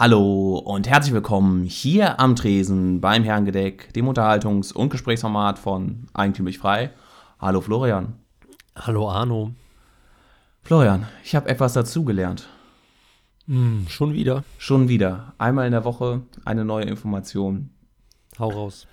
Hallo 0.00 0.56
und 0.56 0.88
herzlich 0.88 1.12
willkommen 1.12 1.62
hier 1.64 2.20
am 2.20 2.34
Tresen 2.34 3.02
beim 3.02 3.22
Herrengedeck, 3.22 3.92
dem 3.92 4.08
Unterhaltungs- 4.08 4.72
und 4.72 4.88
Gesprächsformat 4.88 5.58
von 5.58 6.06
Eigentümlich 6.14 6.58
Frei. 6.58 6.90
Hallo 7.38 7.60
Florian. 7.60 8.14
Hallo 8.74 9.10
Arno. 9.10 9.52
Florian, 10.62 11.06
ich 11.22 11.34
habe 11.34 11.50
etwas 11.50 11.74
dazugelernt. 11.74 12.48
Hm, 13.44 13.88
schon 13.90 14.14
wieder. 14.14 14.42
Schon 14.56 14.88
wieder. 14.88 15.34
Einmal 15.36 15.66
in 15.66 15.72
der 15.72 15.84
Woche 15.84 16.22
eine 16.46 16.64
neue 16.64 16.86
Information. 16.86 17.68
Hau 18.38 18.48
raus. 18.48 18.86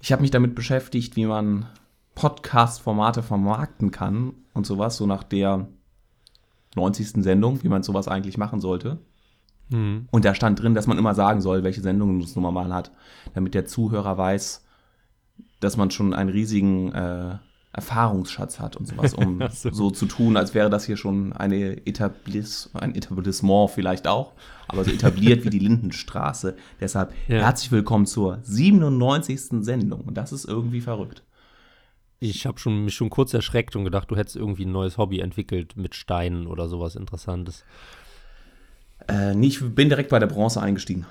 Ich 0.00 0.12
habe 0.12 0.22
mich 0.22 0.30
damit 0.30 0.54
beschäftigt, 0.54 1.14
wie 1.14 1.26
man 1.26 1.66
Podcast-Formate 2.14 3.22
vermarkten 3.22 3.90
kann 3.90 4.32
und 4.54 4.64
sowas, 4.64 4.96
so 4.96 5.04
nach 5.04 5.24
der 5.24 5.68
90. 6.74 7.22
Sendung, 7.22 7.62
wie 7.62 7.68
man 7.68 7.82
sowas 7.82 8.08
eigentlich 8.08 8.38
machen 8.38 8.62
sollte. 8.62 8.98
Hm. 9.70 10.08
Und 10.10 10.24
da 10.24 10.34
stand 10.34 10.60
drin, 10.62 10.74
dass 10.74 10.86
man 10.86 10.98
immer 10.98 11.14
sagen 11.14 11.40
soll, 11.40 11.62
welche 11.62 11.80
Sendungsnummer 11.80 12.52
man 12.52 12.72
hat, 12.72 12.90
damit 13.34 13.54
der 13.54 13.66
Zuhörer 13.66 14.16
weiß, 14.16 14.64
dass 15.60 15.76
man 15.76 15.90
schon 15.90 16.14
einen 16.14 16.30
riesigen 16.30 16.92
äh, 16.92 17.38
Erfahrungsschatz 17.72 18.60
hat 18.60 18.76
und 18.76 18.86
sowas, 18.88 19.14
um 19.14 19.40
so. 19.50 19.70
so. 19.70 19.90
zu 19.90 20.06
tun, 20.06 20.36
als 20.36 20.54
wäre 20.54 20.70
das 20.70 20.84
hier 20.84 20.96
schon 20.96 21.32
eine 21.32 21.86
Etablis 21.86 22.70
ein 22.74 22.94
Etablissement 22.94 23.70
vielleicht 23.70 24.08
auch, 24.08 24.32
aber 24.68 24.84
so 24.84 24.90
etabliert 24.90 25.44
wie 25.44 25.50
die 25.50 25.58
Lindenstraße. 25.58 26.56
Deshalb 26.80 27.12
Ja. 27.28 27.38
herzlich 27.38 27.70
willkommen 27.70 28.06
zur 28.06 28.38
97. 28.42 29.64
Sendung 29.64 30.00
und 30.02 30.14
das 30.14 30.32
ist 30.32 30.46
irgendwie 30.46 30.80
verrückt. 30.80 31.22
Ich 32.20 32.46
habe 32.46 32.58
schon, 32.58 32.84
mich 32.84 32.94
schon 32.94 33.10
kurz 33.10 33.32
erschreckt 33.32 33.76
und 33.76 33.84
gedacht, 33.84 34.10
du 34.10 34.16
hättest 34.16 34.34
irgendwie 34.34 34.64
ein 34.64 34.72
neues 34.72 34.98
Hobby 34.98 35.20
entwickelt 35.20 35.76
mit 35.76 35.94
Steinen 35.94 36.48
oder 36.48 36.68
sowas 36.68 36.96
Interessantes. 36.96 37.64
Äh, 39.08 39.34
nee, 39.34 39.46
ich 39.48 39.60
bin 39.74 39.88
direkt 39.88 40.10
bei 40.10 40.18
der 40.18 40.26
Bronze 40.26 40.60
eingestiegen. 40.60 41.06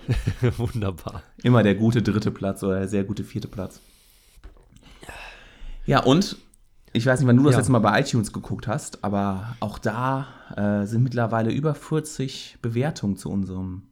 Wunderbar. 0.56 1.22
Immer 1.42 1.62
der 1.62 1.74
gute 1.74 2.02
dritte 2.02 2.30
Platz 2.30 2.62
oder 2.62 2.78
der 2.80 2.88
sehr 2.88 3.04
gute 3.04 3.24
vierte 3.24 3.48
Platz. 3.48 3.80
Ja, 5.86 6.00
und 6.02 6.36
ich 6.92 7.06
weiß 7.06 7.20
nicht, 7.20 7.28
wann 7.28 7.36
du 7.36 7.44
das 7.44 7.52
Ja. 7.52 7.58
letzte 7.58 7.72
Mal 7.72 7.78
bei 7.80 8.00
iTunes 8.00 8.32
geguckt 8.32 8.66
hast, 8.66 9.04
aber 9.04 9.56
auch 9.60 9.78
da 9.78 10.26
äh, 10.56 10.86
sind 10.86 11.02
mittlerweile 11.02 11.50
über 11.50 11.74
40 11.74 12.58
Bewertungen 12.62 13.16
zu 13.16 13.30
unserem 13.30 13.82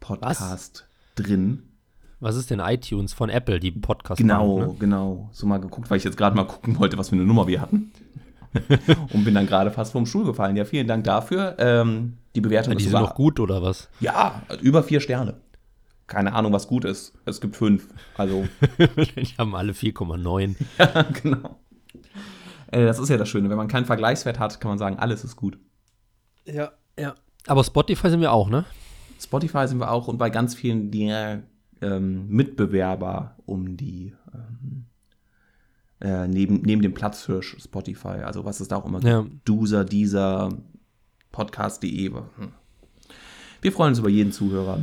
Podcast 0.00 0.86
drin. 1.14 1.64
Was 2.20 2.36
ist 2.36 2.50
denn 2.50 2.60
iTunes 2.60 3.12
von 3.12 3.30
Apple, 3.30 3.58
die 3.58 3.72
podcast 3.72 4.18
Genau, 4.18 4.58
ne? 4.60 4.76
genau. 4.78 5.28
So 5.32 5.46
mal 5.46 5.58
geguckt, 5.58 5.90
weil 5.90 5.98
ich 5.98 6.04
jetzt 6.04 6.16
gerade 6.16 6.36
mal 6.36 6.44
gucken 6.46 6.78
wollte, 6.78 6.96
was 6.98 7.08
für 7.08 7.16
eine 7.16 7.24
Nummer 7.24 7.48
wir 7.48 7.60
hatten. 7.60 7.90
und 9.12 9.24
bin 9.24 9.34
dann 9.34 9.46
gerade 9.46 9.70
fast 9.70 9.92
vom 9.92 10.06
Stuhl 10.06 10.24
gefallen. 10.24 10.56
Ja, 10.56 10.64
vielen 10.64 10.86
Dank 10.86 11.04
dafür. 11.04 11.56
Ähm, 11.58 12.18
die 12.34 12.40
Bewertung 12.40 12.72
Ja, 12.72 12.78
die 12.78 12.84
ist 12.84 12.90
sind 12.90 13.00
noch 13.00 13.14
gut 13.14 13.40
oder 13.40 13.62
was? 13.62 13.88
Ja, 14.00 14.42
über 14.60 14.82
vier 14.82 15.00
Sterne. 15.00 15.40
Keine 16.06 16.34
Ahnung, 16.34 16.52
was 16.52 16.68
gut 16.68 16.84
ist. 16.84 17.14
Es 17.24 17.40
gibt 17.40 17.56
fünf. 17.56 17.88
Also 18.16 18.46
die 19.16 19.34
haben 19.38 19.54
alle 19.54 19.72
4,9. 19.72 20.56
Ja, 20.78 21.02
genau. 21.22 21.60
Äh, 22.70 22.84
das 22.84 22.98
ist 22.98 23.08
ja 23.08 23.16
das 23.16 23.28
Schöne. 23.28 23.48
Wenn 23.50 23.56
man 23.56 23.68
keinen 23.68 23.86
Vergleichswert 23.86 24.38
hat, 24.38 24.60
kann 24.60 24.70
man 24.70 24.78
sagen, 24.78 24.98
alles 24.98 25.24
ist 25.24 25.36
gut. 25.36 25.58
Ja, 26.44 26.72
ja. 26.98 27.14
Aber 27.46 27.64
Spotify 27.64 28.10
sind 28.10 28.20
wir 28.20 28.32
auch, 28.32 28.48
ne? 28.48 28.64
Spotify 29.20 29.66
sind 29.68 29.78
wir 29.78 29.90
auch 29.90 30.08
und 30.08 30.18
bei 30.18 30.30
ganz 30.30 30.54
vielen 30.54 30.90
der 30.90 31.44
ähm, 31.80 32.28
Mitbewerber 32.28 33.36
um 33.46 33.76
die 33.76 34.14
ähm, 34.34 34.86
äh, 36.02 36.26
neben, 36.28 36.62
neben 36.62 36.82
dem 36.82 36.94
Platzhirsch 36.94 37.56
Spotify. 37.62 38.22
Also 38.24 38.44
was 38.44 38.60
es 38.60 38.68
da 38.68 38.76
auch 38.76 38.86
immer 38.86 39.02
Ja. 39.02 39.22
gibt. 39.22 39.48
Duser, 39.48 39.84
dieser, 39.84 40.50
Podcast.de. 41.32 42.10
Hm. 42.10 42.52
Wir 43.62 43.72
freuen 43.72 43.90
uns 43.90 43.98
über 43.98 44.08
jeden 44.10 44.32
Zuhörer. 44.32 44.80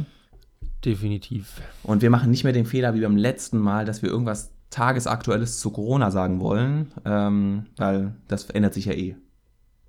Definitiv. 0.84 1.62
Und 1.84 2.02
wir 2.02 2.10
machen 2.10 2.32
nicht 2.32 2.44
mehr 2.44 2.54
den 2.54 2.66
Fehler 2.66 2.94
wie 2.96 3.02
beim 3.02 3.18
letzten 3.18 3.60
Mal, 3.60 3.86
dass 3.86 4.02
wir 4.02 4.10
irgendwas 4.10 4.52
Tagesaktuelles 4.70 5.60
zu 5.60 5.72
Corona 5.72 6.12
sagen 6.12 6.40
wollen, 6.40 6.92
ähm, 7.06 7.66
weil 7.78 8.16
das 8.28 8.44
verändert 8.44 8.74
sich 8.74 8.86
ja 8.86 8.94
eh. 8.94 9.16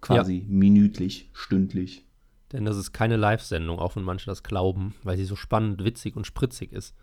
Quasi 0.00 0.44
minütlich, 0.48 1.30
stündlich. 1.34 2.06
Denn 2.52 2.64
das 2.64 2.76
ist 2.76 2.92
keine 2.92 3.16
Live-Sendung, 3.16 3.78
auch 3.78 3.94
wenn 3.96 4.02
manche 4.02 4.26
das 4.26 4.42
glauben, 4.42 4.94
weil 5.02 5.16
sie 5.18 5.26
so 5.26 5.36
spannend, 5.36 5.84
witzig 5.84 6.16
und 6.16 6.26
spritzig 6.26 6.72
ist. 6.72 6.94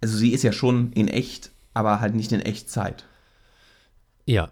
Also 0.00 0.16
sie 0.18 0.32
ist 0.32 0.42
ja 0.42 0.52
schon 0.52 0.92
in 0.92 1.08
echt, 1.08 1.50
aber 1.74 2.00
halt 2.00 2.14
nicht 2.14 2.32
in 2.32 2.40
Echtzeit. 2.40 3.04
Ja, 4.26 4.50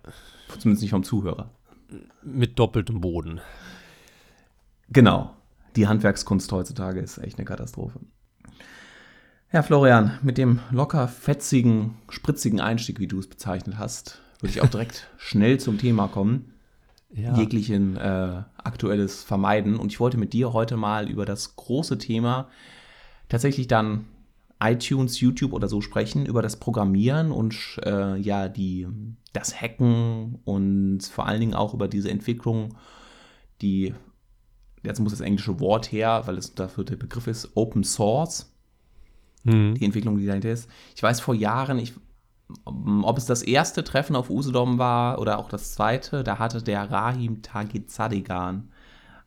Zumindest 0.59 0.83
nicht 0.83 0.91
vom 0.91 1.03
Zuhörer. 1.05 1.51
mit 2.23 2.59
doppeltem 2.59 3.01
Boden. 3.01 3.41
Genau. 4.91 5.35
Die 5.77 5.89
Handwerkskunst 5.89 6.53
heutzutage 6.53 7.01
ist 7.01 7.17
echt 7.19 7.39
eine 7.39 7.47
Katastrophe. 7.47 8.01
Ja, 9.51 9.63
Florian, 9.63 10.19
mit 10.23 10.37
dem 10.39 10.61
locker 10.71 11.09
fetzigen, 11.09 11.97
spritzigen 12.11 12.61
Einstieg, 12.61 13.01
wie 13.01 13.07
du 13.07 13.19
es 13.19 13.29
bezeichnet 13.29 13.79
hast, 13.79 14.21
würde 14.41 14.51
ich 14.53 14.61
auch 14.61 14.69
direkt 14.69 15.09
schnell 15.17 15.59
zum 15.59 15.79
Thema 15.79 16.09
kommen. 16.09 16.49
Ja. 17.15 17.37
jeglichen 17.37 17.99
äh, 17.99 18.43
Aktuelles 18.57 19.23
vermeiden. 19.23 19.77
Und 19.77 19.93
ich 19.93 20.01
wollte 20.01 20.17
mit 20.17 20.33
dir 20.33 20.55
heute 20.55 20.79
mal 20.79 21.11
über 21.11 21.27
das 21.27 21.57
große 21.57 21.99
Thema 21.99 22.49
tatsächlich 23.29 23.67
dann 23.69 24.07
iTunes, 24.63 25.21
YouTube 25.21 25.53
oder 25.53 25.69
so 25.69 25.81
sprechen, 25.81 26.27
über 26.27 26.43
das 26.43 26.57
Programmieren 26.57 27.33
und 27.33 27.81
äh, 27.85 28.17
ja, 28.19 28.49
die, 28.49 28.87
das 29.33 29.61
Hacken 29.61 30.39
und 30.45 31.03
vor 31.03 31.27
allen 31.27 31.41
Dingen 31.41 31.55
auch 31.55 31.75
über 31.75 31.89
diese 31.89 32.11
Entwicklung, 32.11 32.75
die, 33.61 33.95
jetzt 34.83 35.01
muss 35.01 35.13
das 35.13 35.21
englische 35.21 35.59
Wort 35.61 35.91
her, 35.91 36.23
weil 36.27 36.39
es 36.39 36.55
dafür 36.55 36.85
der 36.85 36.97
Begriff 36.97 37.27
ist, 37.27 37.57
Open 37.57 37.85
Source 37.85 38.53
Hm. 39.45 39.75
die 39.75 39.85
Entwicklung, 39.85 40.19
die 40.19 40.27
dahinter 40.27 40.51
ist. 40.51 40.69
Ich 40.95 41.03
weiß 41.03 41.21
vor 41.21 41.35
Jahren, 41.35 41.79
ich, 41.79 41.95
ob 42.65 43.19
es 43.19 43.27
das 43.27 43.43
erste 43.43 43.83
Treffen 43.83 44.17
auf 44.17 44.31
Usedom 44.31 44.79
war 44.79 45.19
oder 45.19 45.39
auch 45.39 45.49
das 45.49 45.73
zweite, 45.73 46.23
da 46.23 46.39
hatte 46.39 46.63
der 46.63 46.91
Rahim 46.91 47.43
Tagizadegan, 47.43 48.71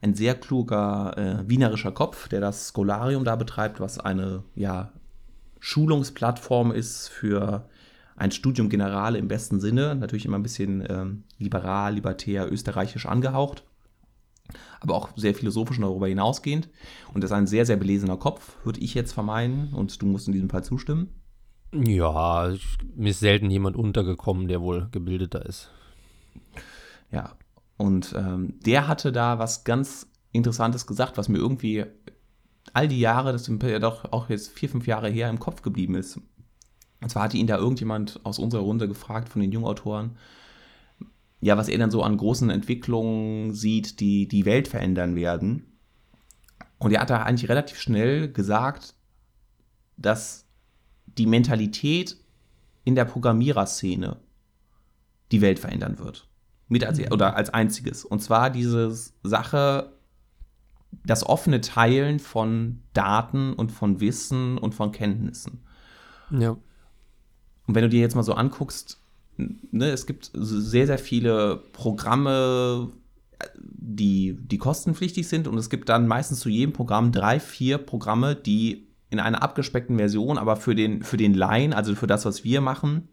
ein 0.02 0.14
sehr 0.14 0.36
kluger 0.36 1.18
äh, 1.18 1.50
wienerischer 1.50 1.92
Kopf, 1.92 2.28
der 2.28 2.40
das 2.40 2.72
Scholarium 2.74 3.24
da 3.24 3.36
betreibt, 3.36 3.80
was 3.80 4.00
eine 4.00 4.44
ja, 4.56 4.92
Schulungsplattform 5.66 6.72
ist 6.72 7.08
für 7.08 7.68
ein 8.16 8.30
Studium 8.30 8.70
Generale 8.70 9.18
im 9.18 9.28
besten 9.28 9.60
Sinne, 9.60 9.96
natürlich 9.96 10.26
immer 10.26 10.38
ein 10.38 10.44
bisschen 10.44 10.86
ähm, 10.88 11.24
liberal, 11.40 11.96
libertär, 11.96 12.52
österreichisch 12.52 13.08
angehaucht 13.08 13.64
aber 14.80 14.94
auch 14.94 15.10
sehr 15.16 15.34
philosophisch 15.34 15.78
und 15.78 15.84
darüber 15.84 16.08
hinausgehend. 16.08 16.70
Und 17.12 17.24
das 17.24 17.32
ist 17.32 17.36
ein 17.36 17.48
sehr, 17.48 17.66
sehr 17.66 17.78
belesener 17.78 18.18
Kopf, 18.18 18.58
würde 18.64 18.80
ich 18.80 18.94
jetzt 18.94 19.14
vermeiden. 19.14 19.74
Und 19.74 20.00
du 20.00 20.06
musst 20.06 20.28
in 20.28 20.34
diesem 20.34 20.52
Fall 20.52 20.64
zustimmen. 20.64 21.10
Ja, 21.74 22.54
mir 22.96 23.10
ist 23.10 23.20
selten 23.20 23.50
jemand 23.50 23.76
untergekommen, 23.76 24.48
der 24.48 24.62
wohl 24.62 24.88
gebildeter 24.92 25.44
ist. 25.44 25.72
Ja. 27.12 27.36
Und 27.78 28.14
ähm, 28.16 28.60
der 28.64 28.88
hatte 28.88 29.12
da 29.12 29.40
was 29.40 29.64
ganz 29.64 30.08
Interessantes 30.32 30.86
gesagt, 30.86 31.18
was 31.18 31.28
mir 31.28 31.40
irgendwie 31.40 31.86
all 32.74 32.88
die 32.88 33.00
Jahre, 33.00 33.32
das 33.32 33.46
sind 33.46 33.62
ja 33.64 33.80
doch 33.80 34.12
auch 34.12 34.30
jetzt 34.30 34.50
vier, 34.50 34.70
fünf 34.70 34.88
Jahre 34.88 35.10
her, 35.10 35.30
im 35.30 35.40
Kopf 35.40 35.62
geblieben 35.62 35.96
ist. 35.96 36.20
Und 37.02 37.10
zwar 37.10 37.24
hatte 37.24 37.38
ihn 37.38 37.48
da 37.48 37.58
irgendjemand 37.58 38.20
aus 38.24 38.40
unserer 38.40 38.62
Runde 38.62 38.88
gefragt 38.88 39.30
von 39.30 39.42
den 39.42 39.52
Jungautoren, 39.52 40.18
ja, 41.42 41.58
was 41.58 41.68
er 41.68 41.78
dann 41.78 41.92
so 41.92 42.02
an 42.02 42.18
großen 42.18 42.50
Entwicklungen 42.50 43.54
sieht, 43.54 44.00
die 44.00 44.28
die 44.28 44.46
Welt 44.46 44.68
verändern 44.68 45.16
werden. 45.16 45.78
Und 46.80 46.92
er 46.92 47.02
hat 47.02 47.10
da 47.10 47.22
eigentlich 47.22 47.50
relativ 47.50 47.80
schnell 47.80 48.32
gesagt, 48.32 48.96
dass 49.98 50.46
die 51.06 51.28
Mentalität 51.28 52.18
in 52.84 52.96
der 52.96 53.06
Programmiererszene 53.06 54.18
die 55.32 55.42
Welt 55.42 55.60
verändern 55.60 56.00
wird. 56.00 56.28
Mit 56.68 56.84
als, 56.84 57.00
oder 57.12 57.36
als 57.36 57.52
einziges. 57.52 58.06
Und 58.06 58.22
zwar 58.22 58.50
diese 58.50 58.92
Sache, 59.24 59.95
das 61.04 61.26
offene 61.26 61.62
Teilen 61.62 62.20
von 62.20 62.82
Daten 62.94 63.54
und 63.54 63.72
von 63.72 64.00
Wissen 64.00 64.58
und 64.58 64.76
von 64.76 64.92
Kenntnissen. 64.92 65.60
Ja. 66.32 66.52
Und 67.68 67.76
wenn 67.76 67.84
du 67.84 67.90
dir 67.90 68.00
jetzt 68.00 68.16
mal 68.16 68.24
so 68.24 68.34
anguckst, 68.34 69.00
ne, 69.38 69.90
es 69.90 70.06
gibt 70.06 70.32
sehr, 70.34 70.88
sehr 70.88 71.00
viele 71.00 71.64
Programme, 71.74 72.92
die, 73.58 74.38
die 74.40 74.58
kostenpflichtig 74.58 75.28
sind 75.28 75.48
und 75.48 75.58
es 75.58 75.70
gibt 75.70 75.90
dann 75.90 76.08
meistens 76.08 76.40
zu 76.40 76.50
jedem 76.50 76.74
Programm 76.74 77.12
drei, 77.12 77.40
vier 77.40 77.78
Programme, 77.78 78.36
die 78.36 78.88
in 79.10 79.20
einer 79.20 79.44
abgespeckten 79.44 79.98
Version, 79.98 80.38
aber 80.38 80.56
für 80.56 80.76
den, 80.76 81.04
für 81.04 81.18
den 81.18 81.34
Laien, 81.34 81.74
also 81.74 81.96
für 81.96 82.08
das, 82.08 82.26
was 82.26 82.44
wir 82.44 82.62
machen, 82.62 83.08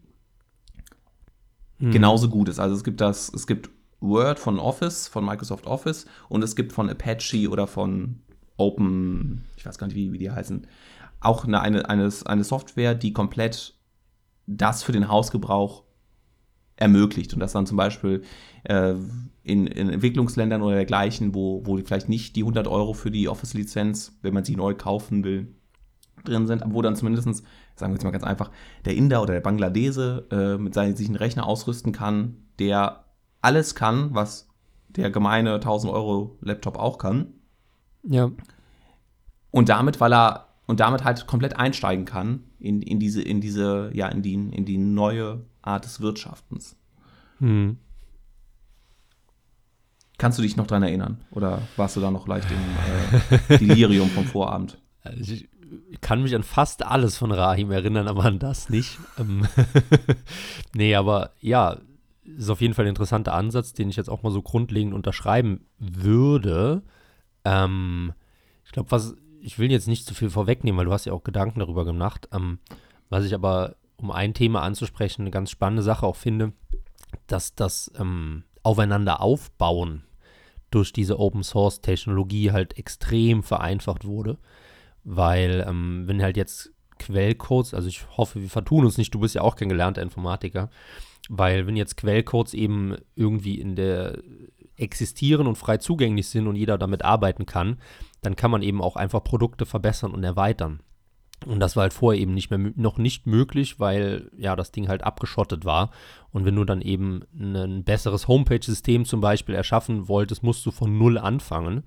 Hm. 1.83 1.91
genauso 1.91 2.29
gut 2.29 2.47
ist. 2.49 2.59
Also 2.59 2.75
es 2.75 2.83
gibt 2.83 3.01
das, 3.01 3.31
es 3.33 3.45
gibt 3.45 3.69
Word 4.03 4.37
von 4.37 4.59
Office, 4.59 5.07
von 5.07 5.25
Microsoft 5.25 5.65
Office 5.65 6.05
und 6.29 6.43
es 6.43 6.55
gibt 6.55 6.73
von 6.73 6.89
Apache 6.89 7.49
oder 7.49 7.67
von 7.67 8.19
Open, 8.57 9.45
ich 9.57 9.65
weiß 9.65 9.77
gar 9.77 9.87
nicht, 9.87 9.95
wie, 9.95 10.11
wie 10.11 10.17
die 10.17 10.29
heißen, 10.29 10.67
auch 11.21 11.45
eine, 11.45 11.61
eine, 11.61 11.89
eine, 11.89 12.09
eine 12.25 12.43
Software, 12.43 12.95
die 12.95 13.13
komplett 13.13 13.75
das 14.45 14.83
für 14.83 14.91
den 14.91 15.07
Hausgebrauch 15.07 15.83
ermöglicht 16.75 17.33
und 17.33 17.39
das 17.39 17.53
dann 17.53 17.65
zum 17.65 17.77
Beispiel 17.77 18.23
äh, 18.65 18.93
in, 19.43 19.67
in, 19.67 19.89
Entwicklungsländern 19.89 20.61
oder 20.61 20.75
dergleichen, 20.75 21.33
wo, 21.33 21.65
wo 21.65 21.77
vielleicht 21.77 22.09
nicht 22.09 22.35
die 22.35 22.41
100 22.41 22.67
Euro 22.67 22.93
für 22.93 23.09
die 23.09 23.29
Office-Lizenz, 23.29 24.17
wenn 24.21 24.33
man 24.33 24.43
sie 24.43 24.55
neu 24.55 24.73
kaufen 24.73 25.23
will, 25.23 25.55
drin 26.25 26.47
sind, 26.47 26.63
aber 26.63 26.73
wo 26.73 26.81
dann 26.81 26.95
zumindest, 26.95 27.25
sagen 27.75 27.91
wir 27.91 27.95
jetzt 27.95 28.03
mal 28.03 28.11
ganz 28.11 28.23
einfach, 28.23 28.51
der 28.85 28.95
Inder 28.95 29.21
oder 29.21 29.33
der 29.33 29.41
Bangladese 29.41 30.27
äh, 30.31 30.57
mit 30.57 30.73
seinen, 30.73 30.95
sich 30.95 31.07
einen 31.07 31.15
Rechner 31.15 31.45
ausrüsten 31.45 31.91
kann, 31.91 32.37
der 32.59 33.03
alles 33.43 33.75
kann, 33.75 34.13
was 34.13 34.47
der 34.89 35.11
gemeine 35.11 35.55
1000 35.55 35.91
Euro 35.91 36.37
Laptop 36.41 36.77
auch 36.77 36.97
kann. 36.97 37.33
Ja. 38.03 38.31
Und 39.51 39.69
damit, 39.69 39.99
weil 39.99 40.13
er 40.13 40.47
und 40.65 40.79
damit 40.79 41.03
halt 41.03 41.27
komplett 41.27 41.57
einsteigen 41.57 42.05
kann 42.05 42.43
in, 42.59 42.81
in 42.81 42.99
diese, 42.99 43.21
in 43.21 43.41
diese, 43.41 43.91
ja, 43.93 44.07
in 44.07 44.21
die, 44.21 44.33
in 44.33 44.65
die 44.65 44.77
neue 44.77 45.45
Art 45.61 45.85
des 45.85 45.99
Wirtschaftens. 45.99 46.77
Hm. 47.39 47.77
Kannst 50.17 50.37
du 50.37 50.43
dich 50.43 50.55
noch 50.55 50.67
dran 50.67 50.83
erinnern? 50.83 51.19
Oder 51.31 51.61
warst 51.75 51.97
du 51.97 52.01
da 52.01 52.11
noch 52.11 52.27
leicht 52.27 52.47
im 52.49 53.37
äh, 53.49 53.57
Delirium 53.57 54.09
vom 54.09 54.25
Vorabend? 54.25 54.79
Also 55.05 55.33
ich 55.33 55.49
kann 55.99 56.23
mich 56.23 56.33
an 56.33 56.43
fast 56.43 56.85
alles 56.85 57.17
von 57.17 57.33
Rahim 57.33 57.71
erinnern, 57.71 58.07
aber 58.07 58.23
an 58.23 58.39
das 58.39 58.69
nicht. 58.69 58.99
Ähm, 59.19 59.45
nee, 60.73 60.95
aber 60.95 61.31
ja, 61.41 61.77
ist 62.23 62.49
auf 62.49 62.61
jeden 62.61 62.73
Fall 62.73 62.85
ein 62.85 62.89
interessanter 62.89 63.33
Ansatz, 63.33 63.73
den 63.73 63.89
ich 63.89 63.95
jetzt 63.95 64.09
auch 64.09 64.23
mal 64.23 64.31
so 64.31 64.41
grundlegend 64.41 64.93
unterschreiben 64.93 65.65
würde. 65.77 66.83
Ähm, 67.45 68.13
ich 68.65 68.71
glaube, 68.71 68.91
was, 68.91 69.15
ich 69.41 69.59
will 69.59 69.71
jetzt 69.71 69.87
nicht 69.87 70.05
zu 70.05 70.13
viel 70.13 70.29
vorwegnehmen, 70.29 70.77
weil 70.77 70.85
du 70.85 70.93
hast 70.93 71.05
ja 71.05 71.13
auch 71.13 71.23
Gedanken 71.23 71.59
darüber 71.59 71.85
gemacht. 71.85 72.29
Ähm, 72.31 72.59
was 73.09 73.25
ich 73.25 73.33
aber, 73.33 73.75
um 73.97 74.11
ein 74.11 74.33
Thema 74.33 74.61
anzusprechen, 74.61 75.23
eine 75.23 75.31
ganz 75.31 75.51
spannende 75.51 75.83
Sache 75.83 76.05
auch 76.05 76.15
finde, 76.15 76.53
dass 77.27 77.55
das 77.55 77.91
ähm, 77.97 78.43
Aufeinander 78.63 79.21
aufbauen 79.21 80.03
durch 80.71 80.91
diese 80.93 81.19
Open 81.19 81.43
Source 81.43 81.81
Technologie 81.81 82.51
halt 82.51 82.77
extrem 82.77 83.43
vereinfacht 83.43 84.05
wurde. 84.05 84.37
Weil, 85.03 85.65
ähm, 85.67 86.03
wenn 86.07 86.23
halt 86.23 86.37
jetzt 86.37 86.71
Quellcodes, 86.97 87.73
also 87.73 87.87
ich 87.87 88.05
hoffe, 88.17 88.41
wir 88.41 88.49
vertun 88.49 88.85
uns 88.85 88.97
nicht, 88.97 89.13
du 89.13 89.19
bist 89.19 89.35
ja 89.35 89.41
auch 89.41 89.55
kein 89.55 89.69
gelernter 89.69 90.01
Informatiker, 90.01 90.69
weil 91.29 91.67
wenn 91.67 91.75
jetzt 91.75 91.97
Quellcodes 91.97 92.53
eben 92.53 92.95
irgendwie 93.15 93.59
in 93.59 93.75
der 93.75 94.19
existieren 94.75 95.47
und 95.47 95.57
frei 95.57 95.77
zugänglich 95.77 96.27
sind 96.27 96.47
und 96.47 96.55
jeder 96.55 96.77
damit 96.77 97.05
arbeiten 97.05 97.45
kann, 97.45 97.77
dann 98.21 98.35
kann 98.35 98.51
man 98.51 98.63
eben 98.63 98.81
auch 98.81 98.95
einfach 98.95 99.23
Produkte 99.23 99.65
verbessern 99.65 100.11
und 100.11 100.23
erweitern. 100.23 100.81
Und 101.45 101.59
das 101.59 101.75
war 101.75 101.83
halt 101.83 101.93
vorher 101.93 102.21
eben 102.21 102.33
nicht 102.33 102.49
mehr 102.49 102.71
noch 102.75 102.97
nicht 102.97 103.27
möglich, 103.27 103.79
weil 103.79 104.29
ja 104.37 104.55
das 104.55 104.71
Ding 104.71 104.87
halt 104.87 105.03
abgeschottet 105.03 105.65
war. 105.65 105.91
Und 106.31 106.45
wenn 106.45 106.55
du 106.55 106.63
dann 106.63 106.81
eben 106.81 107.23
ein 107.37 107.83
besseres 107.83 108.27
Homepage-System 108.27 109.05
zum 109.05 109.19
Beispiel 109.19 109.55
erschaffen 109.55 110.07
wolltest, 110.07 110.43
musst 110.43 110.65
du 110.65 110.71
von 110.71 110.97
null 110.97 111.17
anfangen. 111.17 111.83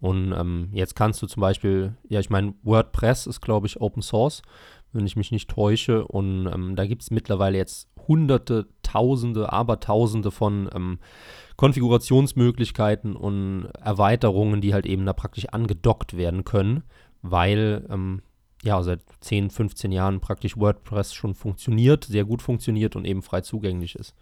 Und 0.00 0.32
ähm, 0.32 0.68
jetzt 0.72 0.96
kannst 0.96 1.22
du 1.22 1.26
zum 1.26 1.40
Beispiel, 1.40 1.96
ja, 2.08 2.20
ich 2.20 2.30
meine, 2.30 2.54
WordPress 2.62 3.26
ist, 3.26 3.40
glaube 3.40 3.66
ich, 3.66 3.80
Open 3.80 4.02
Source, 4.02 4.42
wenn 4.92 5.06
ich 5.06 5.16
mich 5.16 5.30
nicht 5.30 5.50
täusche. 5.50 6.06
Und 6.06 6.46
ähm, 6.46 6.76
da 6.76 6.86
gibt 6.86 7.02
es 7.02 7.10
mittlerweile 7.10 7.58
jetzt 7.58 7.88
hunderte, 8.08 8.68
tausende, 8.82 9.52
abertausende 9.52 10.30
von 10.30 10.68
ähm, 10.74 10.98
Konfigurationsmöglichkeiten 11.56 13.16
und 13.16 13.66
Erweiterungen, 13.80 14.60
die 14.60 14.74
halt 14.74 14.86
eben 14.86 15.06
da 15.06 15.12
praktisch 15.12 15.46
angedockt 15.46 16.16
werden 16.16 16.44
können, 16.44 16.82
weil 17.22 17.86
ähm, 17.90 18.22
ja 18.62 18.82
seit 18.82 19.00
10, 19.20 19.50
15 19.50 19.92
Jahren 19.92 20.20
praktisch 20.20 20.56
WordPress 20.56 21.14
schon 21.14 21.34
funktioniert, 21.34 22.04
sehr 22.04 22.24
gut 22.24 22.42
funktioniert 22.42 22.96
und 22.96 23.04
eben 23.04 23.22
frei 23.22 23.42
zugänglich 23.42 23.94
ist. 23.94 24.14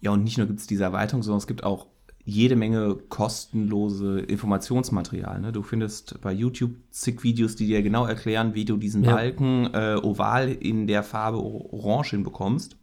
Ja, 0.00 0.10
und 0.10 0.24
nicht 0.24 0.36
nur 0.36 0.46
gibt 0.46 0.60
es 0.60 0.66
diese 0.66 0.84
Erweiterung, 0.84 1.22
sondern 1.22 1.38
es 1.38 1.46
gibt 1.46 1.64
auch 1.64 1.86
jede 2.24 2.54
Menge 2.54 2.96
kostenlose 3.08 4.20
Informationsmaterial. 4.20 5.40
Ne? 5.40 5.52
Du 5.52 5.62
findest 5.62 6.20
bei 6.20 6.32
YouTube 6.32 6.74
zig 6.90 7.22
Videos, 7.24 7.56
die 7.56 7.66
dir 7.66 7.82
genau 7.82 8.06
erklären, 8.06 8.54
wie 8.54 8.64
du 8.64 8.76
diesen 8.76 9.02
ja. 9.02 9.14
Balken 9.14 9.72
äh, 9.74 9.96
oval 10.00 10.50
in 10.50 10.86
der 10.86 11.02
Farbe 11.02 11.38
Orange 11.38 12.10
hinbekommst. 12.10 12.76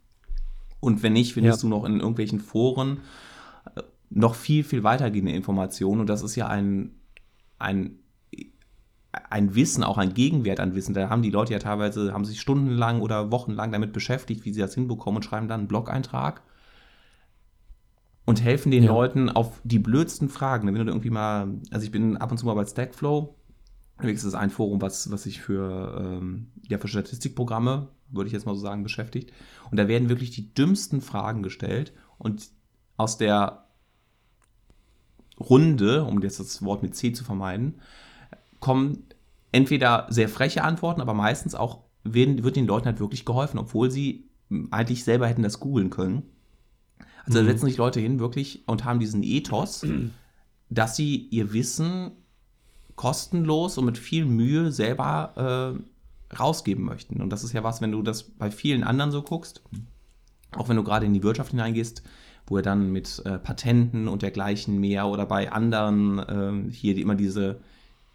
Und 0.80 1.02
wenn 1.02 1.14
nicht, 1.14 1.34
findest 1.34 1.62
ja. 1.62 1.68
du 1.68 1.74
noch 1.74 1.84
in 1.84 2.00
irgendwelchen 2.00 2.40
Foren 2.40 3.00
äh, 3.76 3.82
noch 4.10 4.34
viel, 4.34 4.62
viel 4.62 4.82
weitergehende 4.82 5.32
Informationen. 5.32 6.02
Und 6.02 6.10
das 6.10 6.22
ist 6.22 6.36
ja 6.36 6.46
ein, 6.46 6.96
ein, 7.58 7.98
ein 9.30 9.54
Wissen, 9.54 9.84
auch 9.84 9.96
ein 9.96 10.12
Gegenwert 10.12 10.60
an 10.60 10.74
Wissen. 10.74 10.92
Da 10.92 11.08
haben 11.08 11.22
die 11.22 11.30
Leute 11.30 11.54
ja 11.54 11.58
teilweise, 11.58 12.12
haben 12.12 12.26
sich 12.26 12.42
stundenlang 12.42 13.00
oder 13.00 13.30
wochenlang 13.30 13.72
damit 13.72 13.94
beschäftigt, 13.94 14.44
wie 14.44 14.52
sie 14.52 14.60
das 14.60 14.74
hinbekommen 14.74 15.16
und 15.16 15.22
schreiben 15.22 15.48
dann 15.48 15.60
einen 15.60 15.68
Blog-Eintrag 15.68 16.42
und 18.30 18.42
helfen 18.42 18.70
den 18.70 18.84
ja. 18.84 18.92
Leuten 18.92 19.28
auf 19.28 19.60
die 19.64 19.78
blödsten 19.78 20.28
Fragen. 20.28 20.66
Wenn 20.66 20.74
du 20.74 20.84
irgendwie 20.84 21.10
mal, 21.10 21.48
also 21.70 21.84
ich 21.84 21.90
bin 21.90 22.16
ab 22.16 22.30
und 22.30 22.38
zu 22.38 22.46
mal 22.46 22.54
bei 22.54 22.64
Stackflow, 22.64 23.34
das 23.98 24.24
ist 24.24 24.34
ein 24.34 24.50
Forum, 24.50 24.80
was, 24.80 25.10
was 25.10 25.24
sich 25.24 25.40
für, 25.40 26.00
ähm, 26.00 26.46
ja, 26.68 26.78
für 26.78 26.88
Statistikprogramme, 26.88 27.88
würde 28.08 28.28
ich 28.28 28.32
jetzt 28.32 28.46
mal 28.46 28.54
so 28.54 28.60
sagen, 28.60 28.82
beschäftigt. 28.82 29.32
Und 29.70 29.76
da 29.76 29.88
werden 29.88 30.08
wirklich 30.08 30.30
die 30.30 30.54
dümmsten 30.54 31.00
Fragen 31.00 31.42
gestellt 31.42 31.92
und 32.18 32.48
aus 32.96 33.18
der 33.18 33.66
Runde, 35.38 36.04
um 36.04 36.22
jetzt 36.22 36.40
das 36.40 36.62
Wort 36.64 36.82
mit 36.82 36.94
C 36.94 37.12
zu 37.12 37.24
vermeiden, 37.24 37.80
kommen 38.60 39.04
entweder 39.52 40.06
sehr 40.08 40.28
freche 40.28 40.62
Antworten, 40.62 41.00
aber 41.00 41.14
meistens 41.14 41.54
auch 41.54 41.80
werden, 42.04 42.44
wird 42.44 42.56
den 42.56 42.66
Leuten 42.66 42.86
halt 42.86 43.00
wirklich 43.00 43.24
geholfen, 43.24 43.58
obwohl 43.58 43.90
sie 43.90 44.28
eigentlich 44.70 45.04
selber 45.04 45.26
hätten 45.26 45.42
das 45.42 45.60
googeln 45.60 45.90
können. 45.90 46.22
Also 47.26 47.40
mhm. 47.40 47.46
da 47.46 47.52
setzen 47.52 47.66
sich 47.66 47.76
Leute 47.76 48.00
hin 48.00 48.18
wirklich 48.18 48.62
und 48.66 48.84
haben 48.84 49.00
diesen 49.00 49.22
Ethos, 49.22 49.86
dass 50.70 50.96
sie 50.96 51.16
ihr 51.30 51.52
Wissen 51.52 52.12
kostenlos 52.96 53.78
und 53.78 53.86
mit 53.86 53.98
viel 53.98 54.26
Mühe 54.26 54.72
selber 54.72 55.78
äh, 55.80 56.36
rausgeben 56.38 56.84
möchten. 56.84 57.20
Und 57.20 57.30
das 57.30 57.44
ist 57.44 57.52
ja 57.52 57.64
was, 57.64 57.80
wenn 57.80 57.92
du 57.92 58.02
das 58.02 58.22
bei 58.22 58.50
vielen 58.50 58.84
anderen 58.84 59.10
so 59.10 59.22
guckst, 59.22 59.62
auch 60.52 60.68
wenn 60.68 60.76
du 60.76 60.84
gerade 60.84 61.06
in 61.06 61.14
die 61.14 61.22
Wirtschaft 61.22 61.50
hineingehst, 61.50 62.02
wo 62.46 62.56
er 62.56 62.62
dann 62.62 62.92
mit 62.92 63.22
äh, 63.24 63.38
Patenten 63.38 64.08
und 64.08 64.22
dergleichen 64.22 64.78
mehr 64.78 65.06
oder 65.06 65.26
bei 65.26 65.52
anderen 65.52 66.18
äh, 66.18 66.72
hier 66.72 66.94
die 66.94 67.02
immer 67.02 67.14
diese, 67.14 67.60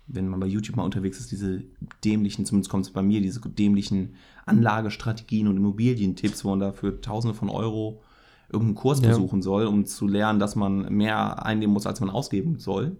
wenn 0.08 0.28
man 0.28 0.40
bei 0.40 0.48
YouTube 0.48 0.76
mal 0.76 0.84
unterwegs 0.84 1.20
ist, 1.20 1.32
diese 1.32 1.64
dämlichen, 2.04 2.46
zumindest 2.46 2.70
kommt 2.70 2.86
es 2.86 2.92
bei 2.92 3.02
mir, 3.02 3.22
diese 3.22 3.40
dämlichen 3.40 4.16
Anlagestrategien 4.46 5.48
und 5.48 5.58
Immobilientipps, 5.58 6.44
wo 6.46 6.50
man 6.50 6.60
da 6.60 6.74
für 6.74 7.02
Tausende 7.02 7.34
von 7.34 7.50
Euro 7.50 8.02
irgendeinen 8.50 8.76
Kurs 8.76 9.02
ja. 9.02 9.10
besuchen 9.10 9.42
soll, 9.42 9.66
um 9.66 9.86
zu 9.86 10.08
lernen, 10.08 10.40
dass 10.40 10.56
man 10.56 10.94
mehr 10.94 11.46
einnehmen 11.46 11.74
muss, 11.74 11.88
als 11.88 12.00
man 12.00 12.10
ausgeben 12.10 12.60
soll. 12.60 12.98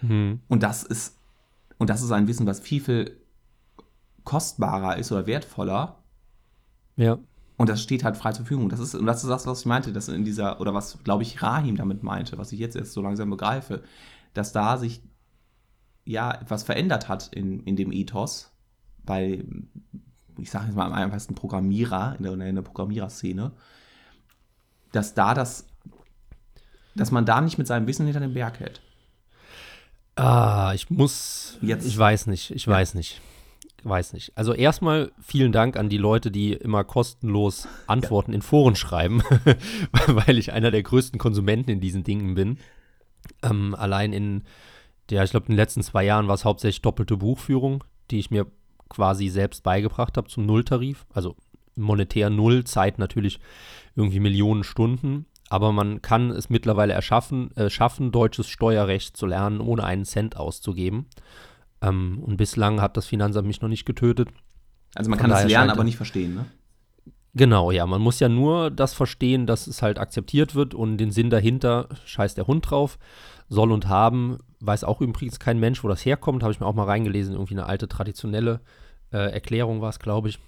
Mhm. 0.00 0.40
Und 0.48 0.62
das 0.62 0.82
ist, 0.82 1.18
und 1.78 1.90
das 1.90 2.02
ist 2.02 2.12
ein 2.12 2.28
Wissen, 2.28 2.46
was 2.46 2.60
viel, 2.60 2.80
viel 2.80 3.16
kostbarer 4.24 4.98
ist 4.98 5.12
oder 5.12 5.26
wertvoller. 5.26 5.96
Ja. 6.96 7.18
Und 7.56 7.68
das 7.68 7.82
steht 7.82 8.02
halt 8.04 8.16
frei 8.16 8.32
zur 8.32 8.44
Verfügung. 8.44 8.68
Das 8.68 8.80
ist, 8.80 8.94
und 8.94 9.06
das 9.06 9.22
ist 9.22 9.30
das, 9.30 9.46
was 9.46 9.60
ich 9.60 9.66
meinte, 9.66 9.92
dass 9.92 10.08
in 10.08 10.24
dieser, 10.24 10.60
oder 10.60 10.74
was, 10.74 10.98
glaube 11.04 11.22
ich, 11.22 11.42
Rahim 11.42 11.76
damit 11.76 12.02
meinte, 12.02 12.38
was 12.38 12.52
ich 12.52 12.58
jetzt 12.58 12.76
erst 12.76 12.92
so 12.92 13.02
langsam 13.02 13.30
begreife, 13.30 13.82
dass 14.34 14.52
da 14.52 14.78
sich 14.78 15.02
ja 16.04 16.32
etwas 16.32 16.62
verändert 16.64 17.08
hat 17.08 17.28
in, 17.32 17.60
in 17.60 17.76
dem 17.76 17.92
Ethos 17.92 18.50
bei, 19.04 19.44
ich 20.38 20.50
sage 20.50 20.66
jetzt 20.66 20.76
mal 20.76 20.86
am 20.86 20.92
einfachsten 20.92 21.34
Programmierer, 21.34 22.16
in 22.18 22.24
der, 22.24 22.32
in 22.32 22.54
der 22.54 22.62
Programmiererszene, 22.62 23.52
dass 24.92 25.14
da 25.14 25.34
das, 25.34 25.66
dass 26.94 27.10
man 27.10 27.26
da 27.26 27.40
nicht 27.40 27.58
mit 27.58 27.66
seinem 27.66 27.86
Wissen 27.86 28.06
hinter 28.06 28.20
dem 28.20 28.34
Berg 28.34 28.60
hält. 28.60 28.80
Ah, 30.16 30.72
ich 30.74 30.90
muss. 30.90 31.58
Jetzt. 31.62 31.86
Ich 31.86 31.96
weiß 31.96 32.26
nicht, 32.26 32.50
ich 32.50 32.66
ja. 32.66 32.72
weiß 32.72 32.94
nicht. 32.94 33.20
Weiß 33.84 34.12
nicht. 34.12 34.32
Also 34.36 34.52
erstmal 34.52 35.10
vielen 35.20 35.50
Dank 35.50 35.76
an 35.76 35.88
die 35.88 35.98
Leute, 35.98 36.30
die 36.30 36.52
immer 36.52 36.84
kostenlos 36.84 37.66
Antworten 37.88 38.30
ja. 38.30 38.36
in 38.36 38.42
Foren 38.42 38.76
schreiben, 38.76 39.22
weil 40.06 40.38
ich 40.38 40.52
einer 40.52 40.70
der 40.70 40.84
größten 40.84 41.18
Konsumenten 41.18 41.70
in 41.70 41.80
diesen 41.80 42.04
Dingen 42.04 42.34
bin. 42.34 42.58
Ähm, 43.42 43.74
allein 43.74 44.12
in 44.12 44.44
der, 45.10 45.24
ich 45.24 45.32
glaube, 45.32 45.46
in 45.46 45.52
den 45.52 45.56
letzten 45.56 45.82
zwei 45.82 46.04
Jahren 46.04 46.28
war 46.28 46.36
es 46.36 46.44
hauptsächlich 46.44 46.82
doppelte 46.82 47.16
Buchführung, 47.16 47.82
die 48.12 48.20
ich 48.20 48.30
mir 48.30 48.46
quasi 48.88 49.28
selbst 49.28 49.64
beigebracht 49.64 50.16
habe 50.16 50.28
zum 50.28 50.46
Nulltarif. 50.46 51.04
Also 51.12 51.34
monetär 51.76 52.30
Null, 52.30 52.64
Zeit 52.64 52.98
natürlich 52.98 53.40
irgendwie 53.96 54.20
Millionen 54.20 54.64
Stunden. 54.64 55.26
Aber 55.48 55.72
man 55.72 56.00
kann 56.00 56.30
es 56.30 56.48
mittlerweile 56.48 56.94
erschaffen, 56.94 57.54
äh, 57.56 57.68
schaffen, 57.68 58.10
deutsches 58.10 58.48
Steuerrecht 58.48 59.16
zu 59.16 59.26
lernen, 59.26 59.60
ohne 59.60 59.84
einen 59.84 60.04
Cent 60.04 60.36
auszugeben. 60.36 61.06
Ähm, 61.82 62.20
und 62.22 62.38
bislang 62.38 62.80
hat 62.80 62.96
das 62.96 63.06
Finanzamt 63.06 63.46
mich 63.46 63.60
noch 63.60 63.68
nicht 63.68 63.84
getötet. 63.84 64.28
Also 64.94 65.10
man 65.10 65.18
Von 65.18 65.30
kann 65.30 65.38
es 65.38 65.50
lernen, 65.50 65.70
aber 65.70 65.84
nicht 65.84 65.96
verstehen, 65.96 66.34
ne? 66.34 66.46
Genau, 67.34 67.70
ja. 67.70 67.86
Man 67.86 68.02
muss 68.02 68.20
ja 68.20 68.28
nur 68.28 68.70
das 68.70 68.92
verstehen, 68.92 69.46
dass 69.46 69.66
es 69.66 69.82
halt 69.82 69.98
akzeptiert 69.98 70.54
wird 70.54 70.74
und 70.74 70.98
den 70.98 71.10
Sinn 71.10 71.30
dahinter, 71.30 71.88
scheißt 72.04 72.36
der 72.36 72.46
Hund 72.46 72.70
drauf, 72.70 72.98
soll 73.48 73.72
und 73.72 73.88
haben, 73.88 74.38
weiß 74.60 74.84
auch 74.84 75.00
übrigens 75.00 75.38
kein 75.38 75.58
Mensch, 75.58 75.82
wo 75.82 75.88
das 75.88 76.04
herkommt, 76.04 76.42
habe 76.42 76.52
ich 76.52 76.60
mir 76.60 76.66
auch 76.66 76.74
mal 76.74 76.84
reingelesen, 76.84 77.34
irgendwie 77.34 77.54
eine 77.54 77.66
alte 77.66 77.88
traditionelle 77.88 78.60
äh, 79.12 79.32
Erklärung 79.32 79.80
war 79.80 79.90
es, 79.90 79.98
glaube 79.98 80.28
ich. 80.28 80.38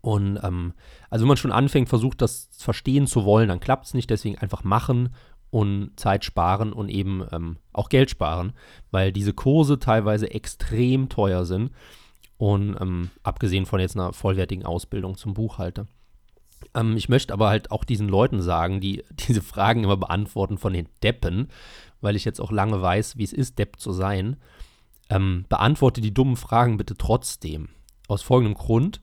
Und 0.00 0.38
ähm, 0.42 0.72
also 1.10 1.22
wenn 1.24 1.28
man 1.28 1.36
schon 1.36 1.52
anfängt, 1.52 1.88
versucht, 1.88 2.20
das 2.20 2.48
verstehen 2.56 3.06
zu 3.06 3.24
wollen, 3.24 3.48
dann 3.48 3.60
klappt 3.60 3.86
es 3.86 3.94
nicht. 3.94 4.10
Deswegen 4.10 4.38
einfach 4.38 4.64
machen 4.64 5.10
und 5.50 5.92
Zeit 5.96 6.24
sparen 6.24 6.72
und 6.72 6.88
eben 6.88 7.26
ähm, 7.32 7.56
auch 7.72 7.88
Geld 7.88 8.10
sparen, 8.10 8.52
weil 8.90 9.12
diese 9.12 9.32
Kurse 9.32 9.78
teilweise 9.78 10.30
extrem 10.30 11.08
teuer 11.08 11.44
sind. 11.44 11.70
Und 12.38 12.76
ähm, 12.80 13.10
abgesehen 13.22 13.64
von 13.64 13.80
jetzt 13.80 13.96
einer 13.96 14.12
vollwertigen 14.12 14.66
Ausbildung 14.66 15.16
zum 15.16 15.34
Buchhalter. 15.34 15.86
Ähm, 16.74 16.96
ich 16.96 17.08
möchte 17.08 17.32
aber 17.32 17.48
halt 17.48 17.70
auch 17.70 17.84
diesen 17.84 18.08
Leuten 18.08 18.42
sagen, 18.42 18.80
die 18.80 19.04
diese 19.28 19.42
Fragen 19.42 19.84
immer 19.84 19.96
beantworten 19.96 20.58
von 20.58 20.72
den 20.72 20.88
Deppen, 21.02 21.48
weil 22.00 22.16
ich 22.16 22.24
jetzt 22.24 22.40
auch 22.40 22.52
lange 22.52 22.80
weiß, 22.80 23.16
wie 23.16 23.24
es 23.24 23.32
ist, 23.32 23.58
Depp 23.58 23.80
zu 23.80 23.92
sein. 23.92 24.36
Ähm, 25.08 25.44
beantworte 25.48 26.00
die 26.00 26.12
dummen 26.12 26.36
Fragen 26.36 26.76
bitte 26.76 26.96
trotzdem. 26.96 27.68
Aus 28.08 28.22
folgendem 28.22 28.54
Grund. 28.54 29.00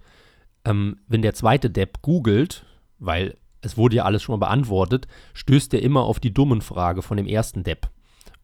Ähm, 0.65 0.97
wenn 1.07 1.21
der 1.21 1.33
zweite 1.33 1.69
Depp 1.69 2.01
googelt, 2.01 2.65
weil 2.99 3.37
es 3.61 3.77
wurde 3.77 3.97
ja 3.97 4.05
alles 4.05 4.21
schon 4.21 4.39
mal 4.39 4.45
beantwortet, 4.45 5.07
stößt 5.33 5.73
er 5.73 5.81
immer 5.81 6.01
auf 6.03 6.19
die 6.19 6.33
dummen 6.33 6.61
Frage 6.61 7.01
von 7.01 7.17
dem 7.17 7.27
ersten 7.27 7.63
Depp. 7.63 7.89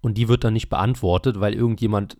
Und 0.01 0.17
die 0.17 0.27
wird 0.27 0.43
dann 0.43 0.53
nicht 0.53 0.69
beantwortet, 0.69 1.39
weil 1.39 1.53
irgendjemand 1.53 2.17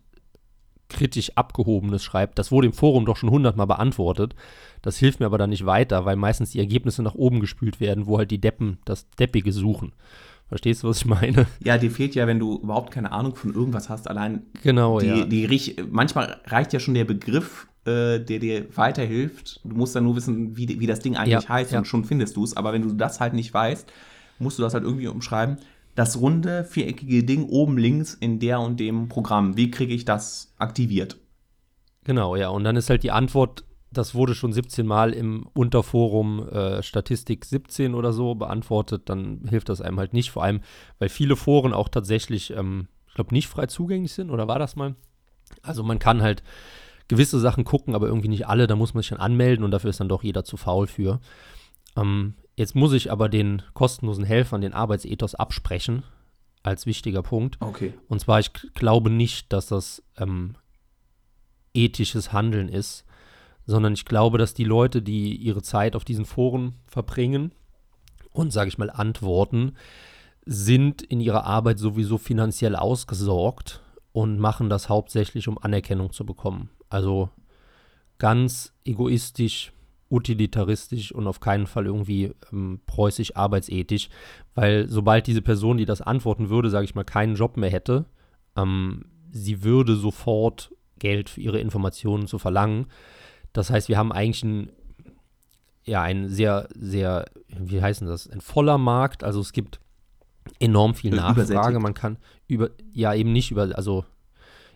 kritisch 0.90 1.32
Abgehobenes 1.36 2.02
schreibt. 2.02 2.38
Das 2.38 2.50
wurde 2.50 2.66
im 2.66 2.72
Forum 2.72 3.06
doch 3.06 3.16
schon 3.16 3.30
hundertmal 3.30 3.66
beantwortet. 3.66 4.34
Das 4.82 4.98
hilft 4.98 5.20
mir 5.20 5.26
aber 5.26 5.38
dann 5.38 5.50
nicht 5.50 5.64
weiter, 5.64 6.04
weil 6.04 6.16
meistens 6.16 6.50
die 6.50 6.58
Ergebnisse 6.58 7.02
nach 7.02 7.14
oben 7.14 7.40
gespült 7.40 7.80
werden, 7.80 8.06
wo 8.06 8.18
halt 8.18 8.30
die 8.30 8.40
Deppen 8.40 8.78
das 8.84 9.08
Deppige 9.10 9.52
suchen. 9.52 9.92
Verstehst 10.48 10.82
du, 10.82 10.88
was 10.88 10.98
ich 10.98 11.06
meine? 11.06 11.46
Ja, 11.62 11.78
dir 11.78 11.92
fehlt 11.92 12.16
ja, 12.16 12.26
wenn 12.26 12.40
du 12.40 12.58
überhaupt 12.58 12.90
keine 12.90 13.12
Ahnung 13.12 13.36
von 13.36 13.54
irgendwas 13.54 13.88
hast, 13.88 14.10
allein 14.10 14.42
genau, 14.62 14.98
die, 14.98 15.06
ja. 15.06 15.24
die, 15.24 15.76
manchmal 15.88 16.40
reicht 16.46 16.72
ja 16.72 16.80
schon 16.80 16.94
der 16.94 17.04
Begriff, 17.04 17.68
äh, 17.84 18.18
der 18.20 18.38
dir 18.38 18.76
weiterhilft. 18.76 19.60
Du 19.64 19.76
musst 19.76 19.96
dann 19.96 20.04
nur 20.04 20.16
wissen, 20.16 20.56
wie, 20.56 20.80
wie 20.80 20.86
das 20.86 21.00
Ding 21.00 21.16
eigentlich 21.16 21.44
Ja, 21.44 21.48
heißt 21.48 21.72
ja. 21.72 21.78
und 21.78 21.86
schon 21.86 22.04
findest 22.04 22.36
du 22.36 22.44
es. 22.44 22.56
Aber 22.56 22.72
wenn 22.72 22.82
du 22.82 22.92
das 22.92 23.20
halt 23.20 23.32
nicht 23.32 23.52
weißt, 23.54 23.90
musst 24.38 24.58
du 24.58 24.62
das 24.62 24.74
halt 24.74 24.84
irgendwie 24.84 25.08
umschreiben. 25.08 25.58
Das 25.94 26.20
runde, 26.20 26.64
viereckige 26.64 27.24
Ding 27.24 27.44
oben 27.44 27.76
links 27.76 28.14
in 28.14 28.38
der 28.38 28.60
und 28.60 28.80
dem 28.80 29.08
Programm. 29.08 29.56
Wie 29.56 29.70
kriege 29.70 29.92
ich 29.94 30.04
das 30.04 30.52
aktiviert? 30.58 31.18
Genau, 32.04 32.36
ja. 32.36 32.48
Und 32.48 32.64
dann 32.64 32.76
ist 32.76 32.90
halt 32.90 33.02
die 33.02 33.10
Antwort, 33.10 33.64
das 33.92 34.14
wurde 34.14 34.34
schon 34.34 34.52
17 34.52 34.86
Mal 34.86 35.12
im 35.12 35.46
Unterforum 35.52 36.48
äh, 36.48 36.82
Statistik 36.82 37.44
17 37.44 37.94
oder 37.94 38.12
so 38.12 38.34
beantwortet, 38.34 39.02
dann 39.06 39.42
hilft 39.48 39.68
das 39.68 39.80
einem 39.80 39.98
halt 39.98 40.12
nicht. 40.12 40.30
Vor 40.30 40.44
allem, 40.44 40.60
weil 40.98 41.08
viele 41.08 41.36
Foren 41.36 41.72
auch 41.72 41.88
tatsächlich, 41.88 42.50
ähm, 42.56 42.88
ich 43.08 43.14
glaube, 43.14 43.34
nicht 43.34 43.48
frei 43.48 43.66
zugänglich 43.66 44.12
sind, 44.12 44.30
oder 44.30 44.46
war 44.48 44.58
das 44.58 44.76
mal? 44.76 44.94
Also 45.62 45.82
man 45.82 45.98
kann 45.98 46.22
halt 46.22 46.42
gewisse 47.10 47.40
Sachen 47.40 47.64
gucken, 47.64 47.96
aber 47.96 48.06
irgendwie 48.06 48.28
nicht 48.28 48.46
alle, 48.46 48.68
da 48.68 48.76
muss 48.76 48.94
man 48.94 49.02
sich 49.02 49.10
dann 49.10 49.18
anmelden 49.18 49.64
und 49.64 49.72
dafür 49.72 49.90
ist 49.90 49.98
dann 49.98 50.08
doch 50.08 50.22
jeder 50.22 50.44
zu 50.44 50.56
faul 50.56 50.86
für. 50.86 51.18
Ähm, 51.96 52.34
jetzt 52.54 52.76
muss 52.76 52.92
ich 52.92 53.10
aber 53.10 53.28
den 53.28 53.62
kostenlosen 53.74 54.24
Helfern 54.24 54.60
den 54.60 54.72
Arbeitsethos 54.72 55.34
absprechen, 55.34 56.04
als 56.62 56.86
wichtiger 56.86 57.22
Punkt. 57.22 57.56
Okay. 57.60 57.94
Und 58.06 58.20
zwar, 58.20 58.38
ich 58.38 58.52
glaube 58.52 59.10
nicht, 59.10 59.52
dass 59.52 59.66
das 59.66 60.04
ähm, 60.18 60.54
ethisches 61.74 62.32
Handeln 62.32 62.68
ist, 62.68 63.04
sondern 63.66 63.94
ich 63.94 64.04
glaube, 64.04 64.38
dass 64.38 64.54
die 64.54 64.64
Leute, 64.64 65.02
die 65.02 65.34
ihre 65.34 65.62
Zeit 65.62 65.96
auf 65.96 66.04
diesen 66.04 66.24
Foren 66.24 66.76
verbringen 66.86 67.50
und, 68.30 68.52
sage 68.52 68.68
ich 68.68 68.78
mal, 68.78 68.90
antworten, 68.90 69.72
sind 70.46 71.02
in 71.02 71.20
ihrer 71.20 71.44
Arbeit 71.44 71.80
sowieso 71.80 72.18
finanziell 72.18 72.76
ausgesorgt 72.76 73.80
und 74.12 74.38
machen 74.38 74.70
das 74.70 74.88
hauptsächlich, 74.88 75.48
um 75.48 75.58
Anerkennung 75.58 76.12
zu 76.12 76.24
bekommen. 76.24 76.70
Also 76.90 77.30
ganz 78.18 78.74
egoistisch, 78.84 79.72
utilitaristisch 80.10 81.12
und 81.12 81.26
auf 81.26 81.40
keinen 81.40 81.66
Fall 81.66 81.86
irgendwie 81.86 82.34
ähm, 82.52 82.80
preußisch 82.86 83.36
arbeitsethisch, 83.36 84.10
weil 84.54 84.88
sobald 84.88 85.26
diese 85.26 85.40
Person, 85.40 85.78
die 85.78 85.86
das 85.86 86.02
antworten 86.02 86.50
würde, 86.50 86.68
sage 86.68 86.84
ich 86.84 86.94
mal, 86.94 87.04
keinen 87.04 87.36
Job 87.36 87.56
mehr 87.56 87.70
hätte, 87.70 88.04
ähm, 88.56 89.06
sie 89.30 89.62
würde 89.62 89.96
sofort 89.96 90.74
Geld 90.98 91.30
für 91.30 91.40
ihre 91.40 91.60
Informationen 91.60 92.26
zu 92.26 92.38
verlangen. 92.38 92.86
Das 93.52 93.70
heißt, 93.70 93.88
wir 93.88 93.96
haben 93.96 94.12
eigentlich 94.12 94.42
ein, 94.42 94.72
ja, 95.84 96.02
ein 96.02 96.28
sehr, 96.28 96.68
sehr, 96.74 97.26
wie 97.48 97.80
heißt 97.80 98.00
denn 98.00 98.08
das, 98.08 98.28
ein 98.28 98.40
voller 98.40 98.78
Markt. 98.78 99.24
Also 99.24 99.40
es 99.40 99.52
gibt 99.52 99.80
enorm 100.58 100.94
viel 100.94 101.14
Nachfrage. 101.14 101.78
Man 101.80 101.94
kann 101.94 102.18
über, 102.48 102.70
ja, 102.92 103.14
eben 103.14 103.32
nicht 103.32 103.50
über, 103.50 103.70
also 103.76 104.04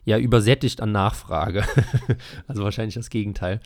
ja, 0.04 0.18
übersättigt 0.18 0.80
an 0.80 0.92
Nachfrage. 0.92 1.64
also 2.46 2.62
wahrscheinlich 2.62 2.94
das 2.94 3.11
Gegenteil. 3.11 3.61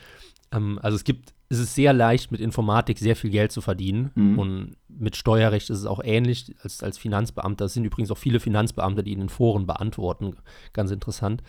Ähm, 0.51 0.79
also 0.81 0.95
es 0.95 1.03
gibt, 1.03 1.33
es 1.49 1.59
ist 1.59 1.75
sehr 1.75 1.93
leicht, 1.93 2.31
mit 2.31 2.41
Informatik 2.41 2.99
sehr 2.99 3.15
viel 3.15 3.29
Geld 3.29 3.51
zu 3.51 3.61
verdienen. 3.61 4.11
Mhm. 4.15 4.39
Und 4.39 4.75
mit 4.87 5.15
Steuerrecht 5.15 5.69
ist 5.69 5.79
es 5.79 5.85
auch 5.85 6.01
ähnlich 6.03 6.55
als, 6.61 6.83
als 6.83 6.97
Finanzbeamter. 6.97 7.65
Es 7.65 7.73
sind 7.73 7.85
übrigens 7.85 8.11
auch 8.11 8.17
viele 8.17 8.39
Finanzbeamte, 8.39 9.03
die 9.03 9.13
in 9.13 9.19
den 9.19 9.29
Foren 9.29 9.65
beantworten. 9.65 10.35
Ganz 10.73 10.91
interessant. 10.91 11.43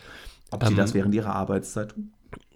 Ob 0.51 0.63
sie 0.63 0.71
Ähm, 0.71 0.77
das 0.77 0.93
während 0.93 1.15
ihrer 1.15 1.35
Arbeitszeit 1.35 1.91
tun? 1.91 2.11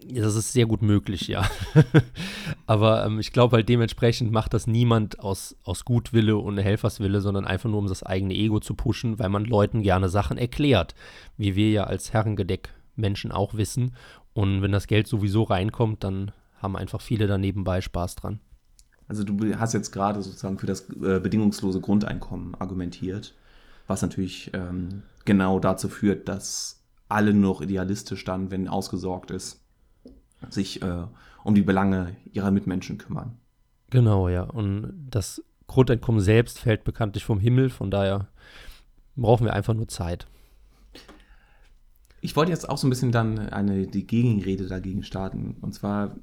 Das 0.07 0.35
ist 0.35 0.53
sehr 0.53 0.67
gut 0.67 0.81
möglich, 0.81 1.27
ja. 1.27 1.49
Aber 2.67 3.05
ähm, 3.05 3.19
ich 3.19 3.31
glaube 3.31 3.57
halt 3.57 3.69
dementsprechend 3.69 4.31
macht 4.31 4.53
das 4.53 4.67
niemand 4.67 5.19
aus, 5.19 5.55
aus 5.63 5.83
Gutwille 5.83 6.37
und 6.37 6.57
Helferswille, 6.57 7.21
sondern 7.21 7.45
einfach 7.45 7.69
nur, 7.69 7.79
um 7.79 7.87
das 7.87 8.03
eigene 8.03 8.35
Ego 8.35 8.59
zu 8.59 8.75
pushen, 8.75 9.17
weil 9.17 9.29
man 9.29 9.45
Leuten 9.45 9.81
gerne 9.81 10.09
Sachen 10.09 10.37
erklärt, 10.37 10.93
wie 11.37 11.55
wir 11.55 11.71
ja 11.71 11.83
als 11.85 12.13
Herrengedeck 12.13 12.69
Menschen 12.95 13.31
auch 13.31 13.55
wissen. 13.55 13.95
Und 14.33 14.61
wenn 14.61 14.71
das 14.71 14.87
Geld 14.87 15.07
sowieso 15.07 15.43
reinkommt, 15.43 16.03
dann 16.03 16.31
haben 16.57 16.75
einfach 16.75 17.01
viele 17.01 17.25
da 17.25 17.37
nebenbei 17.37 17.81
Spaß 17.81 18.15
dran. 18.15 18.39
Also 19.07 19.23
du 19.23 19.57
hast 19.57 19.73
jetzt 19.73 19.91
gerade 19.91 20.21
sozusagen 20.21 20.59
für 20.59 20.67
das 20.67 20.89
äh, 20.89 21.19
bedingungslose 21.19 21.79
Grundeinkommen 21.79 22.55
argumentiert, 22.55 23.33
was 23.87 24.01
natürlich 24.01 24.51
ähm, 24.53 25.03
genau 25.25 25.59
dazu 25.59 25.89
führt, 25.89 26.27
dass 26.27 26.81
alle 27.07 27.33
noch 27.33 27.61
idealistisch 27.61 28.23
dann, 28.23 28.51
wenn 28.51 28.67
ausgesorgt 28.67 29.31
ist, 29.31 29.64
sich 30.49 30.81
äh, 30.81 31.03
um 31.43 31.55
die 31.55 31.61
Belange 31.61 32.15
ihrer 32.31 32.51
Mitmenschen 32.51 32.97
kümmern. 32.97 33.37
Genau, 33.89 34.29
ja. 34.29 34.43
Und 34.43 35.07
das 35.09 35.43
Grundeinkommen 35.67 36.21
selbst 36.21 36.59
fällt 36.59 36.83
bekanntlich 36.83 37.23
vom 37.23 37.39
Himmel, 37.39 37.69
von 37.69 37.91
daher 37.91 38.27
brauchen 39.15 39.45
wir 39.45 39.53
einfach 39.53 39.73
nur 39.73 39.87
Zeit. 39.87 40.27
Ich 42.21 42.35
wollte 42.35 42.51
jetzt 42.51 42.67
auch 42.67 42.77
so 42.77 42.87
ein 42.87 42.89
bisschen 42.89 43.11
dann 43.11 43.37
eine, 43.37 43.87
die 43.87 44.07
Gegenrede 44.07 44.67
dagegen 44.67 45.03
starten. 45.03 45.57
Und 45.61 45.73
zwar, 45.73 46.15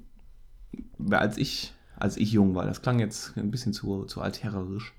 als 1.11 1.38
ich, 1.38 1.73
als 1.97 2.16
ich 2.16 2.33
jung 2.33 2.54
war, 2.54 2.66
das 2.66 2.83
klang 2.83 2.99
jetzt 2.99 3.37
ein 3.37 3.50
bisschen 3.50 3.73
zu, 3.73 4.04
zu 4.04 4.21
altherrerisch. 4.21 4.92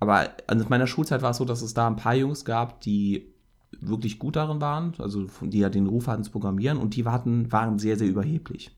Aber 0.00 0.28
an 0.46 0.64
meiner 0.68 0.86
Schulzeit 0.86 1.22
war 1.22 1.30
es 1.30 1.38
so, 1.38 1.44
dass 1.44 1.62
es 1.62 1.74
da 1.74 1.86
ein 1.86 1.96
paar 1.96 2.14
Jungs 2.14 2.44
gab, 2.44 2.80
die 2.82 3.32
wirklich 3.80 4.18
gut 4.18 4.36
darin 4.36 4.60
waren, 4.60 4.92
also 4.98 5.26
die 5.42 5.58
ja 5.58 5.68
den 5.68 5.86
Ruf 5.86 6.06
hatten 6.06 6.24
zu 6.24 6.30
programmieren 6.30 6.78
und 6.78 6.96
die 6.96 7.04
waren, 7.04 7.50
waren 7.52 7.78
sehr, 7.78 7.96
sehr 7.96 8.08
überheblich. 8.08 8.76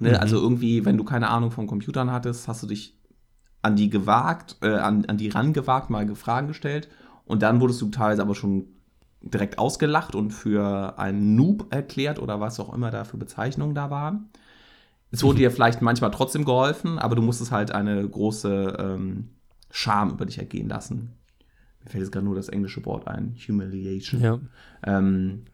Ne? 0.00 0.10
Mhm. 0.10 0.16
Also 0.16 0.36
irgendwie, 0.36 0.84
wenn 0.84 0.96
du 0.96 1.04
keine 1.04 1.28
Ahnung 1.28 1.50
von 1.50 1.66
Computern 1.66 2.10
hattest, 2.10 2.48
hast 2.48 2.62
du 2.62 2.66
dich 2.66 2.98
an 3.62 3.76
die 3.76 3.90
gewagt, 3.90 4.56
äh, 4.62 4.74
an, 4.74 5.04
an 5.06 5.16
die 5.16 5.28
rangewagt, 5.28 5.90
mal 5.90 6.14
Fragen 6.14 6.48
gestellt 6.48 6.88
und 7.24 7.42
dann 7.42 7.60
wurdest 7.60 7.80
du 7.82 7.88
teilweise 7.88 8.22
aber 8.22 8.34
schon 8.34 8.66
direkt 9.20 9.58
ausgelacht 9.58 10.14
und 10.14 10.30
für 10.30 10.98
einen 10.98 11.34
Noob 11.34 11.66
erklärt 11.70 12.20
oder 12.20 12.40
was 12.40 12.60
auch 12.60 12.72
immer 12.72 12.90
da 12.90 13.04
für 13.04 13.16
Bezeichnungen 13.16 13.74
da 13.74 13.90
waren. 13.90 14.28
Es 15.10 15.22
wurde 15.22 15.38
dir 15.38 15.50
vielleicht 15.50 15.82
manchmal 15.82 16.10
trotzdem 16.10 16.44
geholfen, 16.44 16.98
aber 16.98 17.14
du 17.14 17.22
musstest 17.22 17.50
halt 17.50 17.70
eine 17.70 18.06
große 18.06 18.76
ähm, 18.78 19.30
Scham 19.70 20.10
über 20.10 20.26
dich 20.26 20.38
ergehen 20.38 20.68
lassen. 20.68 21.12
Mir 21.86 21.90
fällt 21.90 22.02
jetzt 22.02 22.12
gerade 22.12 22.26
nur 22.26 22.34
das 22.34 22.48
englische 22.48 22.84
Wort 22.84 23.06
ein, 23.06 23.36
Humiliation. 23.46 24.20
Ja. 24.20 24.40
Ähm, 24.82 25.44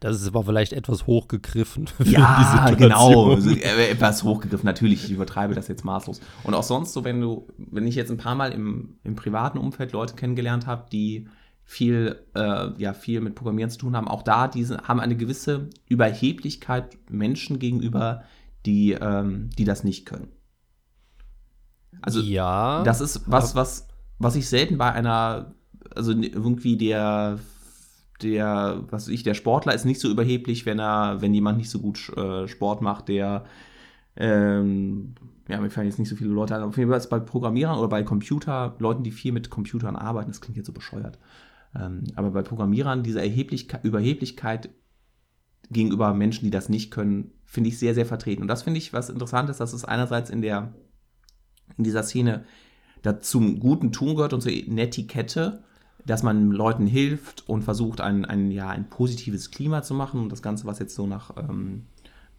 Das 0.00 0.20
ist 0.20 0.26
aber 0.26 0.42
vielleicht 0.42 0.72
etwas 0.72 1.06
hochgegriffen. 1.06 1.86
Für 1.86 2.02
ja, 2.02 2.68
die 2.70 2.76
genau. 2.76 3.36
Situation. 3.36 3.40
So, 3.40 3.50
äh, 3.50 3.90
Etwas 3.90 4.24
hochgegriffen, 4.24 4.66
natürlich, 4.66 5.04
ich 5.04 5.12
übertreibe 5.12 5.54
das 5.54 5.68
jetzt 5.68 5.84
maßlos. 5.84 6.20
Und 6.42 6.54
auch 6.54 6.64
sonst 6.64 6.92
so, 6.94 7.04
wenn 7.04 7.20
du, 7.20 7.46
wenn 7.58 7.86
ich 7.86 7.94
jetzt 7.94 8.10
ein 8.10 8.16
paar 8.16 8.34
Mal 8.34 8.50
im, 8.50 8.96
im 9.04 9.14
privaten 9.14 9.56
Umfeld 9.58 9.92
Leute 9.92 10.14
kennengelernt 10.16 10.66
habe, 10.66 10.86
die 10.90 11.28
viel, 11.62 12.16
äh, 12.34 12.70
ja, 12.76 12.92
viel 12.92 13.20
mit 13.20 13.36
Programmieren 13.36 13.70
zu 13.70 13.78
tun 13.78 13.96
haben, 13.96 14.08
auch 14.08 14.22
da, 14.22 14.48
die 14.48 14.64
sind- 14.64 14.82
haben 14.88 14.98
eine 15.00 15.16
gewisse 15.16 15.70
Überheblichkeit 15.88 16.98
Menschen 17.08 17.60
gegenüber, 17.60 18.24
die, 18.66 18.92
ähm, 18.92 19.48
die 19.56 19.64
das 19.64 19.84
nicht 19.84 20.06
können. 20.06 20.28
Also 22.02 22.20
ja. 22.20 22.82
das 22.82 23.00
ist 23.00 23.22
was, 23.30 23.54
was, 23.54 23.86
was 24.18 24.36
ich 24.36 24.48
selten 24.48 24.78
bei 24.78 24.92
einer, 24.92 25.54
also 25.94 26.12
irgendwie 26.12 26.76
der, 26.76 27.38
der, 28.22 28.84
was 28.90 29.08
ich, 29.08 29.22
der 29.22 29.34
Sportler 29.34 29.74
ist 29.74 29.84
nicht 29.84 30.00
so 30.00 30.08
überheblich, 30.10 30.66
wenn 30.66 30.78
er, 30.78 31.20
wenn 31.20 31.34
jemand 31.34 31.58
nicht 31.58 31.70
so 31.70 31.80
gut 31.80 32.10
äh, 32.16 32.48
Sport 32.48 32.82
macht, 32.82 33.08
der, 33.08 33.44
ähm, 34.16 35.14
ja, 35.48 35.60
mir 35.60 35.70
fallen 35.70 35.88
jetzt 35.88 35.98
nicht 35.98 36.08
so 36.08 36.16
viele 36.16 36.30
Leute 36.30 36.54
an. 36.54 36.62
Auf 36.62 36.78
jeden 36.78 36.90
Fall 36.90 36.98
ist 36.98 37.10
bei 37.10 37.18
Programmierern 37.18 37.78
oder 37.78 37.88
bei 37.88 38.02
Computer, 38.02 38.76
Leuten, 38.78 39.02
die 39.02 39.10
viel 39.10 39.32
mit 39.32 39.50
Computern 39.50 39.96
arbeiten, 39.96 40.30
das 40.30 40.40
klingt 40.40 40.56
jetzt 40.56 40.66
so 40.66 40.72
bescheuert. 40.72 41.18
Ähm, 41.74 42.04
aber 42.14 42.30
bei 42.30 42.42
Programmierern, 42.42 43.02
diese 43.02 43.20
Erheblichkeit, 43.20 43.84
Überheblichkeit 43.84 44.70
gegenüber 45.70 46.14
Menschen, 46.14 46.44
die 46.44 46.50
das 46.50 46.68
nicht 46.68 46.90
können, 46.90 47.32
finde 47.44 47.68
ich 47.68 47.78
sehr, 47.78 47.94
sehr 47.94 48.06
vertreten. 48.06 48.42
Und 48.42 48.48
das 48.48 48.62
finde 48.62 48.78
ich 48.78 48.92
was 48.92 49.10
Interessantes, 49.10 49.58
dass 49.58 49.72
es 49.72 49.84
einerseits 49.84 50.30
in 50.30 50.42
der, 50.42 50.74
in 51.76 51.84
dieser 51.84 52.02
Szene 52.02 52.44
zum 53.20 53.60
guten 53.60 53.92
Tun 53.92 54.16
gehört 54.16 54.32
und 54.32 54.40
zur 54.40 54.52
Netiquette, 54.52 55.62
dass 56.06 56.22
man 56.22 56.50
Leuten 56.50 56.86
hilft 56.86 57.48
und 57.48 57.62
versucht, 57.62 58.00
ein, 58.00 58.24
ein, 58.24 58.50
ja, 58.50 58.68
ein 58.68 58.88
positives 58.88 59.50
Klima 59.50 59.82
zu 59.82 59.94
machen 59.94 60.20
und 60.20 60.30
das 60.30 60.42
Ganze, 60.42 60.66
was 60.66 60.78
jetzt 60.78 60.94
so 60.94 61.06
nach, 61.06 61.32
ähm, 61.36 61.86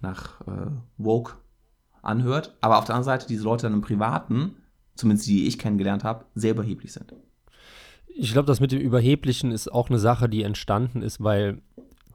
nach 0.02 0.42
äh, 0.42 0.72
Woke 0.98 1.36
anhört. 2.02 2.56
Aber 2.62 2.78
auf 2.78 2.86
der 2.86 2.96
anderen 2.96 3.18
Seite 3.18 3.28
diese 3.28 3.44
Leute 3.44 3.64
dann 3.64 3.74
im 3.74 3.82
Privaten, 3.82 4.58
zumindest 4.96 5.28
die 5.28 5.48
ich 5.48 5.58
kennengelernt 5.58 6.04
habe, 6.04 6.26
sehr 6.36 6.52
überheblich 6.52 6.94
sind. 6.94 7.14
Ich 8.08 8.32
glaube, 8.32 8.48
das 8.48 8.60
mit 8.60 8.72
dem 8.72 8.80
Überheblichen 8.80 9.52
ist 9.52 9.72
auch 9.72 9.90
eine 9.90 10.00
Sache, 10.00 10.30
die 10.30 10.44
entstanden 10.44 11.02
ist, 11.02 11.22
weil 11.22 11.62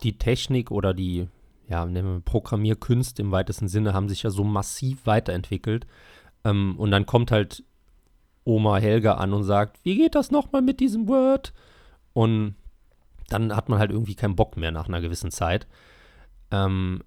die 0.02 0.16
Technik 0.16 0.70
oder 0.70 0.94
die 0.94 1.28
ja, 1.68 1.86
Programmierkünste 2.24 3.22
im 3.22 3.32
weitesten 3.32 3.68
Sinne 3.68 3.92
haben 3.92 4.08
sich 4.08 4.22
ja 4.22 4.30
so 4.30 4.44
massiv 4.44 5.06
weiterentwickelt. 5.06 5.86
Ähm, 6.44 6.74
und 6.78 6.90
dann 6.90 7.06
kommt 7.06 7.30
halt 7.30 7.64
Oma 8.50 8.78
Helga 8.78 9.14
an 9.14 9.32
und 9.32 9.44
sagt, 9.44 9.78
wie 9.84 9.96
geht 9.96 10.14
das 10.14 10.30
nochmal 10.30 10.62
mit 10.62 10.80
diesem 10.80 11.08
Word? 11.08 11.52
Und 12.12 12.56
dann 13.28 13.54
hat 13.54 13.68
man 13.68 13.78
halt 13.78 13.92
irgendwie 13.92 14.16
keinen 14.16 14.36
Bock 14.36 14.56
mehr 14.56 14.72
nach 14.72 14.88
einer 14.88 15.00
gewissen 15.00 15.30
Zeit. 15.30 15.66
Ähm, 16.50 17.02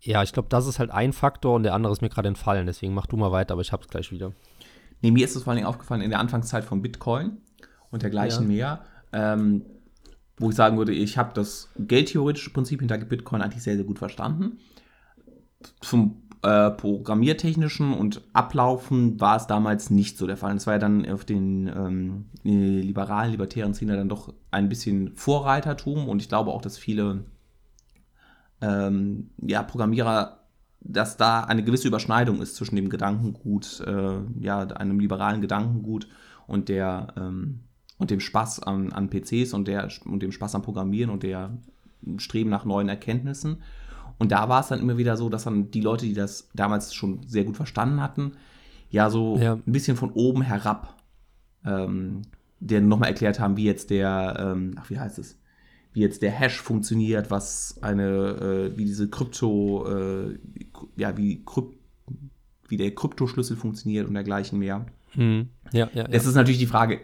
ja, 0.00 0.22
ich 0.22 0.32
glaube, 0.32 0.48
das 0.48 0.66
ist 0.66 0.78
halt 0.78 0.90
ein 0.90 1.12
Faktor 1.12 1.54
und 1.54 1.64
der 1.64 1.74
andere 1.74 1.92
ist 1.92 2.00
mir 2.00 2.08
gerade 2.08 2.28
entfallen. 2.28 2.66
Deswegen 2.66 2.94
mach 2.94 3.06
du 3.06 3.16
mal 3.16 3.32
weiter, 3.32 3.52
aber 3.52 3.62
ich 3.62 3.72
hab's 3.72 3.88
gleich 3.88 4.10
wieder. 4.10 4.32
Nee, 5.02 5.10
mir 5.10 5.24
ist 5.24 5.36
es 5.36 5.42
vor 5.42 5.50
allen 5.50 5.58
Dingen 5.58 5.68
aufgefallen 5.68 6.00
in 6.00 6.10
der 6.10 6.20
Anfangszeit 6.20 6.64
von 6.64 6.80
Bitcoin 6.80 7.38
und 7.90 8.02
dergleichen 8.02 8.50
ja. 8.50 8.56
mehr. 8.56 8.84
Ähm, 9.12 9.64
wo 10.38 10.50
ich 10.50 10.56
sagen 10.56 10.76
würde, 10.76 10.92
ich 10.92 11.16
habe 11.16 11.32
das 11.34 11.70
geldtheoretische 11.78 12.50
Prinzip 12.50 12.80
hinter 12.80 12.98
Bitcoin 12.98 13.42
eigentlich 13.42 13.62
sehr, 13.62 13.76
sehr 13.76 13.84
gut 13.84 13.98
verstanden. 13.98 14.58
Zum 15.80 16.25
äh, 16.46 16.70
programmiertechnischen 16.70 17.92
und 17.92 18.22
Ablaufen 18.32 19.20
war 19.20 19.36
es 19.36 19.48
damals 19.48 19.90
nicht 19.90 20.16
so 20.16 20.28
der 20.28 20.36
Fall. 20.36 20.54
Es 20.56 20.66
war 20.66 20.74
ja 20.74 20.78
dann 20.78 21.04
auf 21.08 21.24
den 21.24 21.66
ähm, 21.66 22.26
liberalen, 22.44 23.32
libertären 23.32 23.74
Szene 23.74 23.96
dann 23.96 24.08
doch 24.08 24.32
ein 24.52 24.68
bisschen 24.68 25.16
Vorreitertum 25.16 26.08
und 26.08 26.22
ich 26.22 26.28
glaube 26.28 26.52
auch, 26.52 26.62
dass 26.62 26.78
viele 26.78 27.24
ähm, 28.60 29.30
ja, 29.38 29.64
Programmierer, 29.64 30.44
dass 30.80 31.16
da 31.16 31.40
eine 31.40 31.64
gewisse 31.64 31.88
Überschneidung 31.88 32.40
ist 32.40 32.54
zwischen 32.54 32.76
dem 32.76 32.90
Gedankengut, 32.90 33.82
äh, 33.84 34.18
ja, 34.38 34.60
einem 34.68 35.00
liberalen 35.00 35.40
Gedankengut 35.40 36.06
und 36.46 36.68
der 36.68 37.08
ähm, 37.16 37.64
und 37.98 38.12
dem 38.12 38.20
Spaß 38.20 38.62
an, 38.62 38.92
an 38.92 39.10
PCs 39.10 39.52
und, 39.52 39.66
der, 39.66 39.88
und 40.04 40.22
dem 40.22 40.30
Spaß 40.30 40.54
am 40.54 40.62
Programmieren 40.62 41.10
und 41.10 41.24
der 41.24 41.58
Streben 42.18 42.50
nach 42.50 42.64
neuen 42.64 42.88
Erkenntnissen. 42.88 43.62
Und 44.18 44.32
da 44.32 44.48
war 44.48 44.60
es 44.60 44.68
dann 44.68 44.80
immer 44.80 44.96
wieder 44.96 45.16
so, 45.16 45.28
dass 45.28 45.44
dann 45.44 45.70
die 45.70 45.80
Leute, 45.80 46.06
die 46.06 46.14
das 46.14 46.48
damals 46.54 46.94
schon 46.94 47.20
sehr 47.26 47.44
gut 47.44 47.56
verstanden 47.56 48.00
hatten, 48.00 48.32
ja 48.90 49.10
so 49.10 49.36
ja. 49.38 49.54
ein 49.54 49.72
bisschen 49.72 49.96
von 49.96 50.10
oben 50.12 50.42
herab, 50.42 51.02
ähm, 51.64 52.22
der 52.60 52.80
nochmal 52.80 53.10
erklärt 53.10 53.40
haben, 53.40 53.56
wie 53.56 53.64
jetzt 53.64 53.90
der, 53.90 54.36
ähm, 54.38 54.76
ach 54.80 54.88
wie 54.90 54.98
heißt 54.98 55.18
es, 55.18 55.38
wie 55.92 56.00
jetzt 56.00 56.22
der 56.22 56.30
Hash 56.30 56.60
funktioniert, 56.60 57.30
was 57.30 57.78
eine, 57.82 58.02
äh, 58.04 58.78
wie 58.78 58.84
diese 58.84 59.08
Krypto, 59.08 59.86
äh, 59.88 60.38
ja, 60.96 61.16
wie, 61.16 61.44
Kryp 61.44 61.74
wie 62.68 62.76
der 62.76 62.92
Kryptoschlüssel 62.94 63.56
funktioniert 63.56 64.08
und 64.08 64.14
dergleichen 64.14 64.58
mehr. 64.58 64.86
Hm. 65.12 65.48
Ja, 65.72 65.88
ja, 65.94 66.02
ja. 66.02 66.06
Es 66.10 66.26
ist 66.26 66.34
natürlich 66.34 66.58
die 66.58 66.66
Frage, 66.66 67.00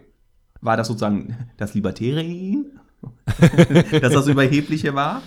war 0.61 0.77
das 0.77 0.89
sozusagen 0.89 1.37
das 1.57 1.75
Libertäre 1.75 2.23
ihm? 2.23 2.67
dass 4.01 4.13
das 4.13 4.27
Überhebliche 4.29 4.95
war? 4.95 5.23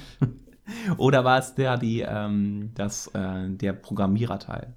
Oder 0.97 1.23
war 1.23 1.39
es 1.39 1.55
der, 1.55 1.77
die, 1.77 2.01
ähm, 2.01 2.71
das, 2.75 3.07
äh, 3.07 3.49
der 3.49 3.73
Programmiererteil? 3.73 4.73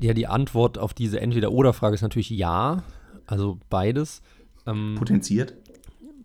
Ja, 0.00 0.14
die 0.14 0.26
Antwort 0.26 0.78
auf 0.78 0.94
diese 0.94 1.20
Entweder-Oder-Frage 1.20 1.94
ist 1.94 2.02
natürlich 2.02 2.30
ja. 2.30 2.82
Also 3.26 3.58
beides. 3.68 4.22
Ähm, 4.66 4.94
potenziert? 4.96 5.54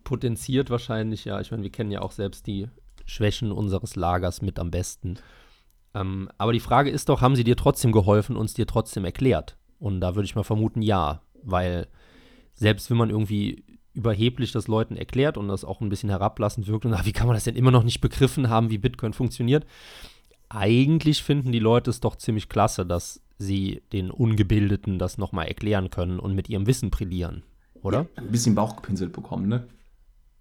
Potenziert 0.04 0.70
wahrscheinlich, 0.70 1.24
ja. 1.24 1.40
Ich 1.40 1.50
meine, 1.50 1.62
wir 1.62 1.70
kennen 1.70 1.90
ja 1.90 2.00
auch 2.00 2.12
selbst 2.12 2.46
die 2.46 2.68
Schwächen 3.04 3.52
unseres 3.52 3.96
Lagers 3.96 4.42
mit 4.42 4.58
am 4.58 4.70
besten. 4.70 5.16
Ähm, 5.94 6.28
aber 6.38 6.52
die 6.52 6.60
Frage 6.60 6.90
ist 6.90 7.08
doch, 7.08 7.20
haben 7.20 7.36
sie 7.36 7.44
dir 7.44 7.56
trotzdem 7.56 7.92
geholfen, 7.92 8.36
uns 8.36 8.54
dir 8.54 8.66
trotzdem 8.66 9.04
erklärt? 9.04 9.56
Und 9.78 10.00
da 10.00 10.14
würde 10.14 10.26
ich 10.26 10.34
mal 10.34 10.44
vermuten, 10.44 10.82
ja. 10.82 11.22
Weil 11.42 11.88
selbst 12.54 12.90
wenn 12.90 12.96
man 12.96 13.10
irgendwie 13.10 13.63
überheblich 13.94 14.52
das 14.52 14.68
Leuten 14.68 14.96
erklärt 14.96 15.38
und 15.38 15.48
das 15.48 15.64
auch 15.64 15.80
ein 15.80 15.88
bisschen 15.88 16.10
herablassend 16.10 16.66
wirkt 16.66 16.84
und 16.84 16.94
ach, 16.94 17.06
wie 17.06 17.12
kann 17.12 17.26
man 17.26 17.34
das 17.34 17.44
denn 17.44 17.56
immer 17.56 17.70
noch 17.70 17.84
nicht 17.84 18.00
begriffen 18.00 18.50
haben, 18.50 18.70
wie 18.70 18.78
Bitcoin 18.78 19.12
funktioniert? 19.12 19.64
Eigentlich 20.48 21.22
finden 21.22 21.52
die 21.52 21.60
Leute 21.60 21.90
es 21.90 22.00
doch 22.00 22.16
ziemlich 22.16 22.48
klasse, 22.48 22.84
dass 22.84 23.22
sie 23.38 23.82
den 23.92 24.10
Ungebildeten 24.10 24.98
das 24.98 25.18
nochmal 25.18 25.46
erklären 25.46 25.90
können 25.90 26.18
und 26.18 26.34
mit 26.34 26.48
ihrem 26.48 26.66
Wissen 26.66 26.90
brillieren, 26.90 27.42
oder? 27.82 28.06
Ja, 28.16 28.22
ein 28.22 28.30
bisschen 28.30 28.54
Bauch 28.54 28.76
gepinselt 28.76 29.12
bekommen, 29.12 29.48
ne? 29.48 29.66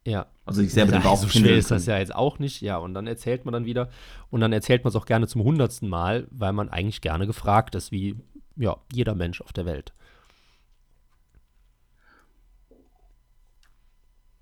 Ja. 0.06 0.26
Also 0.46 0.62
ich 0.62 0.74
selber 0.74 0.92
ja, 0.92 1.00
den 1.00 1.04
Bauch 1.04 1.18
So 1.18 1.30
schwer 1.30 1.56
ist 1.56 1.72
das 1.72 1.86
ja 1.86 1.98
jetzt 1.98 2.13
auch 2.13 2.39
nicht, 2.39 2.62
ja. 2.62 2.78
Und 2.78 2.94
dann 2.94 3.08
erzählt 3.08 3.46
man 3.46 3.54
dann 3.54 3.66
wieder 3.66 3.89
und 4.30 4.42
dann 4.42 4.52
erzählt 4.52 4.84
man 4.84 4.89
es 4.89 4.96
auch 4.96 5.06
gerne 5.06 5.28
zum 5.28 5.44
hundertsten 5.44 5.88
Mal, 5.88 6.28
weil 6.32 6.54
man 6.54 6.70
eigentlich 6.70 7.02
gerne 7.02 7.26
gefragt 7.26 7.76
ist, 7.76 7.92
wie 7.92 8.16
ja, 8.56 8.78
jeder 8.92 9.16
Mensch 9.16 9.42
auf 9.42 9.54
der 9.54 9.66
Welt. 9.66 9.94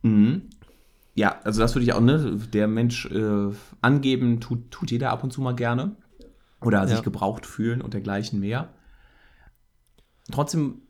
Mhm. 0.01 0.49
Ja, 1.13 1.39
also 1.43 1.61
das 1.61 1.75
würde 1.75 1.83
ich 1.83 1.93
auch, 1.93 2.01
ne, 2.01 2.37
der 2.53 2.67
Mensch 2.67 3.05
äh, 3.07 3.51
angeben, 3.81 4.39
tut, 4.39 4.71
tut 4.71 4.91
jeder 4.91 5.11
ab 5.11 5.23
und 5.23 5.31
zu 5.31 5.41
mal 5.41 5.55
gerne. 5.55 5.95
Oder 6.61 6.87
sich 6.87 7.01
gebraucht 7.01 7.47
fühlen 7.47 7.81
und 7.81 7.95
dergleichen 7.95 8.39
mehr. 8.39 8.69
Trotzdem 10.31 10.83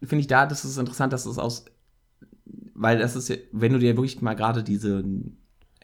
finde 0.00 0.20
ich 0.20 0.28
da, 0.28 0.46
das 0.46 0.64
ist 0.64 0.78
interessant, 0.78 1.12
dass 1.12 1.26
es 1.26 1.38
aus, 1.38 1.64
weil 2.74 2.98
das 2.98 3.16
ist 3.16 3.28
ja, 3.28 3.36
wenn 3.50 3.72
du 3.72 3.80
dir 3.80 3.96
wirklich 3.96 4.22
mal 4.22 4.34
gerade 4.34 4.62
diese 4.62 5.04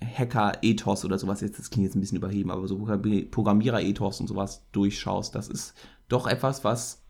Hacker-Ethos 0.00 1.04
oder 1.04 1.18
sowas, 1.18 1.40
jetzt, 1.40 1.58
das 1.58 1.70
klingt 1.70 1.86
jetzt 1.86 1.96
ein 1.96 2.00
bisschen 2.00 2.18
überheben, 2.18 2.52
aber 2.52 2.68
so 2.68 2.78
Programmierer-Ethos 2.78 4.20
und 4.20 4.28
sowas 4.28 4.64
durchschaust, 4.70 5.34
das 5.34 5.48
ist 5.48 5.74
doch 6.08 6.26
etwas, 6.26 6.62
was, 6.62 7.02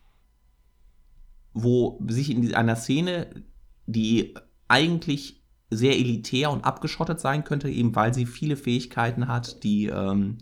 wo 1.53 2.01
sich 2.09 2.31
in 2.31 2.55
einer 2.55 2.77
Szene, 2.77 3.45
die 3.87 4.35
eigentlich 4.67 5.44
sehr 5.77 5.97
elitär 5.99 6.51
und 6.51 6.65
abgeschottet 6.65 7.21
sein 7.21 7.45
könnte, 7.45 7.69
eben 7.69 7.95
weil 7.95 8.15
sie 8.15 8.27
viele 8.27 8.57
Fähigkeiten 8.57 9.29
hat, 9.29 9.63
die 9.65 9.87
ähm, 9.87 10.39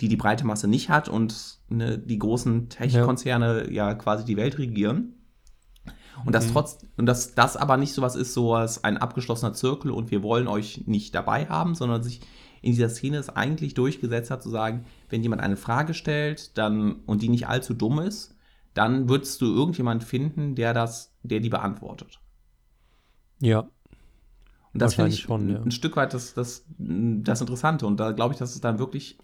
die, 0.00 0.08
die 0.08 0.16
breite 0.16 0.46
Masse 0.46 0.68
nicht 0.68 0.90
hat 0.90 1.08
und 1.08 1.58
ne, 1.68 1.98
die 1.98 2.18
großen 2.18 2.68
Tech-Konzerne 2.68 3.70
ja. 3.70 3.88
ja. 3.88 3.94
quasi 3.94 4.24
die 4.24 4.36
Welt 4.36 4.58
regieren. 4.58 5.14
Und 6.24 6.34
das 6.34 6.48
mhm. 6.48 6.52
trotz, 6.52 6.78
und 6.96 7.06
dass 7.06 7.34
das 7.34 7.56
aber 7.56 7.76
nicht 7.76 7.92
sowas 7.92 8.16
ist, 8.16 8.32
so 8.32 8.54
als 8.54 8.84
ein 8.84 8.96
abgeschlossener 8.96 9.52
Zirkel 9.52 9.90
und 9.90 10.10
wir 10.10 10.22
wollen 10.22 10.48
euch 10.48 10.86
nicht 10.86 11.14
dabei 11.14 11.46
haben, 11.46 11.74
sondern 11.74 12.02
sich 12.02 12.20
in 12.62 12.72
dieser 12.72 12.88
Szene 12.88 13.18
es 13.18 13.28
eigentlich 13.28 13.74
durchgesetzt 13.74 14.30
hat, 14.30 14.42
zu 14.42 14.50
sagen, 14.50 14.86
wenn 15.08 15.22
jemand 15.22 15.42
eine 15.42 15.56
Frage 15.56 15.94
stellt, 15.94 16.56
dann, 16.58 17.00
und 17.06 17.22
die 17.22 17.28
nicht 17.28 17.48
allzu 17.48 17.74
dumm 17.74 17.98
ist, 18.00 18.34
dann 18.74 19.08
würdest 19.08 19.40
du 19.40 19.46
irgendjemand 19.46 20.04
finden, 20.04 20.54
der 20.54 20.74
das, 20.74 21.14
der 21.22 21.40
die 21.40 21.48
beantwortet. 21.48 22.18
Ja, 23.40 23.68
und 24.76 24.82
das 24.82 24.94
finde 24.94 25.10
ich 25.10 25.20
schon, 25.20 25.48
ja. 25.48 25.62
ein 25.62 25.70
Stück 25.70 25.96
weit 25.96 26.12
das, 26.12 26.34
das, 26.34 26.66
das 26.76 27.40
Interessante. 27.40 27.86
Und 27.86 27.98
da 27.98 28.12
glaube 28.12 28.34
ich, 28.34 28.38
dass 28.38 28.54
es 28.54 28.60
dann 28.60 28.78
wirklich, 28.78 29.16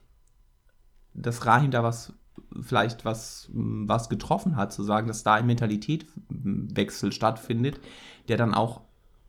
dass 1.12 1.44
Rahim 1.44 1.70
da 1.70 1.82
was, 1.82 2.14
vielleicht 2.62 3.04
was, 3.04 3.50
was 3.52 4.08
getroffen 4.08 4.56
hat, 4.56 4.72
zu 4.72 4.82
sagen, 4.82 5.08
dass 5.08 5.24
da 5.24 5.34
ein 5.34 5.44
Mentalitätswechsel 5.44 7.12
stattfindet, 7.12 7.80
der 8.28 8.38
dann 8.38 8.54
auch 8.54 8.80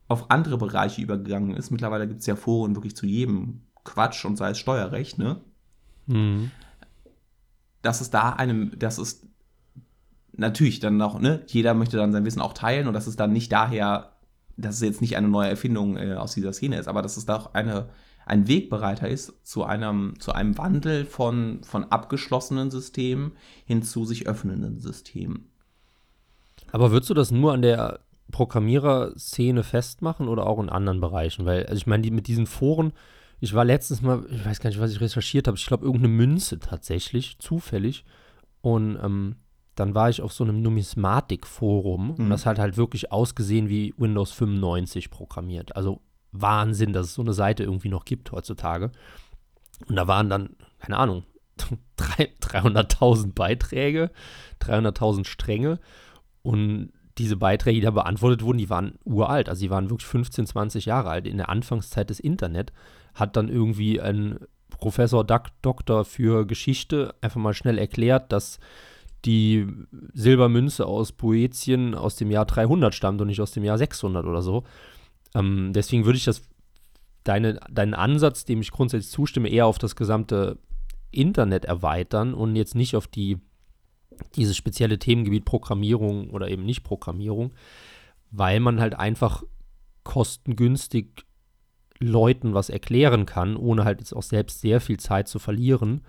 auf 0.08 0.30
andere 0.30 0.56
Bereiche 0.56 1.02
übergegangen 1.02 1.54
ist. 1.54 1.70
Mittlerweile 1.70 2.08
gibt 2.08 2.20
es 2.20 2.26
ja 2.26 2.36
Foren 2.36 2.74
wirklich 2.74 2.96
zu 2.96 3.04
jedem 3.04 3.60
Quatsch 3.84 4.24
und 4.24 4.36
sei 4.36 4.50
es 4.50 4.58
Steuerrecht, 4.58 5.18
ne? 5.18 5.42
Mhm. 6.06 6.50
Dass 7.82 8.00
es 8.00 8.08
da 8.08 8.30
einem, 8.30 8.78
das 8.78 8.98
ist 8.98 9.26
natürlich 10.32 10.80
dann 10.80 10.96
noch, 10.96 11.20
ne, 11.20 11.42
jeder 11.48 11.74
möchte 11.74 11.98
dann 11.98 12.12
sein 12.12 12.24
Wissen 12.24 12.40
auch 12.40 12.54
teilen 12.54 12.88
und 12.88 12.94
dass 12.94 13.06
es 13.06 13.16
dann 13.16 13.34
nicht 13.34 13.52
daher 13.52 14.13
dass 14.56 14.76
es 14.76 14.82
jetzt 14.82 15.00
nicht 15.00 15.16
eine 15.16 15.28
neue 15.28 15.48
Erfindung 15.48 15.96
äh, 15.96 16.14
aus 16.14 16.34
dieser 16.34 16.52
Szene 16.52 16.78
ist, 16.78 16.88
aber 16.88 17.02
dass 17.02 17.16
es 17.16 17.26
doch 17.26 17.54
eine, 17.54 17.88
ein 18.26 18.48
Wegbereiter 18.48 19.08
ist 19.08 19.34
zu 19.42 19.64
einem, 19.64 20.14
zu 20.18 20.32
einem 20.32 20.56
Wandel 20.58 21.04
von, 21.04 21.62
von 21.64 21.84
abgeschlossenen 21.84 22.70
Systemen 22.70 23.32
hin 23.64 23.82
zu 23.82 24.04
sich 24.04 24.26
öffnenden 24.26 24.80
Systemen. 24.80 25.50
Aber 26.72 26.90
würdest 26.90 27.10
du 27.10 27.14
das 27.14 27.30
nur 27.30 27.52
an 27.52 27.62
der 27.62 28.00
Programmiererszene 28.30 29.62
festmachen 29.62 30.28
oder 30.28 30.46
auch 30.46 30.58
in 30.58 30.68
anderen 30.68 31.00
Bereichen? 31.00 31.44
Weil, 31.46 31.66
also 31.66 31.76
ich 31.76 31.86
meine, 31.86 32.02
die, 32.02 32.10
mit 32.10 32.26
diesen 32.26 32.46
Foren, 32.46 32.92
ich 33.40 33.54
war 33.54 33.64
letztens 33.64 34.02
mal, 34.02 34.24
ich 34.30 34.44
weiß 34.44 34.60
gar 34.60 34.70
nicht, 34.70 34.80
was 34.80 34.92
ich 34.92 35.00
recherchiert 35.00 35.46
habe, 35.46 35.56
ich 35.56 35.66
glaube 35.66 35.84
irgendeine 35.84 36.14
Münze 36.14 36.58
tatsächlich, 36.58 37.38
zufällig. 37.38 38.04
Und 38.60 38.98
ähm, 39.02 39.36
dann 39.74 39.94
war 39.94 40.08
ich 40.08 40.22
auf 40.22 40.32
so 40.32 40.44
einem 40.44 40.62
Numismatik-Forum 40.62 42.14
mhm. 42.14 42.14
und 42.14 42.30
das 42.30 42.46
hat 42.46 42.58
halt 42.58 42.76
wirklich 42.76 43.12
ausgesehen 43.12 43.68
wie 43.68 43.94
Windows 43.96 44.32
95 44.32 45.10
programmiert. 45.10 45.74
Also 45.76 46.00
Wahnsinn, 46.32 46.92
dass 46.92 47.06
es 47.06 47.14
so 47.14 47.22
eine 47.22 47.32
Seite 47.32 47.62
irgendwie 47.62 47.88
noch 47.88 48.04
gibt 48.04 48.32
heutzutage. 48.32 48.90
Und 49.88 49.96
da 49.96 50.06
waren 50.06 50.28
dann, 50.28 50.56
keine 50.78 50.98
Ahnung, 50.98 51.24
300.000 51.98 53.32
Beiträge, 53.34 54.10
300.000 54.60 55.26
Stränge. 55.26 55.78
Und 56.42 56.92
diese 57.18 57.36
Beiträge, 57.36 57.80
die 57.80 57.84
da 57.84 57.92
beantwortet 57.92 58.42
wurden, 58.42 58.58
die 58.58 58.70
waren 58.70 58.98
uralt. 59.04 59.48
Also 59.48 59.60
die 59.60 59.70
waren 59.70 59.90
wirklich 59.90 60.08
15, 60.08 60.46
20 60.46 60.86
Jahre 60.86 61.10
alt. 61.10 61.26
In 61.26 61.36
der 61.36 61.48
Anfangszeit 61.48 62.10
des 62.10 62.20
Internet 62.20 62.72
hat 63.14 63.36
dann 63.36 63.48
irgendwie 63.48 64.00
ein 64.00 64.38
Professor 64.70 65.24
Dok 65.24 65.46
Doktor 65.62 66.04
für 66.04 66.46
Geschichte 66.46 67.14
einfach 67.20 67.40
mal 67.40 67.54
schnell 67.54 67.78
erklärt, 67.78 68.32
dass 68.32 68.58
die 69.24 69.66
Silbermünze 70.12 70.86
aus 70.86 71.12
Boetien 71.12 71.94
aus 71.94 72.16
dem 72.16 72.30
Jahr 72.30 72.44
300 72.44 72.94
stammt 72.94 73.20
und 73.20 73.28
nicht 73.28 73.40
aus 73.40 73.52
dem 73.52 73.64
Jahr 73.64 73.78
600 73.78 74.26
oder 74.26 74.42
so. 74.42 74.64
Ähm, 75.34 75.72
deswegen 75.72 76.04
würde 76.04 76.18
ich 76.18 76.24
das, 76.24 76.42
deine, 77.24 77.58
deinen 77.70 77.94
Ansatz, 77.94 78.44
dem 78.44 78.60
ich 78.60 78.70
grundsätzlich 78.70 79.10
zustimme, 79.10 79.48
eher 79.48 79.66
auf 79.66 79.78
das 79.78 79.96
gesamte 79.96 80.58
Internet 81.10 81.64
erweitern 81.64 82.34
und 82.34 82.56
jetzt 82.56 82.74
nicht 82.74 82.96
auf 82.96 83.06
die, 83.06 83.38
dieses 84.36 84.56
spezielle 84.56 84.98
Themengebiet 84.98 85.44
Programmierung 85.44 86.30
oder 86.30 86.48
eben 86.48 86.64
nicht 86.64 86.82
Programmierung, 86.82 87.52
weil 88.30 88.60
man 88.60 88.80
halt 88.80 88.94
einfach 88.94 89.42
kostengünstig 90.02 91.24
Leuten 91.98 92.54
was 92.54 92.68
erklären 92.68 93.24
kann, 93.24 93.56
ohne 93.56 93.84
halt 93.84 94.00
jetzt 94.00 94.14
auch 94.14 94.22
selbst 94.22 94.60
sehr 94.60 94.80
viel 94.80 94.98
Zeit 94.98 95.28
zu 95.28 95.38
verlieren. 95.38 96.02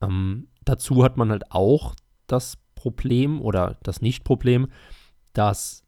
Ähm, 0.00 0.48
dazu 0.64 1.04
hat 1.04 1.16
man 1.16 1.30
halt 1.30 1.52
auch 1.52 1.94
das 2.26 2.58
Problem 2.74 3.40
oder 3.40 3.76
das 3.82 4.00
Nicht-Problem, 4.00 4.68
dass 5.32 5.84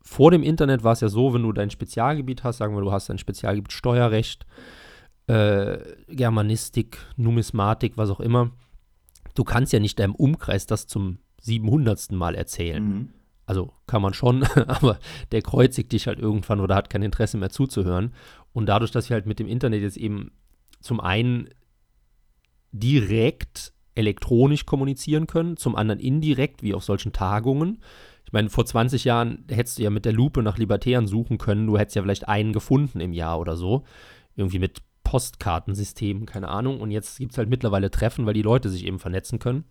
vor 0.00 0.30
dem 0.30 0.42
Internet 0.42 0.84
war 0.84 0.92
es 0.92 1.00
ja 1.00 1.08
so, 1.08 1.34
wenn 1.34 1.42
du 1.42 1.52
dein 1.52 1.70
Spezialgebiet 1.70 2.44
hast, 2.44 2.58
sagen 2.58 2.74
wir, 2.74 2.80
du 2.80 2.92
hast 2.92 3.08
dein 3.08 3.18
Spezialgebiet 3.18 3.72
Steuerrecht, 3.72 4.46
äh, 5.26 5.78
Germanistik, 6.08 6.98
Numismatik, 7.16 7.96
was 7.96 8.08
auch 8.08 8.20
immer, 8.20 8.50
du 9.34 9.44
kannst 9.44 9.72
ja 9.72 9.80
nicht 9.80 9.98
deinem 9.98 10.14
Umkreis 10.14 10.66
das 10.66 10.86
zum 10.86 11.18
700. 11.42 12.12
Mal 12.12 12.34
erzählen. 12.34 12.82
Mhm. 12.82 13.08
Also 13.44 13.72
kann 13.86 14.02
man 14.02 14.14
schon, 14.14 14.42
aber 14.66 14.98
der 15.32 15.42
kreuzigt 15.42 15.92
dich 15.92 16.06
halt 16.06 16.18
irgendwann 16.18 16.60
oder 16.60 16.74
hat 16.74 16.90
kein 16.90 17.02
Interesse 17.02 17.36
mehr 17.36 17.50
zuzuhören. 17.50 18.14
Und 18.52 18.66
dadurch, 18.66 18.90
dass 18.90 19.08
wir 19.08 19.14
halt 19.14 19.26
mit 19.26 19.38
dem 19.38 19.46
Internet 19.46 19.82
jetzt 19.82 19.96
eben 19.96 20.32
zum 20.80 21.00
einen 21.00 21.48
direkt 22.72 23.72
elektronisch 23.98 24.64
kommunizieren 24.64 25.26
können, 25.26 25.56
zum 25.56 25.76
anderen 25.76 26.00
indirekt, 26.00 26.62
wie 26.62 26.74
auf 26.74 26.84
solchen 26.84 27.12
Tagungen. 27.12 27.82
Ich 28.24 28.32
meine, 28.32 28.48
vor 28.48 28.64
20 28.64 29.04
Jahren 29.04 29.44
hättest 29.50 29.78
du 29.78 29.82
ja 29.82 29.90
mit 29.90 30.04
der 30.04 30.12
Lupe 30.12 30.42
nach 30.42 30.58
Libertären 30.58 31.06
suchen 31.06 31.38
können, 31.38 31.66
du 31.66 31.78
hättest 31.78 31.96
ja 31.96 32.02
vielleicht 32.02 32.28
einen 32.28 32.52
gefunden 32.52 33.00
im 33.00 33.12
Jahr 33.12 33.40
oder 33.40 33.56
so. 33.56 33.84
Irgendwie 34.36 34.58
mit 34.58 34.78
Postkartensystemen, 35.02 36.26
keine 36.26 36.48
Ahnung. 36.48 36.80
Und 36.80 36.90
jetzt 36.90 37.18
gibt 37.18 37.32
es 37.32 37.38
halt 37.38 37.48
mittlerweile 37.48 37.90
Treffen, 37.90 38.26
weil 38.26 38.34
die 38.34 38.42
Leute 38.42 38.68
sich 38.68 38.86
eben 38.86 38.98
vernetzen 38.98 39.38
können. 39.38 39.64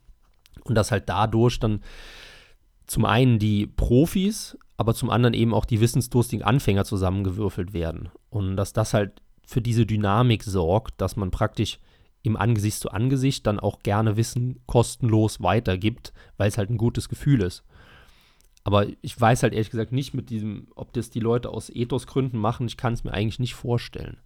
Und 0.64 0.76
dass 0.76 0.92
halt 0.92 1.08
dadurch 1.08 1.60
dann 1.60 1.82
zum 2.88 3.06
einen 3.06 3.38
die 3.38 3.68
Profis, 3.68 4.58
aber 4.76 4.94
zum 4.94 5.10
anderen 5.10 5.34
eben 5.34 5.54
auch 5.54 5.66
die 5.66 5.80
wissensdurstigen 5.80 6.44
Anfänger 6.44 6.84
zusammengewürfelt 6.84 7.74
werden. 7.74 8.10
Und 8.30 8.58
dass 8.58 8.74
das 8.74 8.94
halt 8.94 9.22
für 9.46 9.62
diese 9.62 9.86
Dynamik 9.86 10.44
sorgt, 10.44 11.00
dass 11.00 11.16
man 11.16 11.32
praktisch 11.32 11.80
im 12.28 12.38
Angesicht 12.38 12.80
zu 12.80 12.92
Angesicht 12.92 13.48
dann 13.48 13.60
auch 13.60 13.80
gerne 13.80 14.18
Wissen 14.18 14.60
kostenlos 14.68 15.42
weitergibt, 15.42 16.14
weil 16.38 16.50
es 16.50 16.58
halt 16.58 16.70
ein 16.70 16.78
gutes 16.78 17.10
Gefühl 17.10 17.42
ist. 17.42 17.64
Aber 18.64 18.86
ich 19.02 19.20
weiß 19.20 19.44
halt 19.44 19.54
ehrlich 19.54 19.72
gesagt 19.72 19.94
nicht 19.94 20.14
mit 20.14 20.30
diesem, 20.30 20.68
ob 20.76 20.94
das 20.94 21.10
die 21.10 21.22
Leute 21.22 21.50
aus 21.50 21.70
Ethosgründen 21.70 22.40
machen. 22.40 22.68
Ich 22.68 22.78
kann 22.78 22.94
es 22.94 23.04
mir 23.04 23.14
eigentlich 23.14 23.40
nicht 23.40 23.56
vorstellen. 23.56 24.18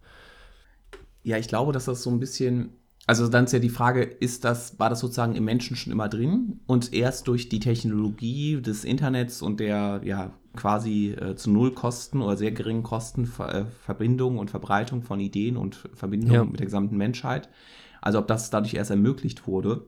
Ja, 1.22 1.38
ich 1.38 1.46
glaube, 1.46 1.72
dass 1.72 1.84
das 1.84 2.02
so 2.02 2.10
ein 2.10 2.18
bisschen, 2.18 2.70
also 3.06 3.28
dann 3.28 3.44
ist 3.44 3.52
ja 3.52 3.60
die 3.60 3.68
Frage, 3.68 4.02
ist 4.02 4.44
das, 4.44 4.80
war 4.80 4.90
das 4.90 4.98
sozusagen 4.98 5.36
im 5.36 5.44
Menschen 5.44 5.76
schon 5.76 5.92
immer 5.92 6.08
drin 6.08 6.60
und 6.66 6.92
erst 6.92 7.28
durch 7.28 7.48
die 7.48 7.60
Technologie 7.60 8.60
des 8.60 8.84
Internets 8.84 9.42
und 9.42 9.60
der 9.60 10.00
ja 10.04 10.32
quasi 10.54 11.12
äh, 11.12 11.34
zu 11.36 11.50
null 11.50 11.72
Kosten 11.72 12.20
oder 12.20 12.36
sehr 12.36 12.52
geringen 12.52 12.82
Kosten 12.82 13.26
Ver 13.26 13.54
äh, 13.54 13.64
Verbindung 13.66 14.38
und 14.38 14.50
Verbreitung 14.50 15.02
von 15.02 15.20
Ideen 15.20 15.56
und 15.56 15.76
Verbindung 15.94 16.32
ja. 16.32 16.44
mit 16.44 16.60
der 16.60 16.66
gesamten 16.66 16.96
Menschheit. 16.96 17.48
Also 18.00 18.18
ob 18.18 18.26
das 18.26 18.50
dadurch 18.50 18.74
erst 18.74 18.90
ermöglicht 18.90 19.46
wurde 19.46 19.86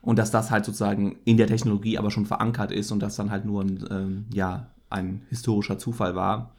und 0.00 0.18
dass 0.18 0.30
das 0.30 0.50
halt 0.50 0.64
sozusagen 0.64 1.18
in 1.24 1.36
der 1.36 1.46
Technologie 1.46 1.98
aber 1.98 2.10
schon 2.10 2.26
verankert 2.26 2.72
ist 2.72 2.90
und 2.92 3.00
das 3.00 3.16
dann 3.16 3.30
halt 3.30 3.44
nur 3.44 3.62
ein, 3.62 3.84
ähm, 3.90 4.26
ja, 4.32 4.70
ein 4.90 5.22
historischer 5.28 5.78
Zufall 5.78 6.14
war. 6.14 6.54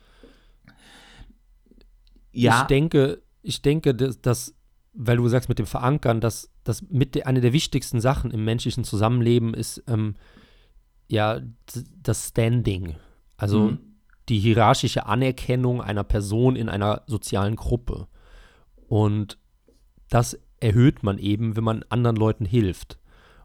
Ja. 2.31 2.61
Ich 2.61 2.67
denke, 2.67 3.21
ich 3.41 3.61
denke, 3.61 3.93
dass, 3.93 4.21
dass, 4.21 4.55
weil 4.93 5.17
du 5.17 5.27
sagst 5.27 5.49
mit 5.49 5.59
dem 5.59 5.67
Verankern, 5.67 6.21
dass 6.21 6.49
das 6.63 6.81
mit 6.89 7.15
der, 7.15 7.27
eine 7.27 7.41
der 7.41 7.53
wichtigsten 7.53 8.01
Sachen 8.01 8.31
im 8.31 8.43
menschlichen 8.43 8.83
Zusammenleben 8.83 9.53
ist, 9.53 9.83
ähm, 9.87 10.15
ja, 11.07 11.41
das 12.01 12.29
Standing. 12.29 12.95
Also 13.37 13.71
mhm. 13.71 13.79
die 14.29 14.39
hierarchische 14.39 15.05
Anerkennung 15.05 15.81
einer 15.81 16.03
Person 16.03 16.55
in 16.55 16.69
einer 16.69 17.03
sozialen 17.07 17.55
Gruppe. 17.55 18.07
Und 18.87 19.37
das 20.09 20.39
erhöht 20.59 21.03
man 21.03 21.17
eben, 21.17 21.55
wenn 21.55 21.63
man 21.63 21.83
anderen 21.89 22.15
Leuten 22.15 22.45
hilft. 22.45 22.99